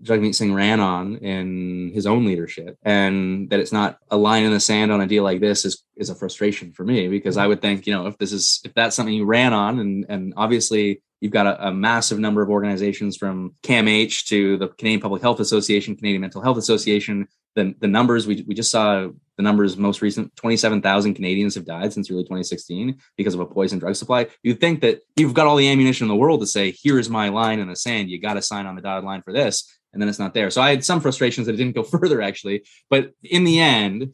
Jagmeet 0.02 0.34
Singh 0.34 0.52
ran 0.52 0.80
on 0.80 1.18
in 1.18 1.92
his 1.94 2.08
own 2.08 2.26
leadership, 2.26 2.76
and 2.82 3.52
that 3.52 3.60
it's 3.60 3.72
not 3.72 4.00
a 4.10 4.18
line 4.18 4.44
in 4.44 4.52
the 4.52 4.60
sand 4.60 4.92
on 4.92 5.00
a 5.00 5.06
deal 5.06 5.24
like 5.24 5.42
this 5.42 5.64
is 5.64 5.84
is 5.96 6.10
a 6.10 6.16
frustration 6.16 6.74
for 6.74 6.84
me 6.84 7.08
because 7.08 7.38
I 7.38 7.46
would 7.46 7.62
think 7.62 7.86
you 7.86 7.94
know 7.94 8.08
if 8.08 8.18
this 8.18 8.32
is 8.32 8.62
if 8.66 8.74
that's 8.74 8.96
something 8.96 9.14
you 9.14 9.26
ran 9.26 9.54
on, 9.54 9.78
and 9.78 10.06
and 10.10 10.34
obviously 10.36 11.04
you've 11.22 11.32
got 11.32 11.46
a, 11.46 11.68
a 11.68 11.72
massive 11.72 12.18
number 12.18 12.42
of 12.42 12.50
organizations 12.50 13.16
from 13.16 13.54
CAMH 13.62 14.26
to 14.30 14.58
the 14.58 14.70
Canadian 14.70 15.02
Public 15.02 15.22
Health 15.22 15.40
Association, 15.40 15.96
Canadian 15.96 16.22
Mental 16.22 16.42
Health 16.42 16.58
Association. 16.58 17.28
The 17.56 17.76
the 17.80 17.88
numbers 17.88 18.26
we 18.26 18.44
we 18.48 18.56
just 18.56 18.72
saw 18.72 19.10
the 19.38 19.44
numbers 19.44 19.78
most 19.78 20.02
recent 20.02 20.36
27,000 20.36 21.14
Canadians 21.14 21.56
have 21.56 21.66
died 21.66 21.94
since 21.94 22.12
early 22.12 22.24
2016 22.24 23.00
because 23.16 23.34
of 23.34 23.40
a 23.40 23.46
poison 23.46 23.80
drug 23.80 23.96
supply. 23.96 24.28
You'd 24.44 24.60
think 24.60 24.82
that 24.82 25.02
you've 25.16 25.34
got 25.34 25.48
all 25.48 25.56
the 25.56 25.70
ammunition 25.70 26.06
in 26.06 26.10
the 26.10 26.16
world 26.16 26.42
to 26.42 26.48
say, 26.48 26.76
here's 26.82 27.10
my 27.10 27.30
line 27.30 27.60
in 27.60 27.70
the 27.70 27.76
sand. 27.76 28.10
You 28.10 28.20
got 28.20 28.34
to 28.34 28.42
sign 28.42 28.66
on 28.66 28.76
the 28.76 28.82
dotted 28.82 29.06
line 29.06 29.22
for 29.22 29.32
this 29.32 29.80
and 29.94 30.02
then 30.02 30.10
it's 30.10 30.20
not 30.20 30.34
there. 30.34 30.50
So 30.50 30.62
I 30.62 30.72
had 30.72 30.84
some 30.84 31.02
frustrations 31.02 31.48
that 31.48 31.54
it 31.54 31.58
didn't 31.58 31.76
go 31.76 31.84
further 32.00 32.22
actually, 32.22 32.64
but 32.90 33.12
in 33.24 33.44
the 33.44 33.60
end, 33.60 34.14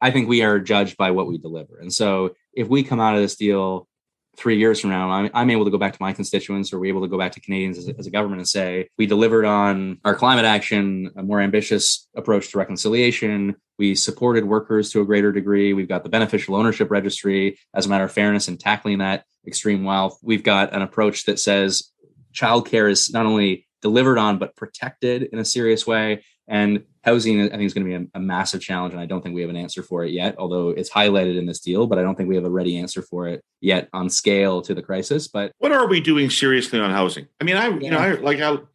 I 0.00 0.10
think 0.10 0.28
we 0.28 0.42
are 0.42 0.60
judged 0.60 0.96
by 0.96 1.10
what 1.10 1.26
we 1.26 1.38
deliver. 1.38 1.78
And 1.78 1.92
so 1.92 2.34
if 2.52 2.68
we 2.68 2.84
come 2.84 3.00
out 3.00 3.16
of 3.16 3.20
this 3.20 3.36
deal 3.36 3.88
three 4.38 4.56
years 4.56 4.80
from 4.80 4.90
now, 4.90 5.10
I'm, 5.10 5.30
I'm 5.34 5.50
able 5.50 5.64
to 5.64 5.70
go 5.70 5.78
back 5.78 5.92
to 5.92 5.98
my 6.00 6.12
constituents 6.12 6.72
or 6.72 6.78
we're 6.78 6.86
able 6.86 7.02
to 7.02 7.08
go 7.08 7.18
back 7.18 7.32
to 7.32 7.40
Canadians 7.40 7.76
as 7.76 7.88
a, 7.88 7.98
as 7.98 8.06
a 8.06 8.10
government 8.10 8.38
and 8.38 8.48
say, 8.48 8.88
we 8.96 9.06
delivered 9.06 9.44
on 9.44 9.98
our 10.04 10.14
climate 10.14 10.44
action, 10.44 11.10
a 11.16 11.22
more 11.22 11.40
ambitious 11.40 12.08
approach 12.16 12.50
to 12.50 12.58
reconciliation. 12.58 13.56
We 13.78 13.94
supported 13.96 14.44
workers 14.44 14.90
to 14.92 15.00
a 15.00 15.04
greater 15.04 15.32
degree. 15.32 15.72
We've 15.72 15.88
got 15.88 16.04
the 16.04 16.08
beneficial 16.08 16.54
ownership 16.54 16.90
registry 16.90 17.58
as 17.74 17.86
a 17.86 17.88
matter 17.88 18.04
of 18.04 18.12
fairness 18.12 18.48
in 18.48 18.58
tackling 18.58 18.98
that 18.98 19.24
extreme 19.46 19.84
wealth. 19.84 20.18
We've 20.22 20.44
got 20.44 20.72
an 20.72 20.82
approach 20.82 21.24
that 21.24 21.40
says 21.40 21.90
childcare 22.32 22.90
is 22.90 23.10
not 23.10 23.26
only 23.26 23.66
delivered 23.82 24.18
on 24.18 24.38
but 24.38 24.56
protected 24.56 25.24
in 25.32 25.38
a 25.38 25.44
serious 25.44 25.86
way. 25.86 26.24
And 26.48 26.84
housing, 27.04 27.42
I 27.42 27.50
think, 27.50 27.62
is 27.62 27.74
going 27.74 27.86
to 27.86 27.98
be 27.98 28.04
a, 28.04 28.18
a, 28.18 28.20
massive 28.20 28.60
challenge, 28.60 28.94
and 28.94 29.00
I 29.00 29.06
don't 29.06 29.22
think 29.22 29.34
we 29.34 29.42
have 29.42 29.50
an 29.50 29.56
answer 29.56 29.82
for 29.82 30.04
it 30.04 30.12
yet. 30.12 30.34
Although 30.38 30.70
it's 30.70 30.90
highlighted 30.90 31.38
in 31.38 31.44
this 31.44 31.60
deal, 31.60 31.86
but 31.86 31.98
I 31.98 32.02
don't 32.02 32.14
think 32.14 32.28
we 32.28 32.36
have 32.36 32.44
a 32.44 32.50
ready 32.50 32.78
answer 32.78 33.02
for 33.02 33.28
it 33.28 33.44
yet 33.60 33.88
on 33.92 34.08
scale 34.08 34.62
to 34.62 34.74
the 34.74 34.82
crisis. 34.82 35.28
But 35.28 35.52
what 35.58 35.72
are 35.72 35.86
we 35.86 36.00
doing 36.00 36.30
seriously 36.30 36.80
on 36.80 36.90
housing? 36.90 37.28
I 37.40 37.44
mean, 37.44 37.56
I 37.56 37.68
yeah. 37.68 37.78
you 37.80 37.90
know, 37.90 37.98
I 37.98 38.12
like 38.14 38.38
how 38.38 38.66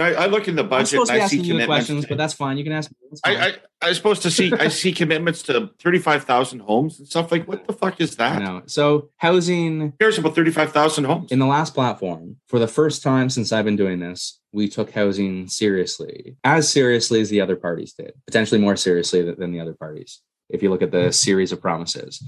I, 0.00 0.12
I, 0.12 0.26
look 0.26 0.48
in 0.48 0.56
the 0.56 0.64
budget. 0.64 1.08
i 1.10 1.26
see 1.26 1.40
you 1.40 1.64
questions, 1.66 2.06
but 2.06 2.18
that's 2.18 2.34
fine. 2.34 2.56
You 2.58 2.64
can 2.64 2.72
ask. 2.72 2.90
Me. 2.90 3.18
I, 3.24 3.36
I 3.36 3.54
I 3.82 3.88
was 3.88 3.96
supposed 3.96 4.22
to 4.22 4.30
see 4.30 4.52
I 4.52 4.68
see 4.68 4.92
commitments 5.02 5.42
to 5.44 5.70
thirty 5.78 5.98
five 5.98 6.24
thousand 6.24 6.60
homes 6.60 6.98
and 6.98 7.08
stuff 7.08 7.32
like. 7.32 7.46
What 7.48 7.66
the 7.66 7.72
fuck 7.72 8.00
is 8.00 8.16
that? 8.16 8.42
know. 8.42 8.62
So 8.66 9.10
housing. 9.16 9.94
There's 9.98 10.18
about 10.18 10.34
thirty 10.34 10.50
five 10.50 10.72
thousand 10.72 11.04
homes 11.04 11.32
in 11.32 11.38
the 11.38 11.46
last 11.46 11.74
platform. 11.74 12.36
For 12.48 12.58
the 12.58 12.68
first 12.68 13.02
time 13.02 13.30
since 13.30 13.52
I've 13.52 13.64
been 13.64 13.76
doing 13.76 14.00
this, 14.00 14.40
we 14.52 14.68
took 14.68 14.90
housing 14.90 15.48
seriously, 15.48 16.36
as 16.44 16.70
seriously 16.70 17.20
as 17.20 17.30
the 17.30 17.40
other 17.40 17.56
parties 17.56 17.92
did, 17.92 18.12
potentially 18.26 18.60
more 18.60 18.76
seriously 18.76 19.22
than 19.22 19.52
the 19.52 19.60
other 19.60 19.74
parties. 19.74 20.20
If 20.48 20.62
you 20.62 20.70
look 20.70 20.82
at 20.82 20.90
the 20.90 21.06
hmm. 21.06 21.10
series 21.10 21.52
of 21.52 21.60
promises. 21.60 22.22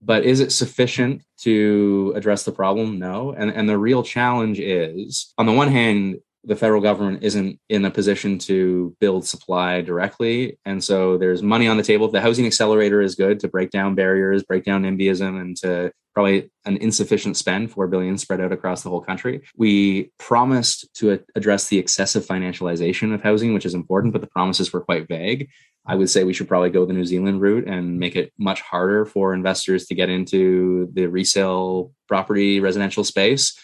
But 0.00 0.24
is 0.24 0.40
it 0.40 0.52
sufficient 0.52 1.22
to 1.38 2.12
address 2.14 2.44
the 2.44 2.52
problem? 2.52 2.98
No. 2.98 3.32
And, 3.32 3.50
and 3.50 3.68
the 3.68 3.78
real 3.78 4.02
challenge 4.02 4.60
is, 4.60 5.32
on 5.38 5.46
the 5.46 5.52
one 5.52 5.68
hand, 5.68 6.20
the 6.48 6.56
federal 6.56 6.80
government 6.80 7.22
isn't 7.22 7.60
in 7.68 7.84
a 7.84 7.90
position 7.90 8.38
to 8.38 8.96
build 9.00 9.26
supply 9.26 9.82
directly. 9.82 10.58
And 10.64 10.82
so 10.82 11.18
there's 11.18 11.42
money 11.42 11.68
on 11.68 11.76
the 11.76 11.82
table. 11.82 12.08
The 12.08 12.22
housing 12.22 12.46
accelerator 12.46 13.02
is 13.02 13.14
good 13.14 13.38
to 13.40 13.48
break 13.48 13.70
down 13.70 13.94
barriers, 13.94 14.42
break 14.44 14.64
down 14.64 14.82
NIMBYism, 14.82 15.38
and 15.38 15.56
to 15.58 15.92
probably 16.14 16.50
an 16.64 16.78
insufficient 16.78 17.36
spend, 17.36 17.70
four 17.70 17.86
billion 17.86 18.16
spread 18.16 18.40
out 18.40 18.50
across 18.50 18.82
the 18.82 18.88
whole 18.88 19.02
country. 19.02 19.42
We 19.56 20.10
promised 20.18 20.92
to 20.94 21.20
address 21.36 21.68
the 21.68 21.78
excessive 21.78 22.26
financialization 22.26 23.12
of 23.12 23.22
housing, 23.22 23.52
which 23.52 23.66
is 23.66 23.74
important, 23.74 24.14
but 24.14 24.22
the 24.22 24.26
promises 24.26 24.72
were 24.72 24.80
quite 24.80 25.06
vague. 25.06 25.50
I 25.86 25.96
would 25.96 26.08
say 26.08 26.24
we 26.24 26.32
should 26.32 26.48
probably 26.48 26.70
go 26.70 26.86
the 26.86 26.94
New 26.94 27.04
Zealand 27.04 27.42
route 27.42 27.68
and 27.68 27.98
make 27.98 28.16
it 28.16 28.32
much 28.38 28.62
harder 28.62 29.04
for 29.04 29.34
investors 29.34 29.86
to 29.86 29.94
get 29.94 30.08
into 30.08 30.90
the 30.94 31.06
resale 31.06 31.92
property 32.08 32.58
residential 32.58 33.04
space 33.04 33.54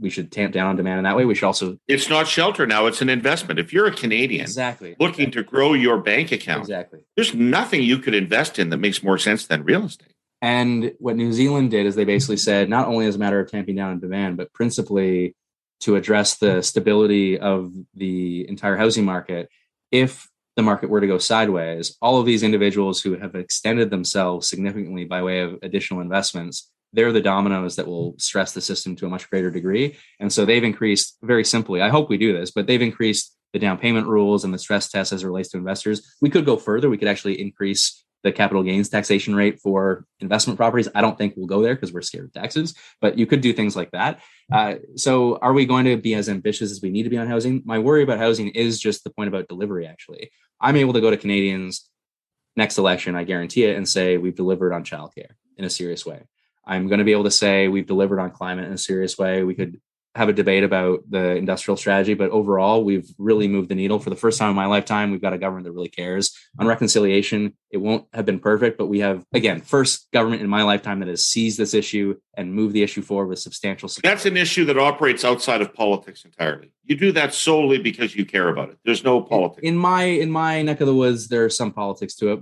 we 0.00 0.10
should 0.10 0.30
tamp 0.30 0.52
down 0.52 0.68
on 0.68 0.76
demand 0.76 0.98
in 0.98 1.04
that 1.04 1.16
way. 1.16 1.24
We 1.24 1.34
should 1.34 1.46
also. 1.46 1.78
It's 1.88 2.08
not 2.08 2.26
shelter 2.26 2.66
now; 2.66 2.86
it's 2.86 3.02
an 3.02 3.08
investment. 3.08 3.58
If 3.58 3.72
you're 3.72 3.86
a 3.86 3.94
Canadian, 3.94 4.42
exactly 4.42 4.96
looking 4.98 5.28
exactly. 5.28 5.42
to 5.42 5.48
grow 5.48 5.72
your 5.74 5.98
bank 5.98 6.32
account, 6.32 6.60
exactly, 6.60 7.00
there's 7.16 7.34
nothing 7.34 7.82
you 7.82 7.98
could 7.98 8.14
invest 8.14 8.58
in 8.58 8.70
that 8.70 8.78
makes 8.78 9.02
more 9.02 9.18
sense 9.18 9.46
than 9.46 9.64
real 9.64 9.84
estate. 9.84 10.12
And 10.40 10.92
what 10.98 11.16
New 11.16 11.32
Zealand 11.32 11.70
did 11.70 11.86
is 11.86 11.94
they 11.94 12.04
basically 12.04 12.36
said 12.36 12.68
not 12.68 12.86
only 12.86 13.06
as 13.06 13.16
a 13.16 13.18
matter 13.18 13.40
of 13.40 13.50
tamping 13.50 13.76
down 13.76 13.90
on 13.90 14.00
demand, 14.00 14.36
but 14.36 14.52
principally 14.52 15.34
to 15.80 15.96
address 15.96 16.36
the 16.36 16.62
stability 16.62 17.38
of 17.38 17.72
the 17.94 18.48
entire 18.48 18.76
housing 18.76 19.04
market. 19.04 19.48
If 19.90 20.28
the 20.56 20.62
market 20.62 20.90
were 20.90 21.00
to 21.00 21.06
go 21.06 21.18
sideways, 21.18 21.96
all 22.02 22.18
of 22.18 22.26
these 22.26 22.42
individuals 22.42 23.00
who 23.00 23.16
have 23.16 23.34
extended 23.34 23.90
themselves 23.90 24.48
significantly 24.48 25.04
by 25.04 25.22
way 25.22 25.40
of 25.40 25.58
additional 25.62 26.00
investments 26.00 26.68
they're 26.92 27.12
the 27.12 27.20
dominoes 27.20 27.76
that 27.76 27.86
will 27.86 28.14
stress 28.18 28.52
the 28.52 28.60
system 28.60 28.96
to 28.96 29.06
a 29.06 29.10
much 29.10 29.28
greater 29.30 29.50
degree. 29.50 29.96
And 30.20 30.32
so 30.32 30.44
they've 30.44 30.64
increased 30.64 31.16
very 31.22 31.44
simply. 31.44 31.82
I 31.82 31.88
hope 31.88 32.08
we 32.08 32.18
do 32.18 32.32
this, 32.32 32.50
but 32.50 32.66
they've 32.66 32.80
increased 32.80 33.36
the 33.52 33.58
down 33.58 33.78
payment 33.78 34.06
rules 34.06 34.44
and 34.44 34.52
the 34.52 34.58
stress 34.58 34.90
tests 34.90 35.12
as 35.12 35.22
it 35.22 35.26
relates 35.26 35.50
to 35.50 35.58
investors. 35.58 36.16
We 36.20 36.30
could 36.30 36.44
go 36.44 36.56
further. 36.56 36.90
We 36.90 36.98
could 36.98 37.08
actually 37.08 37.40
increase 37.40 38.04
the 38.24 38.32
capital 38.32 38.62
gains 38.62 38.88
taxation 38.88 39.34
rate 39.34 39.60
for 39.60 40.04
investment 40.20 40.58
properties. 40.58 40.88
I 40.94 41.00
don't 41.00 41.16
think 41.16 41.34
we'll 41.36 41.46
go 41.46 41.62
there 41.62 41.74
because 41.74 41.92
we're 41.92 42.02
scared 42.02 42.26
of 42.26 42.32
taxes, 42.32 42.74
but 43.00 43.16
you 43.16 43.26
could 43.26 43.40
do 43.40 43.52
things 43.52 43.76
like 43.76 43.92
that. 43.92 44.20
Uh, 44.52 44.76
so, 44.96 45.36
are 45.36 45.52
we 45.52 45.66
going 45.66 45.84
to 45.84 45.96
be 45.96 46.14
as 46.14 46.28
ambitious 46.28 46.72
as 46.72 46.82
we 46.82 46.90
need 46.90 47.04
to 47.04 47.10
be 47.10 47.18
on 47.18 47.28
housing? 47.28 47.62
My 47.64 47.78
worry 47.78 48.02
about 48.02 48.18
housing 48.18 48.48
is 48.48 48.80
just 48.80 49.04
the 49.04 49.10
point 49.10 49.28
about 49.28 49.48
delivery, 49.48 49.86
actually. 49.86 50.30
I'm 50.60 50.76
able 50.76 50.94
to 50.94 51.00
go 51.00 51.10
to 51.10 51.16
Canadians 51.16 51.88
next 52.56 52.76
election, 52.76 53.14
I 53.14 53.22
guarantee 53.22 53.64
it, 53.64 53.76
and 53.76 53.88
say 53.88 54.16
we've 54.16 54.34
delivered 54.34 54.72
on 54.72 54.82
childcare 54.82 55.30
in 55.56 55.64
a 55.64 55.70
serious 55.70 56.04
way. 56.04 56.22
I'm 56.68 56.86
going 56.86 56.98
to 56.98 57.04
be 57.04 57.12
able 57.12 57.24
to 57.24 57.30
say 57.30 57.66
we've 57.66 57.86
delivered 57.86 58.20
on 58.20 58.30
climate 58.30 58.66
in 58.66 58.72
a 58.72 58.78
serious 58.78 59.16
way. 59.18 59.42
We 59.42 59.54
could 59.54 59.80
have 60.14 60.28
a 60.28 60.32
debate 60.32 60.64
about 60.64 61.00
the 61.08 61.36
industrial 61.36 61.76
strategy, 61.76 62.14
but 62.14 62.30
overall, 62.30 62.82
we've 62.82 63.08
really 63.18 63.46
moved 63.46 63.68
the 63.68 63.74
needle. 63.74 63.98
For 63.98 64.10
the 64.10 64.16
first 64.16 64.38
time 64.38 64.50
in 64.50 64.56
my 64.56 64.66
lifetime, 64.66 65.10
we've 65.12 65.20
got 65.20 65.32
a 65.32 65.38
government 65.38 65.64
that 65.64 65.72
really 65.72 65.88
cares. 65.88 66.36
On 66.58 66.66
reconciliation, 66.66 67.56
it 67.70 67.76
won't 67.76 68.06
have 68.12 68.26
been 68.26 68.40
perfect, 68.40 68.78
but 68.78 68.86
we 68.86 68.98
have, 68.98 69.24
again, 69.32 69.60
first 69.60 70.10
government 70.12 70.42
in 70.42 70.48
my 70.48 70.62
lifetime 70.62 70.98
that 71.00 71.08
has 71.08 71.24
seized 71.24 71.58
this 71.58 71.72
issue 71.72 72.16
and 72.36 72.52
moved 72.52 72.74
the 72.74 72.82
issue 72.82 73.02
forward 73.02 73.28
with 73.28 73.38
substantial 73.38 73.88
support. 73.88 74.10
That's 74.10 74.26
an 74.26 74.36
issue 74.36 74.64
that 74.64 74.78
operates 74.78 75.24
outside 75.24 75.60
of 75.60 75.72
politics 75.72 76.24
entirely. 76.24 76.72
You 76.84 76.96
do 76.96 77.12
that 77.12 77.32
solely 77.32 77.78
because 77.78 78.16
you 78.16 78.24
care 78.24 78.48
about 78.48 78.70
it. 78.70 78.78
There's 78.84 79.04
no 79.04 79.20
politics. 79.20 79.62
In 79.62 79.76
my 79.76 80.04
in 80.04 80.30
my 80.30 80.62
neck 80.62 80.80
of 80.80 80.86
the 80.86 80.94
woods, 80.94 81.28
there's 81.28 81.56
some 81.56 81.70
politics 81.70 82.14
to 82.16 82.32
it, 82.32 82.40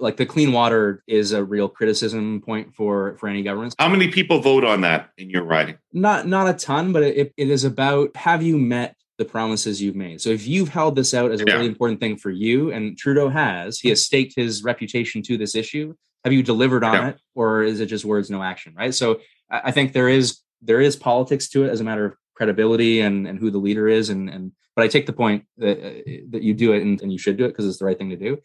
like 0.00 0.16
the 0.16 0.26
clean 0.26 0.52
water 0.52 1.02
is 1.06 1.32
a 1.32 1.44
real 1.44 1.68
criticism 1.68 2.40
point 2.40 2.74
for 2.74 3.16
for 3.18 3.28
any 3.28 3.42
governments. 3.42 3.76
How 3.78 3.88
many 3.88 4.08
people 4.08 4.40
vote 4.40 4.64
on 4.64 4.80
that 4.80 5.10
in 5.18 5.30
your 5.30 5.44
riding? 5.44 5.78
Not 5.92 6.26
not 6.26 6.48
a 6.48 6.54
ton, 6.54 6.92
but 6.92 7.02
it, 7.02 7.32
it 7.36 7.50
is 7.50 7.64
about 7.64 8.16
have 8.16 8.42
you 8.42 8.58
met 8.58 8.96
the 9.18 9.24
promises 9.26 9.82
you've 9.82 9.96
made. 9.96 10.18
So 10.20 10.30
if 10.30 10.46
you've 10.46 10.70
held 10.70 10.96
this 10.96 11.12
out 11.12 11.30
as 11.30 11.42
a 11.42 11.44
yeah. 11.46 11.54
really 11.54 11.66
important 11.66 12.00
thing 12.00 12.16
for 12.16 12.30
you, 12.30 12.72
and 12.72 12.96
Trudeau 12.96 13.28
has, 13.28 13.78
he 13.78 13.90
has 13.90 14.02
staked 14.02 14.32
his 14.34 14.64
reputation 14.64 15.20
to 15.24 15.36
this 15.36 15.54
issue. 15.54 15.94
Have 16.24 16.32
you 16.32 16.42
delivered 16.42 16.82
on 16.82 16.94
yeah. 16.94 17.08
it, 17.10 17.18
or 17.34 17.62
is 17.62 17.80
it 17.80 17.86
just 17.86 18.06
words, 18.06 18.30
no 18.30 18.42
action? 18.42 18.74
Right. 18.74 18.94
So 18.94 19.20
I, 19.50 19.60
I 19.64 19.70
think 19.72 19.92
there 19.92 20.08
is 20.08 20.38
there 20.62 20.80
is 20.80 20.96
politics 20.96 21.48
to 21.50 21.64
it 21.64 21.70
as 21.70 21.80
a 21.80 21.84
matter 21.84 22.06
of 22.06 22.14
credibility 22.34 23.00
and 23.02 23.26
and 23.26 23.38
who 23.38 23.50
the 23.50 23.58
leader 23.58 23.88
is, 23.88 24.08
and 24.08 24.30
and 24.30 24.52
but 24.74 24.84
I 24.84 24.88
take 24.88 25.04
the 25.04 25.12
point 25.12 25.44
that 25.58 25.78
uh, 25.78 26.00
that 26.30 26.42
you 26.42 26.54
do 26.54 26.72
it 26.72 26.82
and, 26.82 27.00
and 27.02 27.12
you 27.12 27.18
should 27.18 27.36
do 27.36 27.44
it 27.44 27.48
because 27.48 27.66
it's 27.66 27.78
the 27.78 27.84
right 27.84 27.98
thing 27.98 28.10
to 28.10 28.16
do 28.16 28.38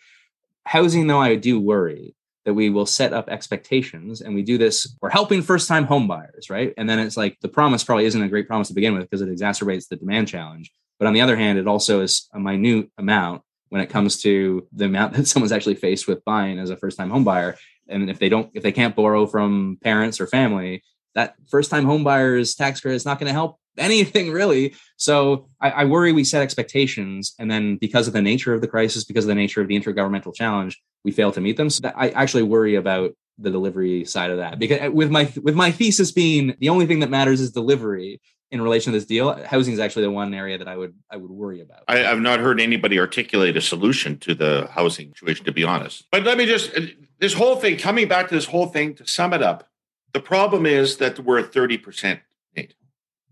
housing 0.66 1.07
though 1.07 1.22
i 1.22 1.36
do 1.36 1.59
worry 1.59 2.16
that 2.45 2.53
we 2.53 2.70
will 2.70 2.86
set 2.86 3.11
up 3.11 3.28
expectations 3.28 4.22
and 4.22 4.34
we 4.34 4.43
do 4.43 4.57
this 4.57 4.95
we're 5.01 5.09
helping 5.09 5.41
first 5.41 5.68
time 5.68 5.86
home 5.86 6.07
buyers 6.07 6.49
right? 6.49 6.74
And 6.78 6.89
then 6.89 6.99
it's 6.99 7.18
like 7.18 7.38
the 7.41 7.47
promise 7.47 7.84
probably 7.84 8.05
isn't 8.05 8.22
a 8.22 8.30
great 8.30 8.47
promise 8.47 8.70
to 8.70 8.74
begin 8.74 8.93
with 8.93 9.09
because 9.09 9.22
it 9.22 9.30
exacerbates 9.30 9.88
the 9.88 9.95
demand 9.95 10.28
challenge. 10.28 10.72
But 10.99 11.07
on 11.07 11.13
the 11.13 11.22
other 11.22 11.36
hand 11.36 11.59
it 11.59 11.68
also 11.68 12.01
is 12.01 12.30
a 12.34 12.39
minute 12.39 12.89
amount 12.97 13.41
when 13.70 13.82
it 13.82 13.89
comes 13.89 14.22
to 14.22 14.68
the 14.72 14.86
amount 14.86 15.13
that 15.16 15.28
someone's 15.28 15.51
actually 15.51 15.76
faced 15.76 16.07
with 16.07 16.24
buying 16.24 16.59
as 16.59 16.70
a 16.70 16.78
first 16.78 16.97
time 16.97 17.09
home 17.09 17.24
buyer 17.24 17.57
and 17.88 18.09
if 18.09 18.20
they 18.20 18.30
don't 18.30 18.49
if 18.53 18.63
they 18.63 18.72
can't 18.72 18.95
borrow 18.95 19.26
from 19.26 19.78
parents 19.84 20.22
or 20.22 20.28
family 20.28 20.84
that 21.16 21.36
first 21.49 21.72
time 21.72 21.86
home 21.86 22.03
buyers 22.03 22.55
tax 22.55 22.80
credit 22.80 22.95
is 22.95 23.05
not 23.05 23.20
going 23.20 23.28
to 23.28 23.34
help 23.34 23.59
anything 23.78 24.32
really. 24.32 24.76
So 24.97 25.49
I, 25.59 25.71
I, 25.71 25.86
worry 25.86 26.11
we 26.11 26.23
set 26.23 26.41
expectations, 26.41 27.34
and 27.39 27.49
then 27.51 27.78
because 27.78 28.07
of 28.07 28.13
the 28.13 28.21
nature 28.21 28.53
of 28.53 28.61
the 28.61 28.67
crisis, 28.67 29.03
because 29.03 29.26
of 29.26 29.30
the 29.30 29.36
nature 29.36 29.61
of 29.61 29.67
the 29.67 29.80
intergovernmental 29.80 30.34
challenge, 30.34 30.82
we 31.03 31.11
fail 31.11 31.32
to 31.32 31.41
meet 31.41 31.57
them. 31.57 31.69
So 31.69 31.91
I 31.95 32.09
actually 32.09 32.43
worry 32.43 32.76
about 32.76 33.11
the 33.38 33.51
delivery 33.51 34.05
side 34.05 34.32
of 34.32 34.38
that 34.38 34.59
because 34.59 34.88
uh, 34.88 34.91
with 34.91 35.11
my 35.11 35.32
with 35.41 35.55
my 35.55 35.71
thesis 35.71 36.11
being 36.11 36.55
the 36.59 36.69
only 36.69 36.86
thing 36.86 37.01
that 37.01 37.09
matters 37.09 37.41
is 37.41 37.51
delivery 37.51 38.21
in 38.51 38.61
relation 38.61 38.93
to 38.93 38.97
this 38.97 39.05
deal 39.05 39.34
housing 39.45 39.73
is 39.73 39.80
actually 39.80 40.03
the 40.03 40.11
one 40.11 40.34
area 40.34 40.57
that 40.57 40.69
i 40.69 40.78
would 40.78 40.93
i 41.11 41.17
would 41.17 41.32
worry 41.32 41.59
about 41.59 41.84
I, 41.88 41.97
have 41.97 42.21
not 42.21 42.39
heard 42.39 42.61
anybody 42.61 42.97
articulate 42.97 43.57
a 43.57 43.61
solution 43.61 44.17
to 44.19 44.36
the 44.36 44.69
housing 44.71 45.09
situation 45.09 45.43
to 45.45 45.51
be 45.51 45.65
honest 45.65 46.05
but 46.11 46.23
let 46.23 46.38
me 46.38 46.45
just 46.45 46.73
uh, 46.78 46.82
this 47.19 47.34
whole 47.34 47.57
thing 47.57 47.78
coming 47.78 48.07
back 48.07 48.30
to 48.30 48.36
this 48.36 48.45
whole 48.45 48.67
thing 48.67 48.95
to 48.95 49.07
sum 49.07 49.34
it 49.34 49.43
up 49.43 49.67
the 50.13 50.21
problem 50.21 50.65
is 50.65 50.95
that 50.97 51.19
we're 51.19 51.39
at 51.39 51.51
30% 51.51 52.03
Nate. 52.03 52.19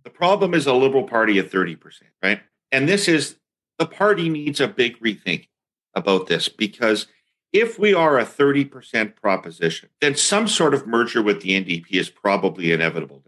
The 0.04 0.10
problem 0.10 0.54
is 0.54 0.68
a 0.68 0.74
liberal 0.74 1.04
party 1.04 1.40
at 1.40 1.52
30% 1.52 1.78
right 2.22 2.42
and 2.72 2.88
this 2.88 3.08
is 3.08 3.38
the 3.80 3.86
party 3.86 4.30
needs 4.30 4.60
a 4.60 4.68
big 4.68 5.00
rethink 5.00 5.48
about 5.96 6.28
this 6.28 6.50
because 6.50 7.08
if 7.52 7.78
we 7.78 7.94
are 7.94 8.18
a 8.18 8.26
30% 8.26 9.16
proposition, 9.16 9.90
then 10.02 10.16
some 10.16 10.48
sort 10.48 10.74
of 10.74 10.88
merger 10.88 11.22
with 11.22 11.42
the 11.42 11.50
NDP 11.50 11.86
is 11.92 12.10
probably 12.10 12.72
inevitable. 12.72 13.24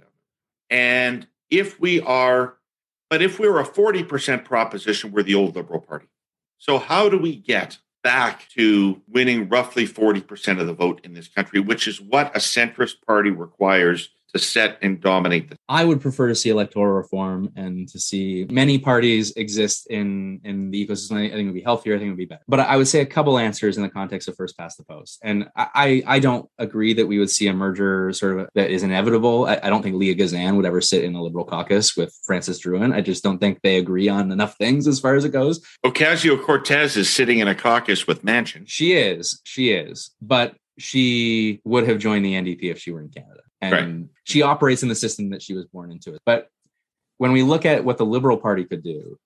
And 0.69 1.27
if 1.49 1.79
we 1.79 2.01
are, 2.01 2.55
but 3.09 3.21
if 3.21 3.39
we're 3.39 3.59
a 3.59 3.67
40% 3.67 4.45
proposition, 4.45 5.11
we're 5.11 5.23
the 5.23 5.35
old 5.35 5.55
Liberal 5.55 5.79
Party. 5.79 6.07
So, 6.57 6.79
how 6.79 7.09
do 7.09 7.17
we 7.17 7.35
get 7.35 7.77
back 8.03 8.47
to 8.49 9.01
winning 9.07 9.49
roughly 9.49 9.87
40% 9.87 10.59
of 10.59 10.67
the 10.67 10.73
vote 10.73 11.01
in 11.03 11.13
this 11.13 11.27
country, 11.27 11.59
which 11.59 11.87
is 11.87 11.99
what 12.01 12.35
a 12.35 12.39
centrist 12.39 13.01
party 13.05 13.29
requires 13.29 14.09
set 14.39 14.77
and 14.81 15.01
dominate 15.01 15.49
the 15.49 15.57
I 15.67 15.83
would 15.85 16.01
prefer 16.01 16.27
to 16.27 16.35
see 16.35 16.49
electoral 16.49 16.93
reform 16.93 17.51
and 17.55 17.87
to 17.89 17.99
see 17.99 18.45
many 18.49 18.77
parties 18.77 19.31
exist 19.35 19.87
in 19.87 20.41
in 20.43 20.71
the 20.71 20.85
ecosystem. 20.85 21.17
I 21.17 21.29
think 21.29 21.41
it 21.41 21.45
would 21.45 21.53
be 21.53 21.61
healthier. 21.61 21.95
I 21.95 21.97
think 21.97 22.07
it 22.07 22.11
would 22.11 22.17
be 22.17 22.25
better. 22.25 22.43
But 22.47 22.61
I 22.61 22.77
would 22.77 22.87
say 22.87 23.01
a 23.01 23.05
couple 23.05 23.37
answers 23.37 23.77
in 23.77 23.83
the 23.83 23.89
context 23.89 24.27
of 24.27 24.35
first 24.35 24.57
past 24.57 24.77
the 24.77 24.83
post. 24.83 25.19
And 25.23 25.49
I 25.55 26.03
I 26.05 26.19
don't 26.19 26.49
agree 26.57 26.93
that 26.93 27.07
we 27.07 27.19
would 27.19 27.29
see 27.29 27.47
a 27.47 27.53
merger 27.53 28.11
sort 28.13 28.39
of 28.39 28.49
that 28.55 28.69
is 28.69 28.83
inevitable. 28.83 29.45
I, 29.45 29.59
I 29.63 29.69
don't 29.69 29.81
think 29.81 29.95
Leah 29.95 30.15
Gazan 30.15 30.55
would 30.55 30.65
ever 30.65 30.81
sit 30.81 31.03
in 31.03 31.15
a 31.15 31.21
liberal 31.21 31.45
caucus 31.45 31.95
with 31.95 32.13
Francis 32.25 32.61
Drouin. 32.61 32.93
I 32.93 33.01
just 33.01 33.23
don't 33.23 33.39
think 33.39 33.61
they 33.61 33.77
agree 33.77 34.09
on 34.09 34.31
enough 34.31 34.57
things 34.57 34.87
as 34.87 34.99
far 34.99 35.15
as 35.15 35.25
it 35.25 35.29
goes. 35.29 35.65
Ocasio 35.85 36.41
Cortez 36.41 36.97
is 36.97 37.09
sitting 37.09 37.39
in 37.39 37.47
a 37.47 37.55
caucus 37.55 38.07
with 38.07 38.23
Manchin. 38.23 38.63
She 38.67 38.93
is. 38.93 39.41
She 39.43 39.71
is. 39.71 40.11
But 40.21 40.55
she 40.77 41.61
would 41.63 41.87
have 41.87 41.99
joined 41.99 42.25
the 42.25 42.33
NDP 42.33 42.63
if 42.63 42.79
she 42.79 42.91
were 42.91 43.01
in 43.01 43.09
Canada 43.09 43.41
and 43.73 43.99
right. 44.01 44.09
she 44.23 44.41
operates 44.41 44.83
in 44.83 44.89
the 44.89 44.95
system 44.95 45.29
that 45.29 45.41
she 45.41 45.53
was 45.53 45.65
born 45.65 45.91
into. 45.91 46.17
But 46.25 46.49
when 47.17 47.31
we 47.31 47.43
look 47.43 47.65
at 47.65 47.83
what 47.83 47.97
the 47.97 48.05
Liberal 48.05 48.37
Party 48.37 48.65
could 48.65 48.83
do, 48.83 49.17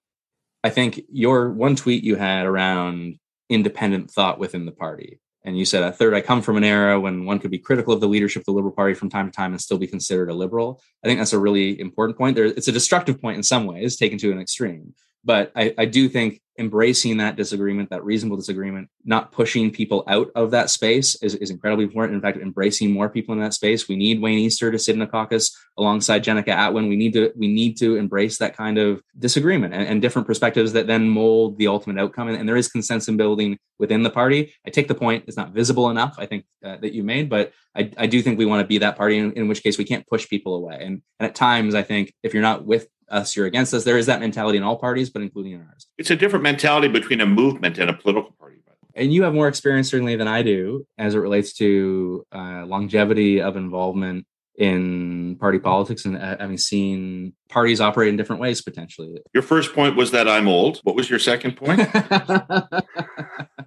I 0.64 0.70
think 0.70 1.02
your 1.12 1.50
one 1.50 1.76
tweet 1.76 2.04
you 2.04 2.16
had 2.16 2.46
around 2.46 3.18
independent 3.50 4.12
thought 4.12 4.40
within 4.40 4.66
the 4.66 4.72
party. 4.72 5.20
And 5.46 5.58
you 5.58 5.64
said, 5.64 5.84
a 5.84 5.92
third, 5.92 6.14
I 6.14 6.22
come 6.22 6.42
from 6.42 6.58
an 6.58 6.66
era 6.66 7.00
when 7.00 7.26
one 7.26 7.40
could 7.40 7.50
be 7.50 7.58
critical 7.58 7.94
of 7.94 8.02
the 8.02 8.10
leadership 8.10 8.42
of 8.42 8.46
the 8.46 8.52
Liberal 8.52 8.74
Party 8.74 8.94
from 8.94 9.10
time 9.10 9.26
to 9.26 9.32
time 9.32 9.54
and 9.54 9.62
still 9.62 9.78
be 9.78 9.88
considered 9.88 10.30
a 10.30 10.34
liberal. 10.34 10.82
I 11.04 11.08
think 11.08 11.20
that's 11.20 11.34
a 11.34 11.40
really 11.40 11.80
important 11.80 12.18
point. 12.18 12.36
There, 12.36 12.46
it's 12.46 12.68
a 12.68 12.74
destructive 12.74 13.22
point 13.22 13.38
in 13.38 13.44
some 13.44 13.66
ways, 13.66 13.96
taken 13.96 14.18
to 14.20 14.32
an 14.32 14.40
extreme. 14.40 14.94
But 15.24 15.52
I, 15.56 15.74
I 15.78 15.86
do 15.86 16.10
think 16.10 16.42
embracing 16.60 17.18
that 17.18 17.38
disagreement, 17.38 17.90
that 17.90 18.04
reasonable 18.04 18.38
disagreement, 18.38 18.90
not 19.06 19.32
pushing 19.32 19.72
people 19.72 20.04
out 20.08 20.30
of 20.36 20.52
that 20.52 20.70
space 20.70 21.16
is, 21.24 21.34
is 21.36 21.50
incredibly 21.50 21.86
important. 21.86 22.16
In 22.16 22.22
fact, 22.22 22.38
embracing 22.38 22.92
more 22.92 23.10
people 23.10 23.34
in 23.34 23.40
that 23.40 23.54
space. 23.54 23.88
We 23.88 23.96
need 23.96 24.22
Wayne 24.22 24.40
Easter 24.40 24.70
to 24.70 24.78
sit 24.78 24.96
in 24.96 25.02
a 25.02 25.08
caucus 25.08 25.58
alongside 25.78 26.24
Jenica 26.24 26.50
Atwin. 26.50 26.90
We 26.90 26.98
need 26.98 27.14
to 27.14 27.32
we 27.36 27.48
need 27.48 27.78
to 27.78 27.96
embrace 27.96 28.38
that 28.40 28.56
kind 28.56 28.78
of 28.78 29.02
disagreement 29.18 29.74
and, 29.74 29.88
and 29.88 30.02
different 30.02 30.28
perspectives 30.28 30.74
that 30.74 30.88
then 30.88 31.10
mold 31.10 31.58
the 31.58 31.68
ultimate 31.68 32.00
outcome. 32.00 32.28
And, 32.28 32.38
and, 32.38 32.50
there 32.50 32.58
is 32.58 32.68
consensus 32.68 33.16
building 33.16 33.58
within 33.80 34.04
the 34.04 34.10
party. 34.10 34.54
I 34.68 34.70
take 34.70 34.88
the 34.88 34.96
point; 34.96 35.24
it's 35.28 35.38
not 35.38 35.52
visible 35.52 35.90
enough. 35.90 36.16
I 36.20 36.26
think 36.26 36.46
uh, 36.64 36.78
that 36.78 36.94
you 36.94 37.04
made, 37.04 37.30
but 37.30 37.54
I, 37.76 37.92
I 37.98 38.08
do 38.08 38.22
think 38.22 38.38
we 38.38 38.46
want 38.46 38.62
to 38.62 38.68
be 38.68 38.80
that 38.80 38.98
party. 38.98 39.18
In, 39.18 39.32
in 39.34 39.48
which 39.48 39.64
case, 39.64 39.78
we 39.78 39.86
can't 39.86 40.06
push 40.08 40.28
people 40.28 40.56
away. 40.56 40.80
And, 40.82 41.02
and 41.20 41.30
at 41.30 41.36
times, 41.36 41.74
I 41.74 41.84
think 41.84 42.14
if 42.22 42.34
you're 42.34 42.44
not 42.44 42.66
with 42.66 42.88
us, 43.12 43.36
you're 43.36 43.46
against 43.46 43.74
us. 43.74 43.84
There 43.84 43.98
is 43.98 44.06
that 44.08 44.20
mentality 44.20 44.58
in 44.58 44.64
all 44.64 44.78
parties, 44.78 45.10
but 45.10 45.22
including 45.22 45.54
in 45.54 45.62
ours. 45.62 45.88
It's 45.98 46.12
a 46.12 46.16
different 46.16 46.44
mentality 46.44 46.88
between 46.88 47.22
a 47.22 47.26
movement 47.26 47.78
and 47.78 47.90
a 47.90 47.94
political 47.94 48.32
party. 48.40 48.60
And 48.96 49.14
you 49.14 49.24
have 49.24 49.34
more 49.34 49.48
experience 49.48 49.90
certainly 49.90 50.16
than 50.16 50.28
I 50.28 50.42
do 50.42 50.86
as 50.98 51.16
it 51.16 51.20
relates 51.20 51.54
to 51.54 52.26
uh, 52.34 52.66
longevity 52.66 53.42
of 53.42 53.56
involvement 53.56 54.26
in 54.58 55.38
party 55.40 55.58
politics 55.58 56.04
and 56.04 56.18
uh, 56.18 56.36
having 56.38 56.58
seen 56.58 57.34
parties 57.48 57.80
operate 57.80 58.10
in 58.10 58.18
different 58.18 58.42
ways 58.42 58.62
potentially. 58.62 59.18
Your 59.34 59.44
first 59.44 59.74
point 59.74 59.96
was 59.96 60.12
that 60.12 60.28
I'm 60.28 60.50
old. 60.50 60.80
What 60.84 60.98
was 60.98 61.10
your 61.10 61.20
second 61.20 61.56
point? 61.56 61.80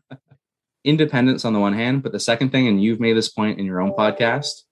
Independence 0.85 1.47
on 1.47 1.55
the 1.55 1.61
one 1.61 1.73
hand, 1.73 2.03
but 2.03 2.13
the 2.13 2.21
second 2.21 2.51
thing, 2.51 2.69
and 2.69 2.83
you've 2.83 3.01
made 3.01 3.17
this 3.17 3.31
point 3.31 3.59
in 3.59 3.65
your 3.65 3.81
own 3.81 3.93
podcast, 3.93 4.65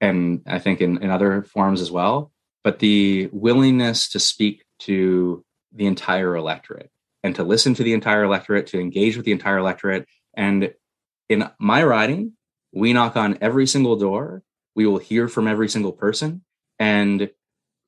and 0.00 0.42
I 0.48 0.58
think 0.58 0.80
in, 0.80 1.00
in 1.00 1.10
other 1.10 1.42
forums 1.42 1.80
as 1.80 1.92
well, 1.92 2.32
but 2.66 2.80
the 2.80 3.28
willingness 3.30 4.08
to 4.08 4.18
speak 4.18 4.64
to 4.80 5.44
the 5.72 5.86
entire 5.86 6.34
electorate 6.34 6.90
and 7.22 7.32
to 7.36 7.44
listen 7.44 7.74
to 7.74 7.84
the 7.84 7.92
entire 7.92 8.24
electorate, 8.24 8.66
to 8.66 8.80
engage 8.80 9.16
with 9.16 9.24
the 9.24 9.30
entire 9.30 9.58
electorate. 9.58 10.04
And 10.34 10.74
in 11.28 11.48
my 11.60 11.84
riding, 11.84 12.32
we 12.72 12.92
knock 12.92 13.16
on 13.16 13.38
every 13.40 13.68
single 13.68 13.94
door. 13.94 14.42
We 14.74 14.84
will 14.84 14.98
hear 14.98 15.28
from 15.28 15.46
every 15.46 15.68
single 15.68 15.92
person. 15.92 16.42
And 16.80 17.30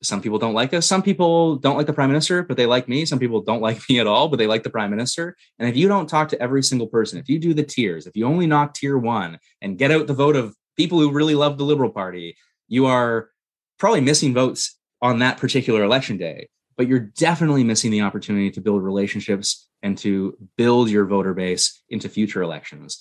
some 0.00 0.22
people 0.22 0.38
don't 0.38 0.54
like 0.54 0.72
us. 0.72 0.86
Some 0.86 1.02
people 1.02 1.56
don't 1.56 1.76
like 1.76 1.88
the 1.88 1.92
prime 1.92 2.10
minister, 2.10 2.44
but 2.44 2.56
they 2.56 2.66
like 2.66 2.88
me. 2.88 3.04
Some 3.04 3.18
people 3.18 3.40
don't 3.40 3.60
like 3.68 3.80
me 3.88 3.98
at 3.98 4.06
all, 4.06 4.28
but 4.28 4.36
they 4.36 4.46
like 4.46 4.62
the 4.62 4.70
prime 4.70 4.90
minister. 4.90 5.36
And 5.58 5.68
if 5.68 5.76
you 5.76 5.88
don't 5.88 6.08
talk 6.08 6.28
to 6.28 6.40
every 6.40 6.62
single 6.62 6.86
person, 6.86 7.18
if 7.18 7.28
you 7.28 7.40
do 7.40 7.52
the 7.52 7.64
tiers, 7.64 8.06
if 8.06 8.14
you 8.14 8.26
only 8.26 8.46
knock 8.46 8.74
tier 8.74 8.96
one 8.96 9.40
and 9.60 9.76
get 9.76 9.90
out 9.90 10.06
the 10.06 10.14
vote 10.14 10.36
of 10.36 10.54
people 10.76 11.00
who 11.00 11.10
really 11.10 11.34
love 11.34 11.58
the 11.58 11.64
Liberal 11.64 11.90
Party, 11.90 12.36
you 12.68 12.86
are 12.86 13.30
probably 13.78 14.00
missing 14.00 14.34
votes 14.34 14.76
on 15.00 15.20
that 15.20 15.38
particular 15.38 15.82
election 15.82 16.16
day, 16.16 16.48
but 16.76 16.88
you're 16.88 16.98
definitely 16.98 17.64
missing 17.64 17.90
the 17.90 18.02
opportunity 18.02 18.50
to 18.50 18.60
build 18.60 18.82
relationships 18.82 19.68
and 19.82 19.96
to 19.98 20.36
build 20.56 20.90
your 20.90 21.06
voter 21.06 21.34
base 21.34 21.82
into 21.88 22.08
future 22.08 22.42
elections. 22.42 23.00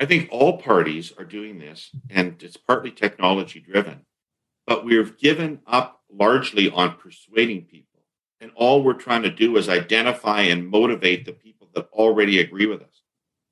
I 0.00 0.06
think 0.06 0.28
all 0.30 0.58
parties 0.58 1.12
are 1.18 1.24
doing 1.24 1.58
this, 1.58 1.90
and 2.08 2.40
it's 2.42 2.56
partly 2.56 2.92
technology 2.92 3.58
driven, 3.58 4.06
but 4.66 4.84
we've 4.84 5.18
given 5.18 5.60
up 5.66 6.00
largely 6.10 6.70
on 6.70 6.96
persuading 6.96 7.64
people. 7.64 7.84
And 8.40 8.52
all 8.54 8.84
we're 8.84 8.92
trying 8.92 9.22
to 9.22 9.30
do 9.30 9.56
is 9.56 9.68
identify 9.68 10.42
and 10.42 10.68
motivate 10.68 11.24
the 11.24 11.32
people 11.32 11.68
that 11.74 11.88
already 11.92 12.38
agree 12.38 12.66
with 12.66 12.82
us. 12.82 13.02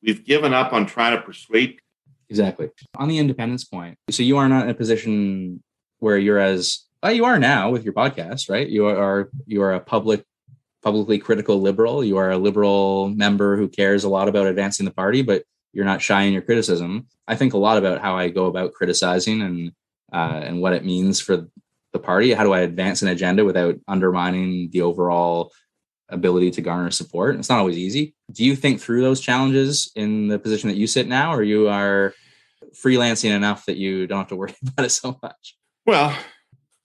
We've 0.01 0.25
given 0.25 0.55
up 0.55 0.73
on 0.73 0.87
trying 0.87 1.17
to 1.17 1.23
persuade. 1.23 1.81
Exactly. 2.29 2.71
On 2.97 3.09
the 3.09 3.19
independence 3.19 3.65
point, 3.65 3.99
so 4.11 4.23
you 4.23 4.37
are 4.37 4.49
not 4.49 4.65
in 4.65 4.71
a 4.71 4.75
position 4.75 5.63
where 5.99 6.19
you're 6.19 6.39
as 6.39 6.85
uh, 7.05 7.11
you 7.11 7.25
are 7.25 7.39
now 7.39 7.71
with 7.71 7.85
your 7.85 7.93
podcast, 7.93 8.51
right? 8.51 8.69
You 8.69 8.87
are 8.87 9.31
you 9.47 9.63
are 9.63 9.75
a 9.75 9.81
public 9.81 10.25
publicly 10.83 11.19
critical 11.19 11.61
liberal. 11.61 12.05
You 12.05 12.17
are 12.17 12.31
a 12.31 12.39
liberal 12.39 13.09
member 13.09 13.57
who 13.57 13.69
cares 13.69 14.05
a 14.05 14.09
lot 14.09 14.29
about 14.29 14.47
advancing 14.47 14.87
the 14.87 14.93
party, 14.93 15.23
but 15.23 15.43
you're 15.73 15.85
not 15.85 16.01
shy 16.01 16.23
in 16.23 16.33
your 16.33 16.43
criticism. 16.43 17.07
I 17.29 17.35
think 17.35 17.53
a 17.53 17.59
lot 17.59 17.77
about 17.77 18.01
how 18.01 18.17
I 18.17 18.29
go 18.29 18.47
about 18.47 18.73
criticizing 18.73 19.43
and 19.43 19.73
uh, 20.13 20.41
and 20.45 20.61
what 20.61 20.73
it 20.73 20.85
means 20.85 21.21
for 21.21 21.49
the 21.93 21.99
party. 21.99 22.33
How 22.33 22.45
do 22.45 22.53
I 22.53 22.61
advance 22.61 23.03
an 23.03 23.09
agenda 23.09 23.45
without 23.45 23.77
undermining 23.89 24.71
the 24.71 24.83
overall 24.83 25.53
ability 26.09 26.53
to 26.53 26.63
garner 26.63 26.91
support? 26.91 27.37
It's 27.37 27.49
not 27.49 27.59
always 27.59 27.79
easy. 27.79 28.15
Do 28.33 28.45
you 28.45 28.57
think 28.57 28.81
through 28.81 29.03
those 29.03 29.21
challenges 29.21 29.91
in 29.97 30.29
the 30.29 30.39
position 30.39 30.69
that 30.69 30.77
you 30.77 30.87
sit 30.87 31.09
now, 31.09 31.35
or 31.35 31.43
you 31.43 31.69
are 31.69 32.15
freelancing 32.75 33.31
enough 33.31 33.67
that 33.67 33.77
you 33.77 34.07
don't 34.07 34.19
have 34.19 34.29
to 34.29 34.37
worry 34.37 34.55
about 34.63 34.87
it 34.87 34.91
so 34.91 35.19
much? 35.23 35.57
Well, 35.87 36.19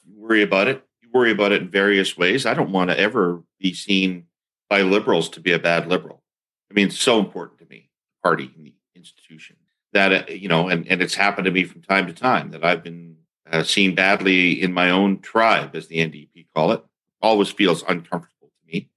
you 0.06 0.14
worry 0.16 0.44
about 0.44 0.68
it. 0.68 0.84
You 1.02 1.10
worry 1.12 1.32
about 1.32 1.52
it 1.52 1.64
in 1.64 1.70
various 1.70 2.16
ways. 2.16 2.46
I 2.46 2.54
don't 2.54 2.72
want 2.72 2.92
to 2.92 3.00
ever 3.00 3.42
be 3.60 3.74
seen 3.74 4.28
by 4.70 4.84
liberals 4.84 5.28
to 5.30 5.40
be 5.40 5.54
a 5.54 5.60
bad 5.60 5.88
liberal. 5.88 6.22
I 6.70 6.76
mean, 6.76 6.88
it's 6.88 7.00
so 7.00 7.20
important 7.20 7.60
to 7.60 7.66
me, 7.66 7.90
the 8.06 8.30
party 8.30 8.52
and 8.56 8.68
the 8.68 8.76
institution, 8.96 9.56
that, 9.92 10.30
uh, 10.30 10.32
you 10.32 10.48
know, 10.48 10.70
and, 10.70 10.88
and 10.88 11.02
it's 11.02 11.16
happened 11.16 11.46
to 11.46 11.52
me 11.52 11.64
from 11.64 11.82
time 11.82 12.06
to 12.06 12.14
time 12.14 12.52
that 12.52 12.64
I've 12.64 12.84
been 12.84 13.18
uh, 13.52 13.64
seen 13.64 13.96
badly 13.96 14.62
in 14.62 14.72
my 14.72 14.92
own 14.92 15.20
tribe, 15.20 15.76
as 15.76 15.88
the 15.88 15.98
NDP 15.98 16.46
call 16.56 16.72
it. 16.72 16.84
Always 17.24 17.50
feels 17.50 17.82
uncomfortable 17.82 18.50
to 18.50 18.72
me. 18.72 18.92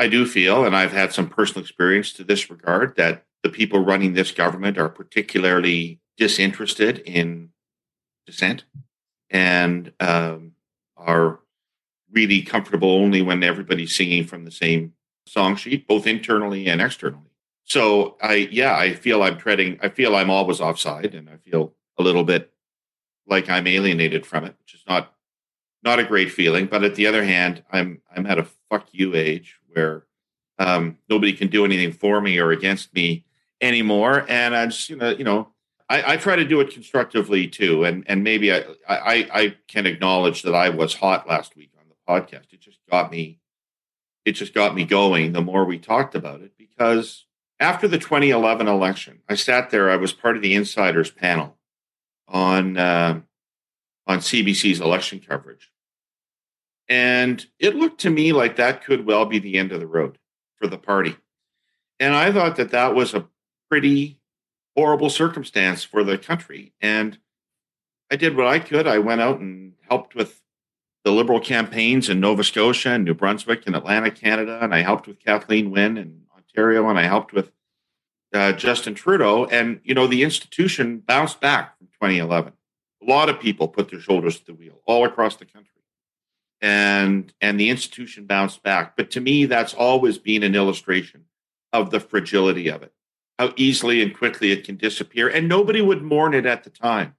I 0.00 0.08
do 0.08 0.26
feel, 0.26 0.64
and 0.64 0.76
I've 0.76 0.92
had 0.92 1.12
some 1.12 1.28
personal 1.28 1.62
experience 1.62 2.12
to 2.14 2.24
this 2.24 2.50
regard, 2.50 2.96
that 2.96 3.24
the 3.44 3.50
people 3.50 3.84
running 3.84 4.14
this 4.14 4.32
government 4.32 4.78
are 4.78 4.88
particularly 4.88 6.00
disinterested 6.16 6.98
in 6.98 7.50
dissent 8.26 8.64
and 9.30 9.92
um, 10.00 10.52
are 10.96 11.40
really 12.12 12.42
comfortable 12.42 12.90
only 12.90 13.22
when 13.22 13.42
everybody's 13.42 13.94
singing 13.94 14.24
from 14.24 14.44
the 14.44 14.50
same 14.50 14.94
song 15.26 15.56
sheet, 15.56 15.86
both 15.86 16.06
internally 16.06 16.66
and 16.68 16.80
externally. 16.80 17.24
So 17.64 18.16
I, 18.22 18.48
yeah, 18.50 18.76
I 18.76 18.94
feel 18.94 19.22
I'm 19.22 19.36
treading. 19.36 19.78
I 19.82 19.90
feel 19.90 20.16
I'm 20.16 20.30
always 20.30 20.60
offside, 20.60 21.14
and 21.14 21.28
I 21.28 21.36
feel 21.36 21.74
a 21.98 22.02
little 22.02 22.24
bit 22.24 22.50
like 23.26 23.50
I'm 23.50 23.66
alienated 23.66 24.24
from 24.24 24.44
it, 24.44 24.54
which 24.58 24.74
is 24.74 24.82
not 24.88 25.12
not 25.82 25.98
a 25.98 26.04
great 26.04 26.32
feeling. 26.32 26.66
But 26.66 26.82
at 26.82 26.94
the 26.94 27.06
other 27.06 27.24
hand, 27.24 27.62
I'm 27.70 28.00
I'm 28.14 28.26
at 28.26 28.38
a 28.38 28.46
fuck 28.70 28.88
you 28.92 29.14
age 29.14 29.56
where 29.68 30.06
um, 30.58 30.96
nobody 31.10 31.34
can 31.34 31.48
do 31.48 31.64
anything 31.64 31.92
for 31.92 32.20
me 32.22 32.38
or 32.38 32.52
against 32.52 32.94
me 32.94 33.24
anymore, 33.60 34.24
and 34.28 34.56
I 34.56 34.66
just 34.66 34.88
you 34.88 34.96
know 34.96 35.10
you 35.10 35.24
know 35.24 35.48
I, 35.88 36.14
I, 36.14 36.16
try 36.18 36.36
to 36.36 36.44
do 36.44 36.60
it 36.60 36.70
constructively 36.70 37.48
too, 37.48 37.84
and 37.84 38.04
and 38.06 38.22
maybe 38.22 38.52
I, 38.52 38.64
I 38.88 39.28
I 39.32 39.56
can 39.68 39.86
acknowledge 39.86 40.42
that 40.42 40.54
I 40.54 40.68
was 40.68 40.94
hot 40.94 41.26
last 41.26 41.56
week 41.56 41.70
on 41.78 41.86
the 41.88 41.94
podcast. 42.06 42.52
It 42.52 42.60
just 42.60 42.78
got 42.90 43.10
me, 43.10 43.40
it 44.24 44.32
just 44.32 44.54
got 44.54 44.74
me 44.74 44.84
going. 44.84 45.32
The 45.32 45.40
more 45.40 45.64
we 45.64 45.78
talked 45.78 46.14
about 46.14 46.42
it, 46.42 46.52
because 46.58 47.24
after 47.58 47.88
the 47.88 47.98
2011 47.98 48.68
election, 48.68 49.20
I 49.28 49.34
sat 49.34 49.70
there. 49.70 49.90
I 49.90 49.96
was 49.96 50.12
part 50.12 50.36
of 50.36 50.42
the 50.42 50.54
insiders 50.54 51.10
panel 51.10 51.56
on 52.26 52.76
uh, 52.76 53.20
on 54.06 54.18
CBC's 54.18 54.80
election 54.80 55.20
coverage, 55.26 55.70
and 56.88 57.44
it 57.58 57.76
looked 57.76 58.02
to 58.02 58.10
me 58.10 58.32
like 58.32 58.56
that 58.56 58.84
could 58.84 59.06
well 59.06 59.24
be 59.24 59.38
the 59.38 59.56
end 59.56 59.72
of 59.72 59.80
the 59.80 59.86
road 59.86 60.18
for 60.56 60.66
the 60.66 60.78
party. 60.78 61.16
And 61.98 62.14
I 62.14 62.30
thought 62.30 62.56
that 62.56 62.72
that 62.72 62.94
was 62.94 63.14
a 63.14 63.26
pretty 63.70 64.17
horrible 64.78 65.10
circumstance 65.10 65.82
for 65.82 66.04
the 66.04 66.16
country. 66.16 66.72
And 66.80 67.18
I 68.12 68.14
did 68.14 68.36
what 68.36 68.46
I 68.46 68.60
could. 68.60 68.86
I 68.86 69.00
went 69.00 69.20
out 69.20 69.40
and 69.40 69.72
helped 69.88 70.14
with 70.14 70.40
the 71.02 71.10
Liberal 71.10 71.40
campaigns 71.40 72.08
in 72.08 72.20
Nova 72.20 72.44
Scotia 72.44 72.90
and 72.90 73.04
New 73.04 73.14
Brunswick 73.14 73.64
and 73.66 73.74
Atlantic, 73.74 74.14
Canada. 74.14 74.60
And 74.62 74.72
I 74.72 74.82
helped 74.82 75.08
with 75.08 75.18
Kathleen 75.18 75.72
Wynne 75.72 75.98
in 75.98 76.22
Ontario. 76.32 76.88
And 76.88 76.96
I 76.96 77.02
helped 77.02 77.32
with 77.32 77.50
uh, 78.32 78.52
Justin 78.52 78.94
Trudeau. 78.94 79.46
And, 79.46 79.80
you 79.82 79.94
know, 79.94 80.06
the 80.06 80.22
institution 80.22 80.98
bounced 80.98 81.40
back 81.40 81.76
from 81.76 81.88
2011. 81.88 82.52
A 83.02 83.04
lot 83.04 83.28
of 83.28 83.40
people 83.40 83.66
put 83.66 83.90
their 83.90 83.98
shoulders 83.98 84.38
to 84.38 84.46
the 84.46 84.54
wheel 84.54 84.80
all 84.86 85.04
across 85.04 85.34
the 85.34 85.44
country. 85.44 85.82
And 86.60 87.32
and 87.40 87.58
the 87.58 87.70
institution 87.70 88.26
bounced 88.26 88.62
back. 88.62 88.96
But 88.96 89.10
to 89.12 89.20
me, 89.20 89.46
that's 89.46 89.74
always 89.74 90.18
been 90.18 90.44
an 90.44 90.54
illustration 90.54 91.24
of 91.72 91.90
the 91.90 91.98
fragility 91.98 92.68
of 92.68 92.84
it 92.84 92.92
how 93.38 93.52
easily 93.56 94.02
and 94.02 94.16
quickly 94.16 94.50
it 94.50 94.64
can 94.64 94.76
disappear. 94.76 95.28
And 95.28 95.48
nobody 95.48 95.80
would 95.80 96.02
mourn 96.02 96.34
it 96.34 96.46
at 96.46 96.64
the 96.64 96.70
time. 96.70 97.14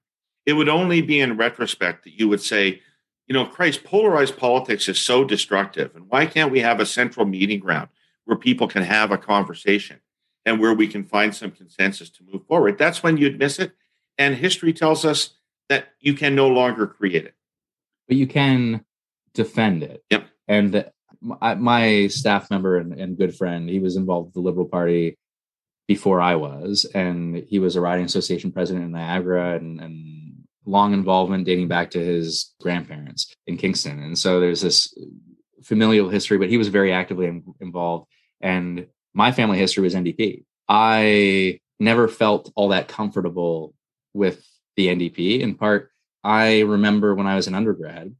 It 0.46 0.54
would 0.54 0.70
only 0.70 1.02
be 1.02 1.20
in 1.20 1.38
retrospect 1.38 2.04
that 2.04 2.20
you 2.20 2.28
would 2.28 2.42
say, 2.42 2.82
you 3.28 3.34
know, 3.34 3.46
Christ, 3.46 3.84
polarized 3.84 4.38
politics 4.38 4.90
is 4.90 5.00
so 5.00 5.24
destructive. 5.24 5.96
And 5.96 6.10
why 6.10 6.26
can't 6.26 6.52
we 6.52 6.60
have 6.60 6.80
a 6.80 6.86
central 6.86 7.26
meeting 7.26 7.60
ground 7.60 7.90
where 8.26 8.38
people 8.38 8.68
can 8.68 8.84
have 8.84 9.12
a 9.12 9.18
conversation 9.18 10.02
and 10.46 10.60
where 10.60 10.74
we 10.74 10.88
can 10.88 11.04
find 11.04 11.34
some 11.34 11.52
consensus 11.52 12.10
to 12.10 12.24
move 12.24 12.46
forward? 12.48 12.78
That's 12.78 13.04
when 13.04 13.18
you'd 13.18 13.40
miss 13.40 13.60
it. 13.60 13.74
And 14.18 14.36
history 14.36 14.74
tells 14.74 15.06
us 15.06 15.36
that 15.70 15.90
you 16.00 16.14
can 16.16 16.36
no 16.36 16.48
longer 16.48 16.88
create 16.88 17.26
it. 17.26 17.36
But 18.08 18.18
you 18.18 18.28
can 18.28 18.84
defend 19.34 19.84
it. 19.84 20.04
Yep. 20.10 20.26
And 20.48 20.86
my 21.22 22.08
staff 22.08 22.50
member 22.50 22.78
and, 22.78 22.94
and 22.94 23.18
good 23.18 23.36
friend, 23.36 23.70
he 23.70 23.80
was 23.80 23.96
involved 23.96 24.28
with 24.28 24.34
the 24.34 24.42
Liberal 24.42 24.66
Party 24.66 25.18
before 25.90 26.22
I 26.22 26.36
was, 26.36 26.86
and 26.94 27.36
he 27.36 27.58
was 27.58 27.76
a 27.76 27.82
riding 27.82 28.06
association 28.06 28.52
president 28.52 28.86
in 28.86 28.92
Niagara 28.92 29.56
and, 29.56 29.82
and 29.82 30.44
long 30.64 30.94
involvement 30.94 31.48
dating 31.48 31.68
back 31.68 31.90
to 31.90 32.00
his 32.00 32.54
grandparents 32.62 33.34
in 33.48 33.58
Kingston. 33.58 33.98
And 34.04 34.16
so 34.16 34.40
there's 34.40 34.62
this 34.62 34.96
familial 35.64 36.08
history, 36.08 36.38
but 36.38 36.48
he 36.48 36.60
was 36.60 36.68
very 36.68 36.94
actively 36.94 37.42
involved. 37.60 38.06
And 38.40 38.86
my 39.16 39.32
family 39.32 39.58
history 39.58 39.82
was 39.82 39.96
NDP. 39.96 40.44
I 40.68 41.60
never 41.80 42.08
felt 42.08 42.52
all 42.56 42.68
that 42.68 42.88
comfortable 42.88 43.74
with 44.14 44.46
the 44.76 44.90
NDP. 44.90 45.40
In 45.40 45.56
part, 45.56 45.90
I 46.24 46.60
remember 46.60 47.16
when 47.16 47.26
I 47.26 47.36
was 47.36 47.48
an 47.48 47.56
undergrad 47.56 48.16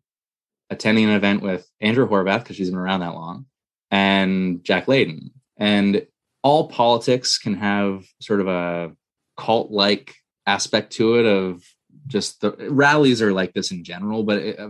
attending 0.72 1.06
an 1.06 1.12
event 1.12 1.44
with 1.44 1.70
Andrea 1.80 2.08
Horwath, 2.08 2.40
because 2.40 2.56
she's 2.56 2.72
been 2.72 2.80
around 2.80 3.02
that 3.02 3.14
long, 3.14 3.46
and 3.92 4.64
Jack 4.64 4.88
Layton. 4.88 5.34
And 5.56 6.08
all 6.44 6.70
politics 6.70 7.38
can 7.38 7.56
have 7.56 8.06
sort 8.22 8.42
of 8.42 8.48
a 8.48 8.92
cult 9.38 9.72
like 9.72 10.16
aspect 10.46 10.94
to 10.94 11.16
it 11.20 11.26
of 11.26 11.64
just 12.08 12.42
the 12.42 12.52
rallies 12.70 13.22
are 13.22 13.34
like 13.34 13.54
this 13.54 13.72
in 13.72 13.84
general 13.84 14.24
but 14.24 14.40
it, 14.40 14.60
uh, 14.60 14.70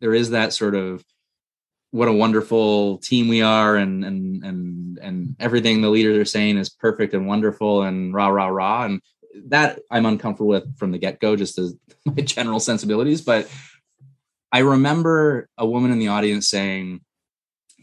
there 0.00 0.14
is 0.14 0.30
that 0.30 0.52
sort 0.52 0.74
of 0.74 1.04
what 1.90 2.08
a 2.08 2.12
wonderful 2.12 2.98
team 2.98 3.28
we 3.28 3.40
are 3.40 3.76
and 3.76 4.04
and 4.04 4.44
and 4.44 4.98
and 4.98 5.36
everything 5.38 5.80
the 5.80 5.88
leaders 5.88 6.18
are 6.18 6.24
saying 6.24 6.58
is 6.58 6.68
perfect 6.68 7.14
and 7.14 7.26
wonderful 7.26 7.82
and 7.82 8.12
rah 8.12 8.28
rah 8.28 8.48
rah 8.48 8.84
and 8.84 9.00
that 9.46 9.80
I'm 9.90 10.06
uncomfortable 10.06 10.48
with 10.48 10.76
from 10.76 10.92
the 10.92 10.98
get 10.98 11.20
go 11.20 11.36
just 11.36 11.58
as 11.58 11.74
my 12.04 12.22
general 12.22 12.60
sensibilities 12.60 13.22
but 13.22 13.48
I 14.52 14.58
remember 14.58 15.48
a 15.58 15.66
woman 15.66 15.90
in 15.90 15.98
the 15.98 16.08
audience 16.08 16.48
saying 16.48 17.00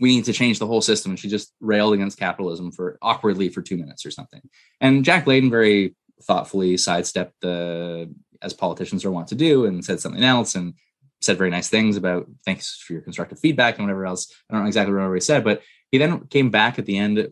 we 0.02 0.16
need 0.16 0.26
to 0.26 0.34
change 0.34 0.60
the 0.60 0.68
whole 0.68 0.82
system. 0.82 1.12
And 1.12 1.20
she 1.20 1.30
just 1.30 1.54
railed 1.62 1.94
against 1.94 2.18
capitalism 2.18 2.72
for 2.72 2.98
awkwardly 3.02 3.48
for 3.48 3.62
two 3.62 3.78
minutes 3.78 4.06
or 4.06 4.12
something. 4.12 4.42
And 4.82 5.06
Jack 5.06 5.28
Layton 5.28 5.52
very 5.52 5.96
thoughtfully 6.24 6.76
sidestepped 6.76 7.40
the, 7.42 8.14
as 8.42 8.54
politicians 8.54 9.06
are 9.06 9.12
wont 9.12 9.28
to 9.30 9.36
do, 9.36 9.66
and 9.66 9.86
said 9.86 10.00
something 10.00 10.24
else 10.24 10.56
and 10.56 10.74
said 11.22 11.38
very 11.38 11.52
nice 11.52 11.70
things 11.70 11.98
about 11.98 12.28
thanks 12.46 12.82
for 12.86 12.94
your 12.94 13.04
constructive 13.04 13.40
feedback 13.40 13.78
and 13.78 13.86
whatever 13.86 14.08
else. 14.08 14.34
I 14.50 14.54
don't 14.54 14.64
know 14.64 14.68
exactly 14.68 14.94
what 14.94 15.14
he 15.14 15.20
said, 15.22 15.44
but 15.44 15.62
he 15.92 16.00
then 16.00 16.26
came 16.28 16.50
back 16.50 16.80
at 16.80 16.88
the 16.88 16.98
end, 16.98 17.32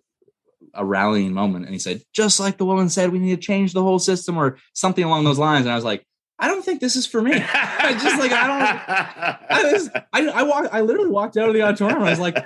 a 0.75 0.85
rallying 0.85 1.33
moment, 1.33 1.65
and 1.65 1.73
he 1.73 1.79
said, 1.79 2.03
just 2.13 2.39
like 2.39 2.59
the 2.59 2.65
woman 2.65 2.89
said, 2.89 3.11
we 3.11 3.17
need 3.17 3.35
to 3.35 3.41
change 3.41 3.73
the 3.73 3.81
whole 3.81 3.97
system 3.97 4.37
or 4.37 4.59
something 4.73 5.03
along 5.03 5.23
those 5.23 5.39
lines. 5.39 5.65
And 5.65 5.71
I 5.71 5.75
was 5.75 5.83
like, 5.83 6.05
I 6.41 6.47
don't 6.47 6.63
think 6.63 6.79
this 6.79 6.95
is 6.95 7.05
for 7.05 7.21
me. 7.21 7.33
I 7.33 7.93
just 8.01 8.17
like 8.17 8.31
I 8.31 8.47
don't. 8.47 9.49
I 9.49 9.71
just 9.71 9.91
I 10.13 10.27
I 10.27 10.43
walked. 10.43 10.69
I 10.73 10.81
literally 10.81 11.09
walked 11.09 11.35
out 11.35 11.49
of 11.49 11.53
the 11.53 11.61
auditorium. 11.61 12.01
I 12.01 12.09
was 12.09 12.19
like, 12.19 12.37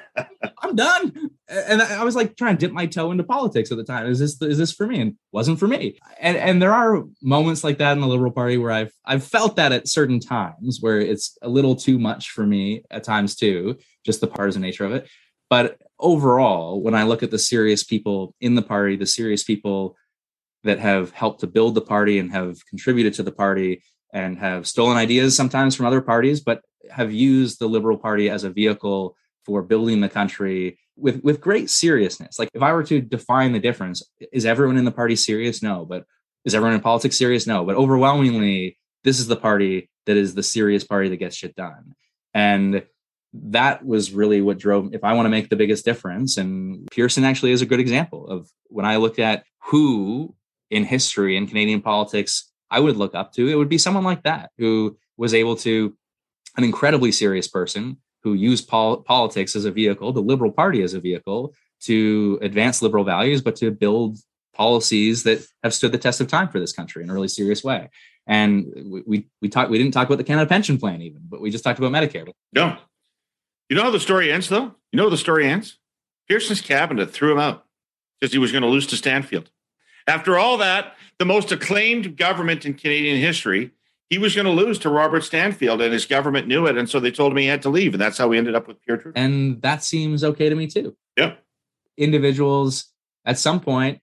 I'm 0.58 0.76
done. 0.76 1.30
And 1.48 1.82
I 1.82 2.04
was 2.04 2.16
like 2.16 2.36
trying 2.36 2.58
to 2.58 2.60
dip 2.66 2.72
my 2.72 2.88
toe 2.88 3.12
into 3.12 3.24
politics 3.24 3.72
at 3.72 3.78
the 3.78 3.84
time. 3.84 4.08
Is 4.08 4.18
this 4.18 4.42
is 4.42 4.58
this 4.58 4.74
for 4.74 4.88
me? 4.88 5.00
And 5.00 5.16
wasn't 5.32 5.60
for 5.60 5.68
me. 5.68 6.00
And 6.20 6.38
and 6.38 6.60
there 6.60 6.74
are 6.74 7.04
moments 7.22 7.64
like 7.64 7.78
that 7.78 7.92
in 7.92 8.02
the 8.02 8.08
Liberal 8.08 8.32
Party 8.32 8.58
where 8.58 8.72
I've 8.72 8.92
I've 9.06 9.24
felt 9.24 9.58
that 9.58 9.72
at 9.72 9.88
certain 9.88 10.20
times 10.20 10.80
where 10.82 11.00
it's 11.00 11.38
a 11.44 11.50
little 11.50 11.76
too 11.76 12.00
much 12.00 12.32
for 12.32 12.48
me 12.48 12.82
at 12.90 13.04
times 13.04 13.36
too. 13.36 13.78
Just 14.04 14.22
the 14.22 14.28
partisan 14.28 14.64
nature 14.64 14.86
of 14.86 14.92
it. 14.94 15.08
But 15.52 15.78
overall, 16.00 16.82
when 16.82 16.96
I 16.96 17.04
look 17.04 17.22
at 17.22 17.30
the 17.30 17.38
serious 17.38 17.84
people 17.84 18.34
in 18.42 18.56
the 18.56 18.64
party, 18.64 18.96
the 18.96 19.06
serious 19.06 19.44
people 19.44 19.96
that 20.64 20.80
have 20.80 21.12
helped 21.12 21.42
to 21.42 21.48
build 21.48 21.76
the 21.76 21.82
party 21.82 22.20
and 22.20 22.32
have 22.32 22.66
contributed 22.68 23.14
to 23.16 23.24
the 23.24 23.32
party 23.32 23.84
and 24.14 24.38
have 24.38 24.68
stolen 24.68 24.98
ideas 24.98 25.36
sometimes 25.36 25.76
from 25.76 25.86
other 25.86 26.02
parties, 26.02 26.40
but 26.40 26.62
have 26.92 27.12
used 27.12 27.60
the 27.60 27.68
Liberal 27.68 27.98
Party 27.98 28.30
as 28.30 28.44
a 28.44 28.50
vehicle 28.50 29.16
for 29.46 29.62
building 29.62 30.00
the 30.00 30.10
country 30.10 30.78
with 30.96 31.24
with 31.24 31.42
great 31.42 31.70
seriousness. 31.70 32.40
Like 32.40 32.50
if 32.54 32.62
I 32.62 32.72
were 32.74 32.84
to 32.84 33.02
define 33.02 33.52
the 33.52 33.60
difference, 33.60 34.04
is 34.32 34.46
everyone 34.46 34.78
in 34.78 34.86
the 34.86 34.92
party 34.92 35.16
serious? 35.16 35.62
No, 35.64 35.86
but 35.86 36.06
is 36.46 36.56
everyone 36.56 36.76
in 36.76 36.82
politics 36.82 37.18
serious? 37.18 37.48
No, 37.48 37.66
but 37.66 37.76
overwhelmingly, 37.76 38.78
this 39.04 39.20
is 39.20 39.28
the 39.28 39.36
party 39.36 39.90
that 40.06 40.18
is 40.18 40.36
the 40.36 40.44
serious 40.44 40.84
party 40.84 41.10
that 41.10 41.18
gets 41.18 41.36
shit 41.36 41.56
done. 41.56 41.94
And 42.34 42.84
that 43.34 43.86
was 43.86 44.12
really 44.12 44.42
what 44.42 44.60
drove 44.60 44.94
if 44.94 45.04
I 45.04 45.14
want 45.14 45.26
to 45.26 45.32
make 45.32 45.50
the 45.50 45.56
biggest 45.56 45.86
difference. 45.86 46.38
And 46.38 46.88
Pearson 46.92 47.24
actually 47.24 47.52
is 47.52 47.62
a 47.62 47.66
good 47.66 47.80
example 47.80 48.28
of 48.28 48.50
when 48.68 48.86
I 48.86 48.98
looked 48.98 49.20
at 49.20 49.44
who 49.64 50.36
in 50.74 50.84
history 50.84 51.38
in 51.38 51.48
Canadian 51.48 51.82
politics 51.82 52.52
I 52.72 52.80
would 52.80 52.98
look 52.98 53.14
up 53.14 53.34
to, 53.34 53.48
it 53.48 53.56
would 53.56 53.70
be 53.70 53.78
someone 53.78 54.04
like 54.04 54.24
that 54.24 54.50
who 54.58 54.98
was 55.16 55.34
able 55.34 55.56
to, 55.58 55.96
an 56.58 56.64
incredibly 56.64 57.12
serious 57.12 57.48
person 57.48 57.98
who 58.24 58.34
used 58.34 58.68
pol- 58.68 59.04
politics 59.04 59.56
as 59.56 59.66
a 59.66 59.72
vehicle, 59.72 60.12
the 60.12 60.22
Liberal 60.22 60.52
Party 60.52 60.82
as 60.82 60.96
a 60.96 61.00
vehicle 61.00 61.54
to 61.82 62.40
advance 62.42 62.82
liberal 62.82 63.04
values, 63.04 63.42
but 63.42 63.56
to 63.58 63.70
build 63.70 64.18
policies 64.56 65.24
that 65.24 65.46
have 65.64 65.74
stood 65.74 65.92
the 65.92 65.98
test 65.98 66.22
of 66.22 66.28
time 66.28 66.48
for 66.48 66.60
this 66.60 66.74
country 66.74 67.04
in 67.04 67.10
a 67.10 67.14
really 67.14 67.28
serious 67.28 67.64
way. 67.64 67.90
And 68.26 68.72
we 68.76 69.04
we, 69.06 69.28
we 69.42 69.50
talked 69.50 69.70
we 69.70 69.78
didn't 69.78 69.94
talk 69.94 70.08
about 70.08 70.18
the 70.18 70.24
Canada 70.24 70.48
Pension 70.48 70.78
Plan 70.78 71.02
even, 71.02 71.22
but 71.28 71.42
we 71.42 71.52
just 71.52 71.64
talked 71.64 71.80
about 71.80 71.92
Medicare. 71.92 72.32
No, 72.54 72.78
you 73.70 73.76
know 73.76 73.84
how 73.84 73.92
the 73.92 74.00
story 74.00 74.32
ends 74.32 74.50
though. 74.50 74.74
You 74.92 74.98
know 74.98 75.04
how 75.04 75.10
the 75.10 75.18
story 75.18 75.48
ends. 75.48 75.78
Pearson's 76.28 76.62
cabinet 76.62 77.12
threw 77.12 77.34
him 77.34 77.40
out 77.40 77.66
because 78.20 78.32
he 78.32 78.40
was 78.40 78.52
going 78.52 78.62
to 78.62 78.70
lose 78.70 78.88
to 78.88 78.96
Stanfield. 78.96 79.50
After 80.08 80.38
all 80.38 80.58
that, 80.58 80.96
the 81.20 81.26
most 81.26 81.52
acclaimed 81.52 82.18
government 82.18 82.66
in 82.66 82.74
Canadian 82.74 83.20
history, 83.20 83.72
he 84.10 84.18
was 84.18 84.36
going 84.36 84.46
to 84.46 84.52
lose 84.52 84.78
to 84.80 84.90
Robert 84.90 85.24
Stanfield, 85.24 85.82
and 85.82 85.94
his 85.94 86.06
government 86.06 86.48
knew 86.48 86.66
it, 86.68 86.78
and 86.78 86.90
so 86.90 87.00
they 87.00 87.12
told 87.12 87.32
him 87.32 87.38
he 87.38 87.48
had 87.48 87.62
to 87.64 87.70
leave, 87.70 87.94
and 87.94 88.02
that's 88.02 88.18
how 88.18 88.28
we 88.28 88.38
ended 88.38 88.56
up 88.56 88.68
with 88.68 88.82
Pierre 88.82 88.98
Trudeau. 88.98 89.20
And 89.20 89.62
that 89.62 89.84
seems 89.84 90.24
okay 90.24 90.50
to 90.50 90.56
me 90.56 90.68
too. 90.68 90.96
Yeah, 91.18 91.36
individuals 91.98 92.92
at 93.26 93.40
some 93.40 93.60
point, 93.60 94.02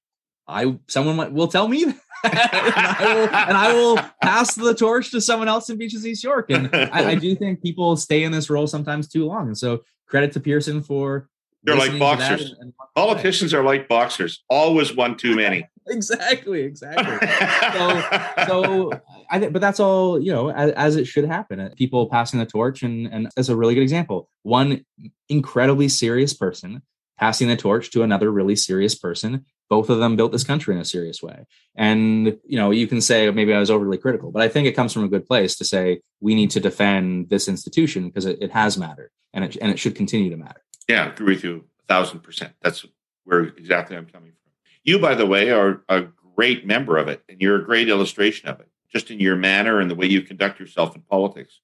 I 0.48 0.78
someone 0.88 1.32
will 1.32 1.48
tell 1.48 1.68
me 1.68 1.84
and, 2.24 2.34
I 2.34 3.14
will, 3.14 3.28
and 3.28 3.56
I 3.56 3.72
will 3.72 3.96
pass 4.22 4.54
the 4.54 4.74
torch 4.74 5.10
to 5.12 5.20
someone 5.20 5.48
else 5.48 5.70
in 5.70 5.78
Beaches 5.78 6.06
East 6.06 6.22
York. 6.22 6.50
And 6.50 6.68
I, 6.74 7.12
I 7.12 7.14
do 7.14 7.34
think 7.34 7.62
people 7.62 7.96
stay 7.96 8.24
in 8.24 8.32
this 8.32 8.50
role 8.50 8.66
sometimes 8.66 9.08
too 9.08 9.26
long, 9.26 9.46
and 9.46 9.56
so 9.56 9.82
credit 10.06 10.32
to 10.32 10.40
Pearson 10.40 10.82
for 10.82 11.28
They're 11.62 11.76
like 11.76 11.92
listening 11.92 12.00
to 12.00 12.16
that 12.16 12.30
boxers. 12.30 12.50
and- 12.52 12.60
and. 12.60 12.72
Politicians 12.96 13.54
are 13.54 13.62
like 13.62 13.88
boxers. 13.88 14.42
Always 14.50 14.94
one 14.94 15.16
too 15.16 15.36
many. 15.36 15.64
exactly, 15.88 16.62
exactly. 16.62 17.28
so 17.78 18.46
so 18.46 19.00
I 19.30 19.38
think, 19.38 19.52
but 19.52 19.60
that's 19.62 19.78
all 19.80 20.20
you 20.20 20.32
know, 20.32 20.50
as, 20.50 20.72
as 20.72 20.96
it 20.96 21.06
should 21.06 21.24
happen. 21.24 21.60
Uh, 21.60 21.70
People 21.76 22.08
passing 22.08 22.40
the 22.40 22.46
torch, 22.46 22.82
and 22.82 23.06
and 23.06 23.28
that's 23.36 23.48
a 23.48 23.56
really 23.56 23.74
good 23.74 23.82
example. 23.82 24.28
One 24.42 24.84
incredibly 25.28 25.88
serious 25.88 26.34
person 26.34 26.82
passing 27.18 27.48
the 27.48 27.56
torch 27.56 27.90
to 27.92 28.02
another 28.02 28.30
really 28.30 28.56
serious 28.56 28.94
person. 28.94 29.44
Both 29.68 29.88
of 29.88 29.98
them 30.00 30.16
built 30.16 30.32
this 30.32 30.42
country 30.44 30.74
in 30.74 30.80
a 30.80 30.84
serious 30.84 31.22
way, 31.22 31.46
and 31.76 32.26
you 32.44 32.58
know, 32.58 32.70
you 32.72 32.86
can 32.88 33.00
say 33.00 33.30
maybe 33.30 33.54
I 33.54 33.60
was 33.60 33.70
overly 33.70 33.98
critical, 33.98 34.32
but 34.32 34.42
I 34.42 34.48
think 34.48 34.66
it 34.66 34.72
comes 34.72 34.92
from 34.92 35.04
a 35.04 35.08
good 35.08 35.26
place 35.26 35.56
to 35.58 35.64
say 35.64 36.00
we 36.20 36.34
need 36.34 36.50
to 36.50 36.60
defend 36.60 37.28
this 37.30 37.46
institution 37.46 38.08
because 38.08 38.26
it, 38.26 38.38
it 38.42 38.50
has 38.50 38.76
mattered, 38.76 39.10
and 39.32 39.44
it 39.44 39.56
and 39.62 39.70
it 39.70 39.78
should 39.78 39.94
continue 39.94 40.30
to 40.30 40.36
matter. 40.36 40.60
Yeah, 40.90 41.04
I 41.04 41.08
agree 41.08 41.34
with 41.34 41.44
you 41.44 41.64
a 41.82 41.86
thousand 41.86 42.20
percent. 42.20 42.52
That's 42.62 42.84
where 43.24 43.42
exactly 43.42 43.96
I'm 43.96 44.06
coming 44.06 44.32
from. 44.32 44.52
You, 44.82 44.98
by 44.98 45.14
the 45.14 45.26
way, 45.26 45.50
are 45.50 45.82
a 45.88 46.06
great 46.34 46.66
member 46.66 46.96
of 46.96 47.08
it, 47.08 47.22
and 47.28 47.40
you're 47.40 47.60
a 47.60 47.64
great 47.64 47.88
illustration 47.88 48.48
of 48.48 48.60
it. 48.60 48.68
Just 48.90 49.10
in 49.10 49.20
your 49.20 49.36
manner 49.36 49.78
and 49.80 49.90
the 49.90 49.94
way 49.94 50.06
you 50.06 50.20
conduct 50.22 50.58
yourself 50.58 50.96
in 50.96 51.02
politics, 51.02 51.60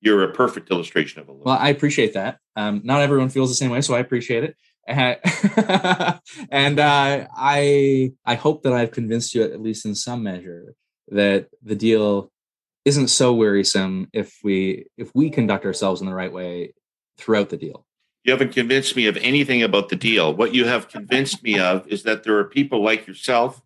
you're 0.00 0.22
a 0.22 0.32
perfect 0.32 0.70
illustration 0.70 1.20
of 1.20 1.28
a 1.28 1.32
Well, 1.32 1.58
I 1.58 1.70
appreciate 1.70 2.14
that. 2.14 2.38
Um, 2.54 2.82
not 2.84 3.00
everyone 3.02 3.30
feels 3.30 3.48
the 3.48 3.56
same 3.56 3.70
way, 3.70 3.80
so 3.80 3.94
I 3.94 4.00
appreciate 4.00 4.44
it. 4.44 4.56
And 6.50 6.80
uh, 6.80 7.26
I 7.36 8.12
I 8.24 8.34
hope 8.36 8.62
that 8.62 8.72
I've 8.72 8.92
convinced 8.92 9.34
you, 9.34 9.42
at 9.42 9.60
least 9.60 9.84
in 9.84 9.94
some 9.94 10.22
measure, 10.22 10.74
that 11.08 11.48
the 11.62 11.74
deal 11.74 12.30
isn't 12.84 13.08
so 13.08 13.34
wearisome 13.34 14.08
if 14.12 14.38
we 14.42 14.86
if 14.96 15.10
we 15.14 15.28
conduct 15.30 15.66
ourselves 15.66 16.00
in 16.00 16.06
the 16.06 16.14
right 16.14 16.32
way 16.32 16.72
throughout 17.18 17.50
the 17.50 17.58
deal. 17.58 17.84
You 18.28 18.32
haven't 18.32 18.52
convinced 18.52 18.94
me 18.94 19.06
of 19.06 19.16
anything 19.16 19.62
about 19.62 19.88
the 19.88 19.96
deal. 19.96 20.34
What 20.34 20.54
you 20.54 20.66
have 20.66 20.90
convinced 20.90 21.42
me 21.42 21.58
of 21.58 21.88
is 21.88 22.02
that 22.02 22.24
there 22.24 22.36
are 22.36 22.44
people 22.44 22.84
like 22.84 23.06
yourself 23.06 23.62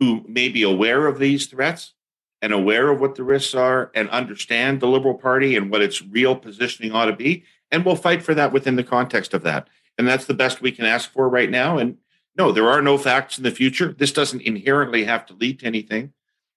who 0.00 0.22
may 0.28 0.50
be 0.50 0.62
aware 0.62 1.06
of 1.06 1.18
these 1.18 1.46
threats 1.46 1.94
and 2.42 2.52
aware 2.52 2.90
of 2.90 3.00
what 3.00 3.14
the 3.14 3.24
risks 3.24 3.54
are 3.54 3.90
and 3.94 4.10
understand 4.10 4.80
the 4.80 4.86
Liberal 4.86 5.14
Party 5.14 5.56
and 5.56 5.70
what 5.70 5.80
its 5.80 6.02
real 6.02 6.36
positioning 6.36 6.92
ought 6.92 7.06
to 7.06 7.14
be. 7.14 7.44
And 7.70 7.86
we'll 7.86 7.96
fight 7.96 8.22
for 8.22 8.34
that 8.34 8.52
within 8.52 8.76
the 8.76 8.84
context 8.84 9.32
of 9.32 9.44
that. 9.44 9.68
And 9.96 10.06
that's 10.06 10.26
the 10.26 10.34
best 10.34 10.60
we 10.60 10.72
can 10.72 10.84
ask 10.84 11.10
for 11.10 11.26
right 11.26 11.48
now. 11.48 11.78
And 11.78 11.96
no, 12.36 12.52
there 12.52 12.68
are 12.68 12.82
no 12.82 12.98
facts 12.98 13.38
in 13.38 13.44
the 13.44 13.50
future. 13.50 13.94
This 13.94 14.12
doesn't 14.12 14.42
inherently 14.42 15.04
have 15.04 15.24
to 15.24 15.32
lead 15.32 15.60
to 15.60 15.66
anything. 15.66 16.12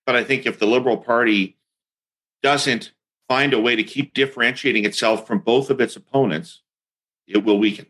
But 0.05 0.17
I 0.17 0.25
think 0.25 0.45
if 0.45 0.59
the 0.59 0.67
Liberal 0.67 0.97
Party 0.97 1.55
doesn't 2.43 2.91
find 3.29 3.53
a 3.53 3.61
way 3.61 3.77
to 3.77 3.83
keep 3.85 4.13
differentiating 4.13 4.83
itself 4.83 5.25
from 5.25 5.39
both 5.39 5.69
of 5.69 5.79
its 5.79 5.95
opponents, 5.95 6.59
it 7.27 7.43
will 7.43 7.59
weaken. 7.59 7.87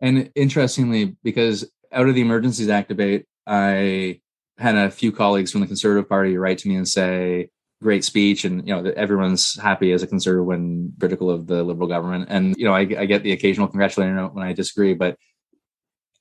And 0.00 0.30
interestingly, 0.34 1.16
because 1.22 1.70
out 1.92 2.08
of 2.08 2.14
the 2.14 2.20
Emergencies 2.20 2.68
Act 2.68 2.88
debate, 2.88 3.26
I 3.46 4.20
had 4.58 4.76
a 4.76 4.90
few 4.90 5.12
colleagues 5.12 5.50
from 5.50 5.60
the 5.60 5.66
Conservative 5.66 6.08
Party 6.08 6.36
write 6.36 6.58
to 6.58 6.68
me 6.68 6.76
and 6.76 6.86
say, 6.86 7.50
"Great 7.82 8.04
speech," 8.04 8.44
and 8.44 8.66
you 8.66 8.74
know 8.74 8.90
everyone's 8.96 9.58
happy 9.60 9.92
as 9.92 10.02
a 10.02 10.06
conservative 10.06 10.46
when 10.46 10.92
critical 10.98 11.30
of 11.30 11.46
the 11.46 11.62
Liberal 11.62 11.88
government. 11.88 12.26
And 12.28 12.54
you 12.56 12.64
know, 12.64 12.74
I, 12.74 12.80
I 12.80 13.06
get 13.06 13.22
the 13.22 13.32
occasional 13.32 13.68
congratulatory 13.68 14.14
note 14.14 14.34
when 14.34 14.46
I 14.46 14.52
disagree, 14.52 14.94
but 14.94 15.16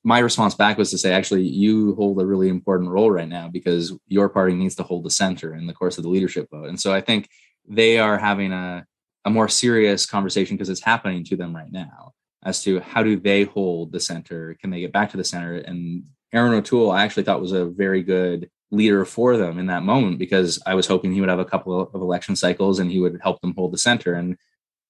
my 0.03 0.19
response 0.19 0.53
back 0.53 0.77
was 0.77 0.91
to 0.91 0.97
say, 0.97 1.13
actually, 1.13 1.43
you 1.43 1.95
hold 1.95 2.21
a 2.21 2.25
really 2.25 2.49
important 2.49 2.89
role 2.89 3.09
right 3.09 3.27
now 3.27 3.47
because 3.47 3.93
your 4.07 4.27
party 4.27 4.53
needs 4.53 4.75
to 4.75 4.83
hold 4.83 5.05
the 5.05 5.09
center 5.09 5.55
in 5.55 5.65
the 5.65 5.73
course 5.73 5.97
of 5.97 6.03
the 6.03 6.09
leadership 6.09 6.49
vote. 6.51 6.67
And 6.67 6.79
so 6.79 6.93
I 6.93 6.99
think 6.99 7.29
they 7.67 7.99
are 7.99 8.17
having 8.17 8.51
a 8.51 8.85
a 9.25 9.29
more 9.29 9.47
serious 9.47 10.05
conversation 10.05 10.57
because 10.57 10.69
it's 10.69 10.83
happening 10.83 11.23
to 11.23 11.37
them 11.37 11.55
right 11.55 11.71
now 11.71 12.13
as 12.45 12.63
to 12.63 12.79
how 12.79 13.03
do 13.03 13.19
they 13.19 13.43
hold 13.43 13.91
the 13.91 13.99
center? 13.99 14.55
Can 14.59 14.69
they 14.69 14.81
get 14.81 14.91
back 14.91 15.11
to 15.11 15.17
the 15.17 15.23
center? 15.23 15.55
And 15.55 16.03
Erin 16.33 16.53
O'Toole, 16.53 16.91
I 16.91 17.03
actually 17.03 17.23
thought 17.23 17.41
was 17.41 17.51
a 17.51 17.65
very 17.65 18.03
good 18.03 18.49
leader 18.71 19.05
for 19.05 19.37
them 19.37 19.59
in 19.59 19.67
that 19.67 19.83
moment 19.83 20.17
because 20.17 20.61
I 20.65 20.73
was 20.73 20.87
hoping 20.87 21.13
he 21.13 21.19
would 21.21 21.29
have 21.29 21.39
a 21.39 21.45
couple 21.45 21.79
of 21.79 21.93
election 21.93 22.35
cycles 22.35 22.79
and 22.79 22.91
he 22.91 22.99
would 22.99 23.19
help 23.21 23.39
them 23.41 23.53
hold 23.55 23.71
the 23.71 23.77
center. 23.77 24.13
And 24.13 24.37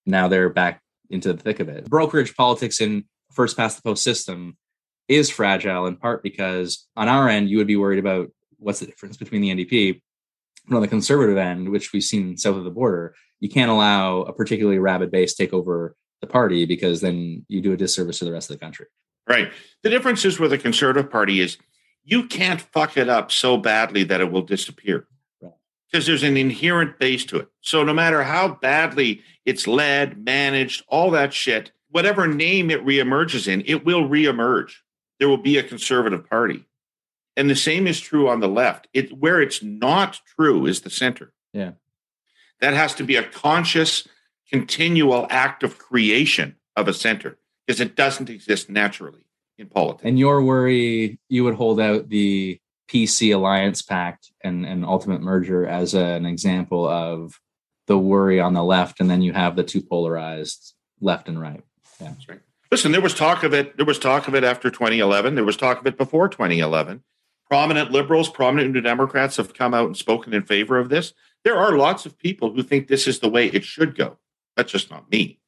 now 0.05 0.27
they're 0.27 0.49
back 0.49 0.81
into 1.09 1.33
the 1.33 1.41
thick 1.41 1.59
of 1.59 1.69
it. 1.69 1.89
Brokerage 1.89 2.35
politics 2.35 2.79
in 2.79 3.05
first 3.31 3.57
past 3.57 3.75
the 3.75 3.83
post 3.83 4.03
system 4.03 4.57
is 5.07 5.29
fragile 5.29 5.85
in 5.85 5.97
part 5.97 6.23
because 6.23 6.87
on 6.95 7.09
our 7.09 7.27
end, 7.27 7.49
you 7.49 7.57
would 7.57 7.67
be 7.67 7.75
worried 7.75 7.99
about 7.99 8.31
what's 8.57 8.79
the 8.79 8.85
difference 8.85 9.17
between 9.17 9.41
the 9.41 9.53
NDP. 9.53 10.01
But 10.67 10.77
on 10.77 10.81
the 10.81 10.87
conservative 10.87 11.37
end, 11.37 11.69
which 11.69 11.91
we've 11.91 12.03
seen 12.03 12.37
south 12.37 12.55
of 12.55 12.63
the 12.63 12.71
border, 12.71 13.15
you 13.41 13.49
can't 13.49 13.69
allow 13.69 14.21
a 14.21 14.31
particularly 14.31 14.79
rabid 14.79 15.11
base 15.11 15.33
take 15.33 15.51
over 15.51 15.95
the 16.23 16.31
party 16.31 16.65
because 16.65 17.01
then 17.01 17.45
you 17.47 17.61
do 17.61 17.73
a 17.73 17.77
disservice 17.77 18.19
to 18.19 18.25
the 18.25 18.31
rest 18.31 18.49
of 18.49 18.57
the 18.57 18.65
country. 18.65 18.87
Right. 19.27 19.51
The 19.83 19.89
difference 19.89 20.25
is 20.25 20.39
with 20.39 20.51
the 20.51 20.57
Conservative 20.57 21.11
Party 21.11 21.39
is 21.41 21.57
you 22.03 22.27
can't 22.27 22.61
fuck 22.61 22.97
it 22.97 23.09
up 23.09 23.31
so 23.31 23.57
badly 23.57 24.03
that 24.05 24.21
it 24.21 24.31
will 24.31 24.41
disappear. 24.41 25.05
Right. 25.41 25.53
Because 25.91 26.05
there's 26.05 26.23
an 26.23 26.37
inherent 26.37 26.97
base 26.97 27.25
to 27.25 27.37
it. 27.37 27.49
So 27.61 27.83
no 27.83 27.93
matter 27.93 28.23
how 28.23 28.47
badly 28.47 29.21
it's 29.45 29.67
led, 29.67 30.23
managed, 30.23 30.83
all 30.87 31.11
that 31.11 31.33
shit, 31.33 31.71
whatever 31.89 32.25
name 32.27 32.71
it 32.71 32.85
reemerges 32.85 33.47
in, 33.47 33.63
it 33.65 33.85
will 33.85 34.03
reemerge. 34.03 34.75
There 35.19 35.29
will 35.29 35.37
be 35.37 35.57
a 35.57 35.63
conservative 35.63 36.29
party. 36.29 36.65
And 37.35 37.49
the 37.49 37.55
same 37.55 37.85
is 37.87 37.99
true 37.99 38.29
on 38.29 38.39
the 38.39 38.47
left. 38.47 38.87
It 38.93 39.17
where 39.17 39.41
it's 39.41 39.61
not 39.61 40.21
true 40.37 40.65
is 40.65 40.81
the 40.81 40.89
center. 40.89 41.33
Yeah. 41.51 41.71
That 42.61 42.73
has 42.73 42.93
to 42.95 43.03
be 43.03 43.15
a 43.15 43.23
conscious, 43.23 44.07
continual 44.51 45.27
act 45.29 45.63
of 45.63 45.77
creation 45.77 46.55
of 46.75 46.87
a 46.87 46.93
center 46.93 47.37
because 47.65 47.79
it 47.79 47.95
doesn't 47.95 48.29
exist 48.29 48.69
naturally 48.69 49.25
in 49.57 49.67
politics. 49.67 50.03
And 50.05 50.19
your 50.19 50.43
worry, 50.43 51.19
you 51.29 51.43
would 51.43 51.55
hold 51.55 51.79
out 51.79 52.09
the 52.09 52.59
PC 52.89 53.33
Alliance 53.33 53.81
Pact 53.81 54.31
and, 54.43 54.65
and 54.65 54.85
ultimate 54.85 55.21
merger 55.21 55.65
as 55.65 55.93
a- 55.93 55.99
an 55.99 56.25
example 56.25 56.87
of 56.87 57.39
the 57.87 57.97
worry 57.97 58.39
on 58.39 58.53
the 58.53 58.63
left, 58.63 58.99
and 58.99 59.09
then 59.09 59.21
you 59.21 59.33
have 59.33 59.55
the 59.55 59.63
two 59.63 59.81
polarized 59.81 60.73
left 61.01 61.27
and 61.27 61.39
right. 61.39 61.63
That's 61.99 62.27
right. 62.29 62.39
Listen, 62.71 62.91
there 62.91 63.01
was 63.01 63.13
talk 63.13 63.43
of 63.43 63.53
it. 63.53 63.77
There 63.77 63.85
was 63.85 63.99
talk 63.99 64.27
of 64.27 64.35
it 64.35 64.43
after 64.43 64.69
2011. 64.69 65.35
There 65.35 65.43
was 65.43 65.57
talk 65.57 65.79
of 65.79 65.87
it 65.87 65.97
before 65.97 66.27
2011. 66.29 67.03
Prominent 67.49 67.91
liberals, 67.91 68.29
prominent 68.29 68.73
New 68.73 68.81
Democrats 68.81 69.37
have 69.37 69.53
come 69.53 69.73
out 69.73 69.85
and 69.85 69.97
spoken 69.97 70.33
in 70.33 70.43
favor 70.43 70.79
of 70.79 70.89
this. 70.89 71.13
There 71.43 71.57
are 71.57 71.77
lots 71.77 72.05
of 72.05 72.17
people 72.17 72.53
who 72.53 72.63
think 72.63 72.87
this 72.87 73.05
is 73.05 73.19
the 73.19 73.29
way 73.29 73.47
it 73.47 73.63
should 73.63 73.95
go. 73.95 74.17
That's 74.55 74.71
just 74.71 74.91
not 74.91 75.09
me, 75.11 75.39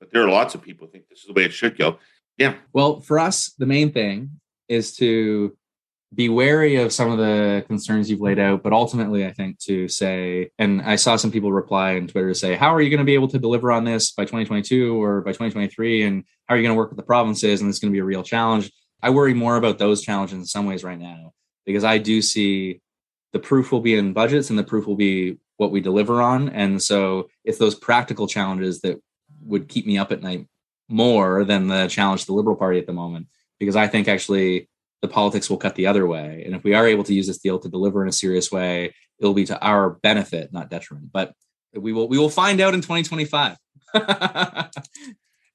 but 0.00 0.12
there 0.12 0.22
are 0.22 0.28
lots 0.28 0.54
of 0.54 0.62
people 0.62 0.86
who 0.86 0.92
think 0.92 1.08
this 1.08 1.20
is 1.20 1.26
the 1.26 1.32
way 1.32 1.44
it 1.44 1.52
should 1.52 1.78
go. 1.78 1.98
Yeah, 2.38 2.54
Well, 2.72 3.00
for 3.00 3.18
us, 3.18 3.52
the 3.58 3.66
main 3.66 3.92
thing 3.92 4.40
is 4.68 4.96
to 4.96 5.56
be 6.14 6.28
wary 6.28 6.76
of 6.76 6.92
some 6.92 7.10
of 7.10 7.18
the 7.18 7.64
concerns 7.66 8.10
you've 8.10 8.20
laid 8.20 8.38
out, 8.38 8.62
but 8.62 8.72
ultimately, 8.72 9.26
I 9.26 9.32
think 9.32 9.58
to 9.60 9.88
say, 9.88 10.50
and 10.58 10.82
I 10.82 10.96
saw 10.96 11.16
some 11.16 11.30
people 11.30 11.52
reply 11.52 11.96
on 11.96 12.06
Twitter 12.06 12.28
to 12.28 12.34
say, 12.34 12.54
how 12.54 12.74
are 12.74 12.82
you 12.82 12.90
going 12.90 12.98
to 12.98 13.04
be 13.04 13.14
able 13.14 13.28
to 13.28 13.38
deliver 13.38 13.72
on 13.72 13.84
this 13.84 14.12
by 14.12 14.24
2022 14.24 15.02
or 15.02 15.22
by 15.22 15.30
2023? 15.30 16.02
And 16.02 16.24
how 16.46 16.54
are 16.54 16.58
you 16.58 16.62
going 16.62 16.74
to 16.74 16.78
work 16.78 16.90
with 16.90 16.98
the 16.98 17.02
provinces? 17.02 17.60
And 17.60 17.70
it's 17.70 17.78
going 17.78 17.90
to 17.90 17.96
be 17.96 18.00
a 18.00 18.04
real 18.04 18.22
challenge. 18.22 18.70
I 19.02 19.10
worry 19.10 19.34
more 19.34 19.56
about 19.56 19.78
those 19.78 20.02
challenges 20.02 20.38
in 20.38 20.44
some 20.44 20.66
ways 20.66 20.84
right 20.84 20.98
now 20.98 21.32
because 21.64 21.84
I 21.84 21.98
do 21.98 22.20
see 22.20 22.80
the 23.32 23.38
proof 23.38 23.72
will 23.72 23.80
be 23.80 23.96
in 23.96 24.12
budgets 24.12 24.50
and 24.50 24.58
the 24.58 24.64
proof 24.64 24.86
will 24.86 24.96
be 24.96 25.38
what 25.62 25.70
we 25.70 25.80
deliver 25.80 26.20
on. 26.20 26.48
And 26.48 26.82
so 26.82 27.30
it's 27.44 27.58
those 27.58 27.76
practical 27.76 28.26
challenges 28.26 28.80
that 28.80 29.00
would 29.44 29.68
keep 29.68 29.86
me 29.86 29.96
up 29.96 30.10
at 30.12 30.20
night 30.22 30.48
more 30.88 31.44
than 31.44 31.68
the 31.68 31.86
challenge 31.86 32.22
to 32.22 32.26
the 32.26 32.32
Liberal 32.34 32.56
Party 32.56 32.78
at 32.80 32.86
the 32.86 32.92
moment, 32.92 33.28
because 33.58 33.76
I 33.76 33.86
think 33.86 34.08
actually 34.08 34.68
the 35.00 35.08
politics 35.08 35.48
will 35.48 35.56
cut 35.56 35.76
the 35.76 35.86
other 35.86 36.06
way. 36.06 36.42
And 36.44 36.54
if 36.54 36.64
we 36.64 36.74
are 36.74 36.86
able 36.86 37.04
to 37.04 37.14
use 37.14 37.28
this 37.28 37.38
deal 37.38 37.60
to 37.60 37.68
deliver 37.68 38.02
in 38.02 38.08
a 38.08 38.12
serious 38.12 38.50
way, 38.50 38.92
it'll 39.18 39.34
be 39.34 39.46
to 39.46 39.60
our 39.60 39.90
benefit, 39.90 40.52
not 40.52 40.68
detriment. 40.68 41.10
But 41.12 41.32
we 41.74 41.92
will 41.92 42.08
we 42.08 42.18
will 42.18 42.28
find 42.28 42.60
out 42.60 42.74
in 42.74 42.80
2025. 42.82 43.56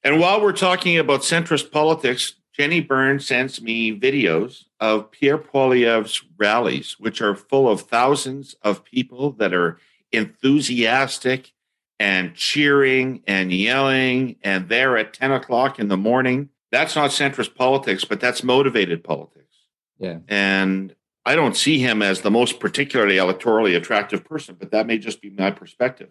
And 0.04 0.20
while 0.20 0.40
we're 0.40 0.52
talking 0.52 0.96
about 0.96 1.20
centrist 1.20 1.72
politics, 1.72 2.34
Jenny 2.56 2.80
Byrne 2.80 3.20
sends 3.20 3.60
me 3.60 3.98
videos 3.98 4.64
of 4.80 5.10
Pierre 5.10 5.38
Poilievre's 5.38 6.22
rallies, 6.38 6.96
which 6.98 7.20
are 7.20 7.34
full 7.34 7.68
of 7.68 7.82
thousands 7.82 8.54
of 8.62 8.84
people 8.84 9.32
that 9.32 9.52
are 9.52 9.78
enthusiastic 10.12 11.52
and 12.00 12.34
cheering 12.34 13.22
and 13.26 13.52
yelling, 13.52 14.36
and 14.42 14.68
they're 14.68 14.96
at 14.96 15.12
10 15.12 15.32
o'clock 15.32 15.78
in 15.78 15.88
the 15.88 15.96
morning. 15.96 16.48
That's 16.70 16.94
not 16.94 17.10
centrist 17.10 17.54
politics, 17.54 18.04
but 18.04 18.20
that's 18.20 18.44
motivated 18.44 19.02
politics. 19.02 19.56
yeah. 19.98 20.18
And 20.28 20.94
I 21.24 21.34
don't 21.34 21.56
see 21.56 21.78
him 21.78 22.00
as 22.00 22.22
the 22.22 22.30
most 22.30 22.58
particularly 22.58 23.16
electorally 23.16 23.76
attractive 23.76 24.24
person, 24.24 24.56
but 24.58 24.70
that 24.70 24.86
may 24.86 24.96
just 24.96 25.20
be 25.20 25.28
my 25.28 25.50
perspective. 25.50 26.08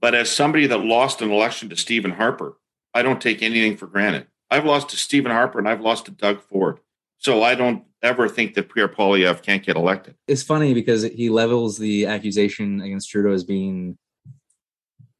But 0.00 0.14
as 0.14 0.30
somebody 0.30 0.66
that 0.66 0.78
lost 0.78 1.20
an 1.20 1.30
election 1.30 1.68
to 1.68 1.76
Stephen 1.76 2.12
Harper, 2.12 2.56
I 2.94 3.02
don't 3.02 3.20
take 3.20 3.42
anything 3.42 3.76
for 3.76 3.86
granted. 3.86 4.28
I've 4.50 4.64
lost 4.64 4.90
to 4.90 4.96
Stephen 4.96 5.32
Harper 5.32 5.58
and 5.58 5.68
I've 5.68 5.80
lost 5.80 6.06
to 6.06 6.12
Doug 6.12 6.40
Ford. 6.40 6.78
So 7.24 7.42
I 7.42 7.54
don't 7.54 7.84
ever 8.02 8.28
think 8.28 8.52
that 8.54 8.72
Pierre 8.72 8.86
Poilievre 8.86 9.40
can't 9.40 9.64
get 9.64 9.76
elected. 9.76 10.14
It's 10.28 10.42
funny 10.42 10.74
because 10.74 11.04
he 11.04 11.30
levels 11.30 11.78
the 11.78 12.04
accusation 12.04 12.82
against 12.82 13.08
Trudeau 13.08 13.32
as 13.32 13.44
being 13.44 13.96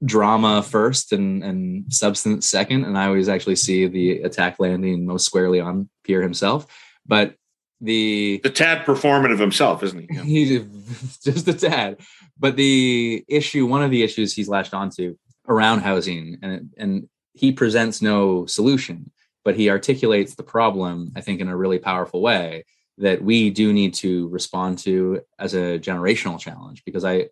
drama 0.05 0.63
first 0.63 1.15
and 1.15 1.43
and 1.43 1.91
substance 1.91 2.47
second, 2.47 2.85
and 2.85 2.99
I 2.99 3.07
always 3.07 3.31
actually 3.31 3.57
see 3.57 3.87
the 3.87 4.21
attack 4.21 4.61
landing 4.61 5.07
most 5.07 5.25
squarely 5.25 5.61
on 5.61 5.89
Pierre 6.05 6.21
himself. 6.21 6.67
But 7.07 7.37
the 7.81 8.39
the 8.43 8.51
tad 8.51 8.85
performative 8.85 9.39
himself, 9.39 9.83
isn't 9.83 10.11
he? 10.11 10.23
He's 10.25 11.21
just 11.25 11.49
a 11.49 11.55
tad. 11.55 12.01
But 12.39 12.57
the 12.57 13.25
issue, 13.29 13.65
one 13.65 13.83
of 13.83 13.91
the 13.91 14.03
issues 14.03 14.35
he's 14.35 14.49
latched 14.49 14.75
onto 14.75 15.17
around 15.49 15.81
housing, 15.81 16.37
and 16.43 16.71
and 16.77 17.09
he 17.33 17.51
presents 17.51 18.03
no 18.03 18.45
solution, 18.45 19.11
but 19.45 19.57
he 19.57 19.71
articulates 19.71 20.35
the 20.35 20.43
problem, 20.43 21.13
I 21.15 21.21
think, 21.21 21.41
in 21.41 21.49
a 21.49 21.57
really 21.57 21.79
powerful 21.79 22.21
way 22.23 22.65
that 22.99 23.23
we 23.23 23.51
do 23.51 23.73
need 23.73 23.95
to 23.95 24.29
respond 24.29 24.79
to 24.79 25.21
as 25.39 25.55
a 25.55 25.79
generational 25.79 26.39
challenge. 26.39 26.85
Because 26.85 27.05
I 27.05 27.29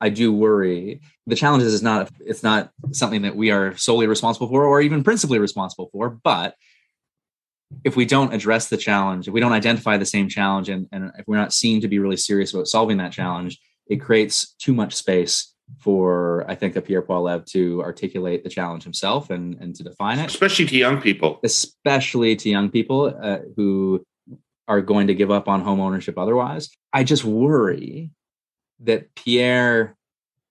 I 0.00 0.10
do 0.10 0.32
worry 0.32 1.00
the 1.26 1.36
challenge 1.36 1.62
is 1.62 1.82
not 1.82 2.10
it's 2.20 2.42
not 2.42 2.70
something 2.92 3.22
that 3.22 3.36
we 3.36 3.50
are 3.50 3.76
solely 3.76 4.06
responsible 4.06 4.48
for 4.48 4.64
or 4.64 4.80
even 4.80 5.02
principally 5.02 5.38
responsible 5.38 5.88
for, 5.92 6.10
but 6.10 6.54
if 7.84 7.96
we 7.96 8.04
don't 8.04 8.32
address 8.32 8.68
the 8.68 8.76
challenge, 8.76 9.26
if 9.26 9.34
we 9.34 9.40
don't 9.40 9.52
identify 9.52 9.96
the 9.96 10.06
same 10.06 10.28
challenge, 10.28 10.68
and, 10.68 10.86
and 10.92 11.10
if 11.18 11.26
we're 11.26 11.36
not 11.36 11.52
seen 11.52 11.80
to 11.80 11.88
be 11.88 11.98
really 11.98 12.16
serious 12.16 12.54
about 12.54 12.68
solving 12.68 12.98
that 12.98 13.12
challenge, 13.12 13.58
it 13.88 13.96
creates 13.96 14.54
too 14.54 14.72
much 14.72 14.94
space 14.94 15.52
for 15.78 16.44
I 16.48 16.54
think 16.54 16.76
a 16.76 16.80
Pierre 16.80 17.02
Poilievre 17.02 17.46
to 17.46 17.82
articulate 17.82 18.44
the 18.44 18.50
challenge 18.50 18.84
himself 18.84 19.30
and 19.30 19.54
and 19.60 19.74
to 19.76 19.82
define 19.82 20.18
it, 20.18 20.26
especially 20.26 20.66
to 20.66 20.78
young 20.78 21.00
people, 21.00 21.40
especially 21.42 22.36
to 22.36 22.48
young 22.48 22.70
people 22.70 23.14
uh, 23.20 23.38
who 23.56 24.04
are 24.68 24.80
going 24.80 25.06
to 25.06 25.14
give 25.14 25.30
up 25.30 25.48
on 25.48 25.60
home 25.60 25.80
ownership 25.80 26.18
otherwise. 26.18 26.70
I 26.92 27.04
just 27.04 27.24
worry 27.24 28.10
that 28.80 29.14
Pierre 29.14 29.96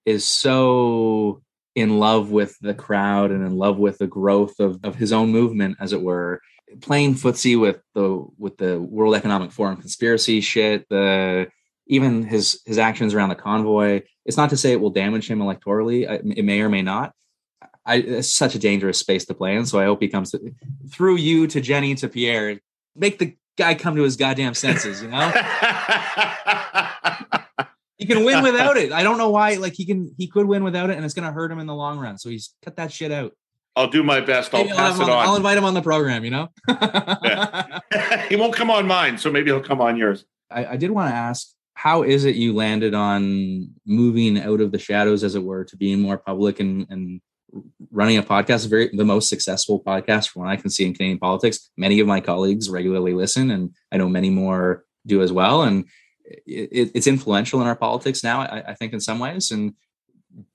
is 0.04 0.24
so 0.24 1.42
in 1.74 1.98
love 1.98 2.30
with 2.30 2.56
the 2.60 2.74
crowd 2.74 3.30
and 3.30 3.44
in 3.44 3.56
love 3.56 3.78
with 3.78 3.98
the 3.98 4.06
growth 4.06 4.58
of, 4.60 4.80
of 4.82 4.94
his 4.94 5.12
own 5.12 5.30
movement, 5.30 5.76
as 5.78 5.92
it 5.92 6.00
were, 6.00 6.40
playing 6.80 7.14
footsie 7.14 7.60
with 7.60 7.80
the 7.94 8.24
with 8.38 8.56
the 8.56 8.80
World 8.80 9.14
Economic 9.14 9.52
Forum 9.52 9.76
conspiracy 9.76 10.40
shit, 10.40 10.88
the 10.88 11.48
even 11.86 12.24
his 12.24 12.60
his 12.66 12.78
actions 12.78 13.14
around 13.14 13.28
the 13.30 13.34
convoy. 13.34 14.02
It's 14.24 14.36
not 14.36 14.50
to 14.50 14.56
say 14.56 14.72
it 14.72 14.80
will 14.80 14.90
damage 14.90 15.30
him 15.30 15.38
electorally. 15.38 16.08
Uh, 16.08 16.18
it 16.36 16.44
may 16.44 16.60
or 16.60 16.68
may 16.68 16.82
not. 16.82 17.12
I, 17.84 17.96
it's 17.96 18.34
such 18.34 18.54
a 18.56 18.58
dangerous 18.58 18.98
space 18.98 19.24
to 19.26 19.34
play 19.34 19.54
in. 19.56 19.64
So 19.64 19.78
I 19.78 19.84
hope 19.84 20.02
he 20.02 20.08
comes 20.08 20.32
to, 20.32 20.52
through 20.90 21.16
you 21.16 21.46
to 21.46 21.60
Jenny 21.60 21.94
to 21.96 22.08
Pierre. 22.08 22.60
Make 22.96 23.20
the 23.20 23.36
guy 23.56 23.74
come 23.76 23.94
to 23.96 24.02
his 24.02 24.16
goddamn 24.16 24.54
senses. 24.54 25.00
You 25.00 25.08
know. 25.08 25.30
he 27.98 28.06
can 28.06 28.24
win 28.24 28.42
without 28.42 28.76
it. 28.76 28.90
I 28.92 29.04
don't 29.04 29.18
know 29.18 29.30
why. 29.30 29.54
Like 29.54 29.74
he 29.74 29.86
can, 29.86 30.12
he 30.18 30.26
could 30.26 30.46
win 30.46 30.64
without 30.64 30.90
it, 30.90 30.96
and 30.96 31.04
it's 31.04 31.14
going 31.14 31.26
to 31.26 31.32
hurt 31.32 31.52
him 31.52 31.60
in 31.60 31.66
the 31.66 31.74
long 31.74 31.98
run. 32.00 32.18
So 32.18 32.28
he's 32.28 32.54
cut 32.64 32.76
that 32.76 32.90
shit 32.92 33.12
out. 33.12 33.32
I'll 33.76 33.88
do 33.88 34.02
my 34.02 34.20
best. 34.20 34.54
I'll 34.54 34.64
maybe 34.64 34.74
pass 34.74 34.98
I'll 34.98 35.06
it 35.06 35.12
on. 35.12 35.26
I'll 35.26 35.36
invite 35.36 35.58
him 35.58 35.64
on 35.64 35.74
the 35.74 35.82
program. 35.82 36.24
You 36.24 36.30
know, 36.30 36.48
he 38.28 38.36
won't 38.36 38.54
come 38.54 38.70
on 38.70 38.86
mine, 38.86 39.18
so 39.18 39.30
maybe 39.30 39.50
he'll 39.50 39.60
come 39.60 39.82
on 39.82 39.98
yours. 39.98 40.24
I, 40.50 40.66
I 40.66 40.76
did 40.76 40.90
want 40.90 41.10
to 41.10 41.14
ask, 41.14 41.52
how 41.76 42.02
is 42.02 42.24
it 42.24 42.36
you 42.36 42.54
landed 42.54 42.94
on 42.94 43.68
moving 43.84 44.40
out 44.40 44.62
of 44.62 44.72
the 44.72 44.78
shadows, 44.78 45.22
as 45.22 45.34
it 45.34 45.44
were, 45.44 45.62
to 45.66 45.76
being 45.76 46.00
more 46.00 46.16
public 46.16 46.58
and 46.58 46.86
and 46.88 47.20
running 47.92 48.16
a 48.16 48.22
podcast? 48.22 48.68
Very 48.68 48.88
the 48.96 49.04
most 49.04 49.28
successful 49.28 49.82
podcast 49.84 50.30
from 50.30 50.42
what 50.42 50.50
I 50.50 50.56
can 50.56 50.70
see 50.70 50.86
in 50.86 50.94
Canadian 50.94 51.18
politics. 51.18 51.70
Many 51.76 52.00
of 52.00 52.06
my 52.06 52.20
colleagues 52.20 52.70
regularly 52.70 53.12
listen, 53.12 53.50
and 53.50 53.74
I 53.92 53.98
know 53.98 54.08
many 54.08 54.30
more 54.30 54.84
do 55.06 55.20
as 55.20 55.32
well. 55.32 55.62
And 55.62 55.84
it, 56.24 56.92
it's 56.94 57.06
influential 57.06 57.60
in 57.60 57.66
our 57.66 57.76
politics 57.76 58.24
now. 58.24 58.40
I, 58.40 58.70
I 58.70 58.74
think 58.74 58.94
in 58.94 59.00
some 59.00 59.18
ways. 59.18 59.50
And 59.50 59.74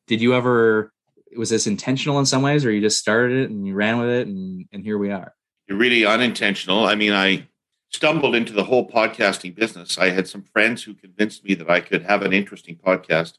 did 0.07 0.21
you 0.21 0.33
ever 0.33 0.91
was 1.37 1.51
this 1.51 1.67
intentional 1.67 2.17
in 2.17 2.25
some 2.25 2.41
ways 2.41 2.65
or 2.65 2.71
you 2.71 2.81
just 2.81 2.99
started 2.99 3.43
it 3.43 3.49
and 3.51 3.65
you 3.65 3.73
ran 3.75 3.99
with 3.99 4.09
it 4.09 4.27
and 4.27 4.65
and 4.73 4.83
here 4.83 4.97
we 4.97 5.11
are 5.11 5.33
really 5.69 6.05
unintentional 6.05 6.85
i 6.85 6.93
mean 6.93 7.13
i 7.13 7.47
stumbled 7.91 8.35
into 8.35 8.53
the 8.53 8.63
whole 8.63 8.89
podcasting 8.89 9.53
business. 9.53 9.97
I 9.97 10.09
had 10.09 10.27
some 10.27 10.43
friends 10.43 10.83
who 10.83 10.93
convinced 10.93 11.43
me 11.43 11.53
that 11.55 11.69
i 11.69 11.79
could 11.79 12.03
have 12.03 12.21
an 12.23 12.33
interesting 12.33 12.75
podcast 12.75 13.33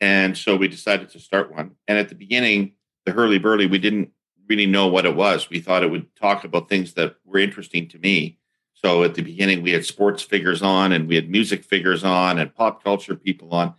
and 0.00 0.36
so 0.36 0.56
we 0.56 0.66
decided 0.66 1.10
to 1.10 1.20
start 1.20 1.52
one. 1.52 1.76
And 1.86 1.96
at 1.96 2.08
the 2.08 2.14
beginning 2.14 2.72
the 3.04 3.12
Herle 3.12 3.40
Burly 3.40 3.66
we 3.66 3.78
didn't 3.78 4.10
really 4.48 4.66
know 4.66 4.86
what 4.86 5.06
it 5.06 5.16
was. 5.16 5.48
We 5.48 5.60
thought 5.60 5.82
it 5.82 5.90
would 5.90 6.14
talk 6.16 6.44
about 6.44 6.68
things 6.68 6.94
that 6.94 7.16
were 7.24 7.38
interesting 7.38 7.88
to 7.88 7.98
me. 7.98 8.38
So 8.74 9.04
at 9.04 9.14
the 9.14 9.22
beginning 9.22 9.62
we 9.62 9.72
had 9.72 9.86
sports 9.86 10.22
figures 10.22 10.62
on 10.62 10.92
and 10.92 11.08
we 11.08 11.14
had 11.14 11.30
music 11.30 11.64
figures 11.64 12.04
on 12.04 12.38
and 12.38 12.54
pop 12.54 12.84
culture 12.84 13.16
people 13.16 13.50
on. 13.52 13.74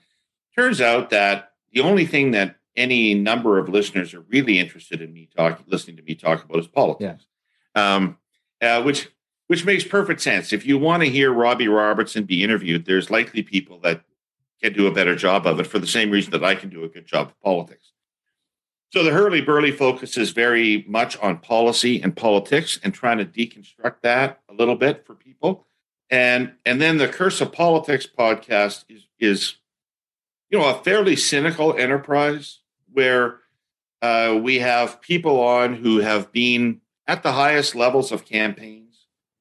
Turns 0.56 0.82
out 0.82 1.12
that 1.12 1.52
the 1.72 1.82
only 1.82 2.06
thing 2.06 2.32
that 2.32 2.58
any 2.76 3.14
number 3.14 3.60
of 3.60 3.70
listeners 3.70 4.14
are 4.14 4.22
really 4.22 4.58
interested 4.58 5.02
in 5.02 5.14
me 5.14 5.30
talking, 5.36 5.66
listening 5.68 5.98
to 5.98 6.04
me 6.04 6.16
talk 6.16 6.44
about 6.44 6.60
is 6.60 6.68
politics. 6.68 7.28
Yeah. 7.76 7.96
Um, 7.96 8.18
uh, 8.62 8.82
which 8.82 9.10
which 9.48 9.66
makes 9.66 9.84
perfect 9.84 10.22
sense. 10.22 10.54
If 10.54 10.66
you 10.66 10.78
want 10.78 11.04
to 11.04 11.10
hear 11.10 11.32
Robbie 11.32 11.68
Robertson 11.68 12.24
be 12.24 12.44
interviewed, 12.44 12.86
there's 12.86 13.12
likely 13.12 13.44
people 13.44 13.80
that 13.80 14.02
can 14.62 14.74
do 14.74 14.88
a 14.88 14.91
better 14.91 15.16
job 15.16 15.46
of 15.46 15.60
it 15.60 15.68
for 15.68 15.80
the 15.80 15.88
same 15.88 16.10
reason 16.10 16.32
that 16.32 16.44
I 16.44 16.56
can 16.56 16.70
do 16.70 16.84
a 16.84 16.89
good 16.89 17.06
job 17.06 17.28
of 17.28 17.41
politics. 17.41 17.91
So 18.91 19.04
the 19.04 19.10
Herle 19.10 19.44
Burly 19.44 19.72
focuses 19.72 20.30
very 20.32 20.86
much 20.88 21.18
on 21.18 21.39
policy 21.39 22.00
and 22.02 22.16
politics 22.16 22.80
and 22.84 22.94
trying 22.94 23.18
to 23.18 23.26
deconstruct 23.26 23.96
that 24.04 24.39
a 24.50 24.54
little 24.54 24.76
bit 24.76 25.06
for 25.06 25.16
people. 25.16 25.66
And 26.12 26.54
and 26.64 26.80
then 26.80 26.98
the 26.98 27.08
Curse 27.08 27.41
of 27.41 27.52
Politics 27.52 28.08
podcast 28.08 28.86
is 28.88 29.08
is 29.20 29.56
you 30.52 30.60
know 30.60 30.70
a 30.70 30.84
fairly 30.84 31.16
cynical 31.16 31.76
enterprise 31.76 32.60
where 32.91 33.39
uh, 34.04 34.39
we 34.39 34.60
have 34.60 35.02
people 35.02 35.39
on 35.41 35.74
who 35.74 36.00
have 36.00 36.32
been 36.32 36.82
at 37.08 37.24
the 37.24 37.32
highest 37.32 37.74
levels 37.74 38.12
of 38.12 38.26
campaigns, 38.26 38.83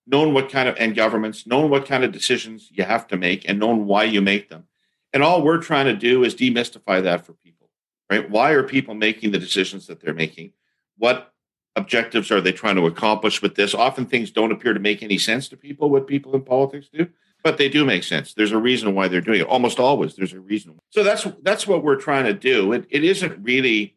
known 0.07 0.35
what 0.35 0.51
kind 0.51 0.69
of 0.69 0.77
and 0.79 0.95
governments, 0.95 1.47
known 1.47 1.71
what 1.71 1.87
kind 1.87 2.05
of 2.05 2.13
decisions 2.13 2.69
you 2.71 2.85
have 2.85 3.07
to 3.09 3.17
make, 3.17 3.49
and 3.49 3.59
known 3.59 3.87
why 3.87 4.05
you 4.05 4.21
make 4.21 4.49
them. 4.49 4.65
And 5.13 5.23
all 5.23 5.43
we're 5.43 5.59
trying 5.59 5.87
to 5.87 5.97
do 5.97 6.25
is 6.25 6.35
demystify 6.35 7.03
that 7.03 7.27
for 7.27 7.35
people, 7.35 7.69
right? 8.11 8.29
Why 8.31 8.53
are 8.53 8.63
people 8.63 8.95
making 8.95 9.31
the 9.31 9.39
decisions 9.39 9.87
that 9.87 10.01
they're 10.01 10.15
making? 10.15 10.53
What 10.99 11.33
objectives 11.77 12.31
are 12.31 12.41
they 12.41 12.53
trying 12.53 12.77
to 12.77 12.87
accomplish 12.87 13.43
with 13.43 13.55
this? 13.55 13.75
Often 13.75 14.07
things 14.07 14.31
don't 14.31 14.53
appear 14.53 14.75
to 14.75 14.81
make 14.81 15.03
any 15.03 15.19
sense 15.19 15.49
to 15.49 15.57
people, 15.57 15.91
what 15.91 16.07
people 16.07 16.35
in 16.35 16.43
politics 16.43 16.89
do 16.93 17.09
but 17.43 17.59
they 17.59 17.69
do 17.69 17.85
make 17.85 18.05
sense. 18.05 18.35
There's 18.35 18.53
a 18.53 18.59
reason 18.59 18.95
why 18.95 19.09
they're 19.09 19.21
doing 19.21 19.41
it. 19.41 19.47
Almost 19.47 19.79
always, 19.79 20.15
there's 20.15 20.33
a 20.33 20.41
reason. 20.41 20.79
So 20.91 21.03
that's 21.03 21.27
that's 21.43 21.67
what 21.67 21.83
we're 21.83 21.97
trying 21.97 22.25
to 22.25 22.35
do. 22.35 22.73
It, 22.73 22.87
it 22.91 23.05
isn't 23.05 23.43
really 23.43 23.97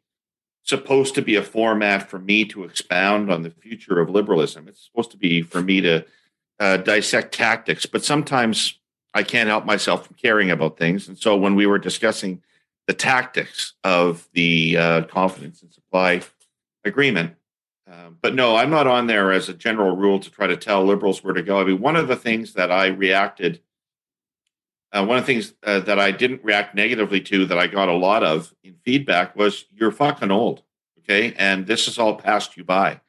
supposed 0.65 1.15
to 1.15 1.21
be 1.21 1.35
a 1.35 1.43
format 1.43 2.09
for 2.09 2.19
me 2.19 2.43
to 2.43 2.63
expound 2.63 3.31
on 3.31 3.43
the 3.43 3.51
future 3.51 3.99
of 3.99 4.09
liberalism. 4.09 4.67
It's 4.67 4.83
supposed 4.83 5.11
to 5.11 5.17
be 5.17 5.41
for 5.43 5.61
me 5.61 5.79
to 5.81 6.03
uh, 6.59 6.77
dissect 6.77 7.33
tactics. 7.33 7.85
But 7.85 8.03
sometimes 8.03 8.79
I 9.13 9.23
can't 9.23 9.47
help 9.47 9.65
myself 9.65 10.07
from 10.07 10.15
caring 10.15 10.49
about 10.49 10.77
things. 10.77 11.07
And 11.07 11.17
so 11.17 11.37
when 11.37 11.55
we 11.55 11.67
were 11.67 11.77
discussing 11.77 12.41
the 12.87 12.93
tactics 12.93 13.73
of 13.83 14.27
the 14.33 14.77
uh, 14.77 15.01
confidence 15.03 15.61
and 15.61 15.71
supply 15.71 16.21
agreement, 16.83 17.35
um, 17.87 18.17
but 18.19 18.33
no, 18.33 18.55
I'm 18.55 18.71
not 18.71 18.87
on 18.87 19.05
there 19.05 19.31
as 19.31 19.47
a 19.47 19.53
general 19.53 19.95
rule 19.95 20.19
to 20.19 20.31
try 20.31 20.47
to 20.47 20.57
tell 20.57 20.83
liberals 20.83 21.23
where 21.23 21.35
to 21.35 21.43
go. 21.43 21.61
I 21.61 21.63
mean, 21.63 21.79
one 21.79 21.95
of 21.95 22.07
the 22.07 22.15
things 22.15 22.53
that 22.53 22.71
I 22.71 22.87
reacted, 22.87 23.61
uh, 24.95 25.05
one 25.05 25.17
of 25.17 25.23
the 25.23 25.27
things 25.27 25.53
uh, 25.63 25.81
that 25.81 25.99
I 25.99 26.11
didn't 26.11 26.43
react 26.43 26.73
negatively 26.73 27.19
to 27.21 27.45
that 27.47 27.59
I 27.59 27.67
got 27.67 27.89
a 27.89 27.93
lot 27.93 28.23
of 28.23 28.53
in 28.63 28.75
feedback 28.85 29.35
was 29.35 29.65
you're 29.73 29.91
fucking 29.91 30.31
old. 30.31 30.63
Okay. 30.99 31.33
And 31.37 31.67
this 31.67 31.85
has 31.85 31.99
all 31.99 32.15
passed 32.15 32.55
you 32.55 32.63
by. 32.63 33.01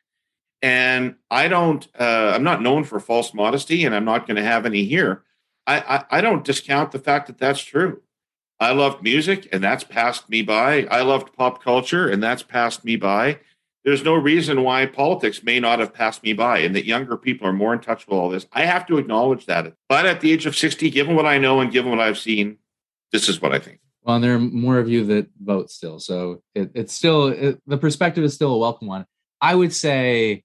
And 0.60 1.14
I 1.30 1.48
don't, 1.48 1.86
uh, 1.98 2.32
I'm 2.34 2.42
not 2.42 2.60
known 2.60 2.84
for 2.84 2.98
false 2.98 3.32
modesty 3.32 3.84
and 3.84 3.94
I'm 3.94 4.04
not 4.04 4.26
going 4.26 4.36
to 4.36 4.42
have 4.42 4.66
any 4.66 4.84
here. 4.84 5.22
I, 5.66 5.80
I, 5.80 6.18
I 6.18 6.20
don't 6.20 6.44
discount 6.44 6.90
the 6.90 6.98
fact 6.98 7.28
that 7.28 7.38
that's 7.38 7.60
true. 7.60 8.02
I 8.58 8.72
loved 8.72 9.02
music 9.02 9.48
and 9.52 9.62
that's 9.62 9.84
passed 9.84 10.28
me 10.28 10.42
by. 10.42 10.84
I 10.86 11.02
loved 11.02 11.34
pop 11.34 11.62
culture 11.62 12.08
and 12.08 12.22
that's 12.22 12.42
passed 12.42 12.84
me 12.84 12.96
by 12.96 13.38
there's 13.86 14.02
no 14.02 14.14
reason 14.14 14.64
why 14.64 14.84
politics 14.84 15.44
may 15.44 15.60
not 15.60 15.78
have 15.78 15.94
passed 15.94 16.24
me 16.24 16.32
by 16.32 16.58
and 16.58 16.74
that 16.74 16.84
younger 16.84 17.16
people 17.16 17.46
are 17.46 17.52
more 17.52 17.72
in 17.72 17.78
touch 17.78 18.04
with 18.04 18.18
all 18.18 18.28
this. 18.28 18.44
I 18.52 18.64
have 18.64 18.84
to 18.88 18.98
acknowledge 18.98 19.46
that. 19.46 19.72
But 19.88 20.06
at 20.06 20.20
the 20.20 20.32
age 20.32 20.44
of 20.44 20.56
60, 20.56 20.90
given 20.90 21.14
what 21.14 21.24
I 21.24 21.38
know 21.38 21.60
and 21.60 21.70
given 21.70 21.92
what 21.92 22.00
I've 22.00 22.18
seen, 22.18 22.58
this 23.12 23.28
is 23.28 23.40
what 23.40 23.54
I 23.54 23.60
think. 23.60 23.78
Well, 24.02 24.18
there 24.18 24.34
are 24.34 24.40
more 24.40 24.80
of 24.80 24.88
you 24.88 25.04
that 25.04 25.28
vote 25.40 25.70
still. 25.70 26.00
So 26.00 26.42
it, 26.52 26.72
it's 26.74 26.94
still, 26.94 27.28
it, 27.28 27.62
the 27.68 27.78
perspective 27.78 28.24
is 28.24 28.34
still 28.34 28.54
a 28.54 28.58
welcome 28.58 28.88
one. 28.88 29.06
I 29.40 29.54
would 29.54 29.72
say, 29.72 30.42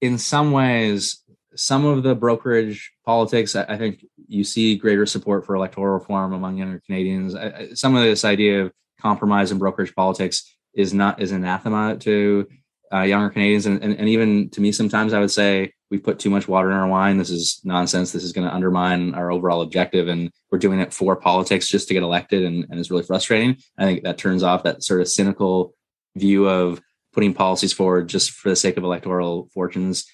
in 0.00 0.16
some 0.16 0.52
ways, 0.52 1.24
some 1.56 1.84
of 1.84 2.04
the 2.04 2.14
brokerage 2.14 2.92
politics, 3.04 3.56
I, 3.56 3.64
I 3.64 3.78
think 3.78 4.04
you 4.28 4.44
see 4.44 4.76
greater 4.76 5.06
support 5.06 5.44
for 5.44 5.56
electoral 5.56 5.94
reform 5.94 6.32
among 6.32 6.58
younger 6.58 6.80
Canadians. 6.86 7.34
I, 7.34 7.70
some 7.74 7.96
of 7.96 8.04
this 8.04 8.24
idea 8.24 8.66
of 8.66 8.72
compromise 9.00 9.50
in 9.50 9.58
brokerage 9.58 9.94
politics 9.94 10.54
is 10.76 10.92
not 10.92 11.20
is 11.20 11.32
anathema 11.32 11.96
to 12.00 12.46
uh, 12.92 13.02
younger 13.02 13.30
Canadians, 13.30 13.66
and, 13.66 13.82
and, 13.82 13.98
and 13.98 14.08
even 14.08 14.48
to 14.50 14.60
me, 14.60 14.70
sometimes 14.70 15.12
I 15.12 15.18
would 15.18 15.30
say 15.30 15.72
we 15.90 15.98
put 15.98 16.18
too 16.18 16.30
much 16.30 16.46
water 16.46 16.70
in 16.70 16.76
our 16.76 16.86
wine. 16.86 17.18
This 17.18 17.30
is 17.30 17.60
nonsense. 17.64 18.12
This 18.12 18.24
is 18.24 18.32
going 18.32 18.46
to 18.46 18.54
undermine 18.54 19.14
our 19.14 19.30
overall 19.30 19.62
objective. 19.62 20.08
And 20.08 20.30
we're 20.50 20.58
doing 20.58 20.80
it 20.80 20.92
for 20.92 21.16
politics 21.16 21.68
just 21.68 21.88
to 21.88 21.94
get 21.94 22.02
elected. 22.02 22.44
And, 22.44 22.66
and 22.70 22.78
it's 22.78 22.90
really 22.90 23.02
frustrating. 23.02 23.56
I 23.78 23.84
think 23.84 24.04
that 24.04 24.18
turns 24.18 24.42
off 24.42 24.62
that 24.64 24.82
sort 24.82 25.00
of 25.00 25.08
cynical 25.08 25.74
view 26.16 26.48
of 26.48 26.80
putting 27.12 27.34
policies 27.34 27.72
forward 27.72 28.08
just 28.08 28.30
for 28.32 28.48
the 28.48 28.56
sake 28.56 28.76
of 28.76 28.84
electoral 28.84 29.48
fortunes 29.54 30.04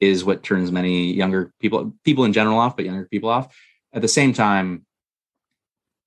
is 0.00 0.24
what 0.24 0.42
turns 0.42 0.70
many 0.70 1.12
younger 1.12 1.52
people, 1.60 1.92
people 2.04 2.24
in 2.24 2.32
general 2.32 2.58
off, 2.58 2.76
but 2.76 2.84
younger 2.84 3.06
people 3.06 3.30
off. 3.30 3.56
At 3.92 4.02
the 4.02 4.08
same 4.08 4.32
time, 4.32 4.84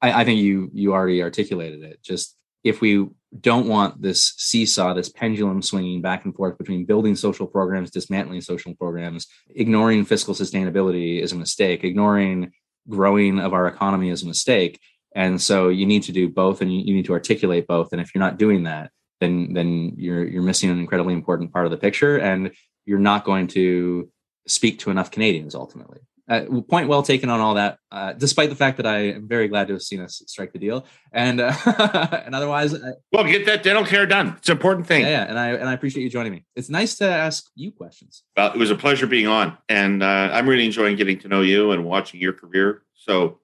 I, 0.02 0.22
I 0.22 0.26
think 0.26 0.42
you 0.42 0.70
you 0.74 0.94
already 0.94 1.22
articulated 1.22 1.84
it. 1.84 2.02
Just 2.02 2.38
if 2.64 2.82
we 2.82 3.08
don't 3.40 3.68
want 3.68 4.02
this 4.02 4.34
seesaw, 4.38 4.94
this 4.94 5.10
pendulum 5.10 5.62
swinging 5.62 6.02
back 6.02 6.26
and 6.26 6.36
forth 6.36 6.58
between 6.58 6.86
building 6.86 7.16
social 7.16 7.48
programs, 7.48 7.92
dismantling 7.92 8.42
social 8.42 8.76
programs, 8.76 9.28
ignoring 9.56 10.04
fiscal 10.04 10.34
sustainability 10.34 11.22
is 11.22 11.32
a 11.32 11.38
mistake, 11.38 11.84
ignoring 11.84 12.52
growing 12.90 13.40
of 13.40 13.54
our 13.54 13.68
economy 13.68 14.10
is 14.10 14.24
a 14.24 14.28
mistake. 14.28 14.80
And 15.16 15.42
so 15.42 15.70
you 15.70 15.86
need 15.86 16.04
to 16.04 16.12
do 16.12 16.30
both 16.30 16.62
and 16.62 16.74
you, 16.74 16.94
need 16.94 17.06
to 17.06 17.14
articulate 17.14 17.68
both. 17.68 17.92
And 17.92 18.02
if 18.02 18.14
you're 18.14 18.24
not 18.24 18.38
doing 18.38 18.64
that, 18.64 18.92
then 19.20 19.54
then 19.54 19.94
you're 19.98 20.28
you're 20.28 20.42
missing 20.42 20.70
an 20.70 20.80
incredibly 20.80 21.14
important 21.14 21.54
part 21.54 21.66
of 21.66 21.72
the 21.72 21.78
picture 21.78 22.18
and 22.18 22.52
you're 22.86 23.00
not 23.00 23.24
going 23.24 23.48
to 23.48 24.10
speak 24.48 24.80
to 24.80 24.90
enough 24.90 25.12
Canadians 25.12 25.54
ultimately 25.54 26.00
uh, 26.32 26.62
point 26.70 26.88
well 26.88 27.04
taken 27.04 27.30
on 27.30 27.42
all 27.42 27.56
that. 27.56 27.78
Uh, 27.92 28.14
despite 28.14 28.50
the 28.50 28.56
fact 28.56 28.78
that 28.78 28.88
I 28.88 29.10
am 29.10 29.28
very 29.28 29.50
glad 29.50 29.68
to 29.68 29.74
have 29.74 29.82
seen 29.82 30.00
us 30.00 30.24
strike 30.28 30.54
the 30.54 30.60
deal, 30.60 30.86
and 31.12 31.42
uh, 31.42 31.54
and 32.26 32.34
otherwise, 32.34 32.74
I, 32.74 32.94
well, 33.12 33.26
get 33.26 33.46
that 33.48 33.64
dental 33.64 33.86
care 33.86 34.06
done. 34.06 34.36
It's 34.38 34.48
an 34.48 34.56
important 34.56 34.88
thing. 34.88 35.02
Yeah, 35.02 35.10
yeah, 35.10 35.26
and 35.28 35.38
I 35.38 35.50
and 35.50 35.68
I 35.68 35.74
appreciate 35.74 36.04
you 36.04 36.10
joining 36.10 36.32
me. 36.32 36.46
It's 36.56 36.70
nice 36.70 36.96
to 37.00 37.06
ask 37.06 37.52
you 37.56 37.72
questions. 37.72 38.24
Well, 38.38 38.54
it 38.54 38.58
was 38.58 38.72
a 38.72 38.76
pleasure 38.76 39.08
being 39.08 39.28
on, 39.28 39.58
and 39.68 40.02
uh, 40.02 40.30
I'm 40.32 40.48
really 40.48 40.66
enjoying 40.66 40.96
getting 40.96 41.20
to 41.20 41.28
know 41.28 41.42
you 41.42 41.72
and 41.72 41.84
watching 41.84 42.22
your 42.22 42.34
career. 42.34 42.84
So 42.94 43.40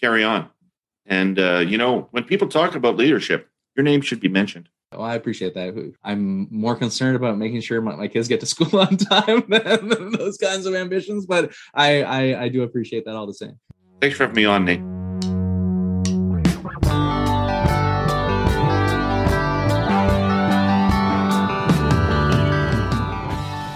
carry 0.00 0.24
on, 0.24 0.50
and 1.06 1.38
uh, 1.38 1.58
you 1.58 1.78
know 1.78 2.08
when 2.10 2.24
people 2.24 2.48
talk 2.48 2.74
about 2.74 2.96
leadership, 2.96 3.48
your 3.76 3.84
name 3.84 4.00
should 4.00 4.20
be 4.20 4.28
mentioned. 4.28 4.68
Well, 4.92 5.02
I 5.02 5.16
appreciate 5.16 5.54
that. 5.54 5.94
I'm 6.04 6.46
more 6.50 6.76
concerned 6.76 7.16
about 7.16 7.38
making 7.38 7.60
sure 7.60 7.80
my, 7.80 7.96
my 7.96 8.08
kids 8.08 8.28
get 8.28 8.40
to 8.40 8.46
school 8.46 8.78
on 8.80 8.96
time 8.96 9.44
than, 9.48 9.88
than 9.88 10.12
those 10.12 10.38
kinds 10.38 10.66
of 10.66 10.74
ambitions, 10.74 11.26
but 11.26 11.52
I, 11.74 12.02
I, 12.02 12.42
I 12.44 12.48
do 12.48 12.62
appreciate 12.62 13.04
that 13.06 13.16
all 13.16 13.26
the 13.26 13.34
same. 13.34 13.58
Thanks 14.00 14.16
for 14.16 14.24
having 14.24 14.36
me 14.36 14.44
on, 14.44 14.64
Nate. 14.64 14.82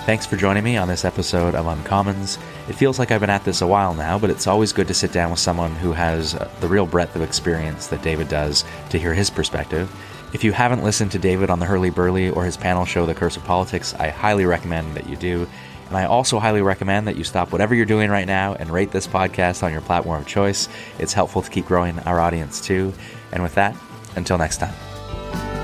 Thanks 0.06 0.26
for 0.26 0.36
joining 0.36 0.64
me 0.64 0.76
on 0.76 0.88
this 0.88 1.04
episode 1.04 1.54
of 1.54 1.66
Uncommons. 1.66 2.36
It 2.68 2.72
feels 2.72 2.98
like 2.98 3.12
I've 3.12 3.20
been 3.20 3.30
at 3.30 3.44
this 3.44 3.62
a 3.62 3.66
while 3.66 3.94
now, 3.94 4.18
but 4.18 4.28
it's 4.28 4.48
always 4.48 4.72
good 4.72 4.88
to 4.88 4.94
sit 4.94 5.12
down 5.12 5.30
with 5.30 5.38
someone 5.38 5.72
who 5.76 5.92
has 5.92 6.32
the 6.60 6.66
real 6.66 6.84
breadth 6.84 7.14
of 7.14 7.22
experience 7.22 7.86
that 7.88 8.02
David 8.02 8.28
does 8.28 8.64
to 8.90 8.98
hear 8.98 9.14
his 9.14 9.30
perspective. 9.30 9.88
If 10.32 10.44
you 10.44 10.52
haven't 10.52 10.84
listened 10.84 11.10
to 11.12 11.18
David 11.18 11.50
on 11.50 11.58
the 11.58 11.66
Herle 11.66 11.92
Burly 11.92 12.30
or 12.30 12.44
his 12.44 12.56
panel 12.56 12.84
show, 12.84 13.04
The 13.04 13.14
Curse 13.14 13.36
of 13.36 13.44
Politics, 13.44 13.94
I 13.94 14.10
highly 14.10 14.44
recommend 14.46 14.94
that 14.94 15.08
you 15.08 15.16
do. 15.16 15.48
And 15.88 15.96
I 15.96 16.04
also 16.04 16.38
highly 16.38 16.62
recommend 16.62 17.08
that 17.08 17.16
you 17.16 17.24
stop 17.24 17.50
whatever 17.50 17.74
you're 17.74 17.84
doing 17.84 18.10
right 18.10 18.28
now 18.28 18.54
and 18.54 18.70
rate 18.70 18.92
this 18.92 19.08
podcast 19.08 19.64
on 19.64 19.72
your 19.72 19.80
platform 19.80 20.20
of 20.20 20.28
choice. 20.28 20.68
It's 21.00 21.12
helpful 21.12 21.42
to 21.42 21.50
keep 21.50 21.66
growing 21.66 21.98
our 22.00 22.20
audience 22.20 22.60
too. 22.60 22.92
And 23.32 23.42
with 23.42 23.56
that, 23.56 23.74
until 24.14 24.38
next 24.38 24.58
time. 24.58 25.59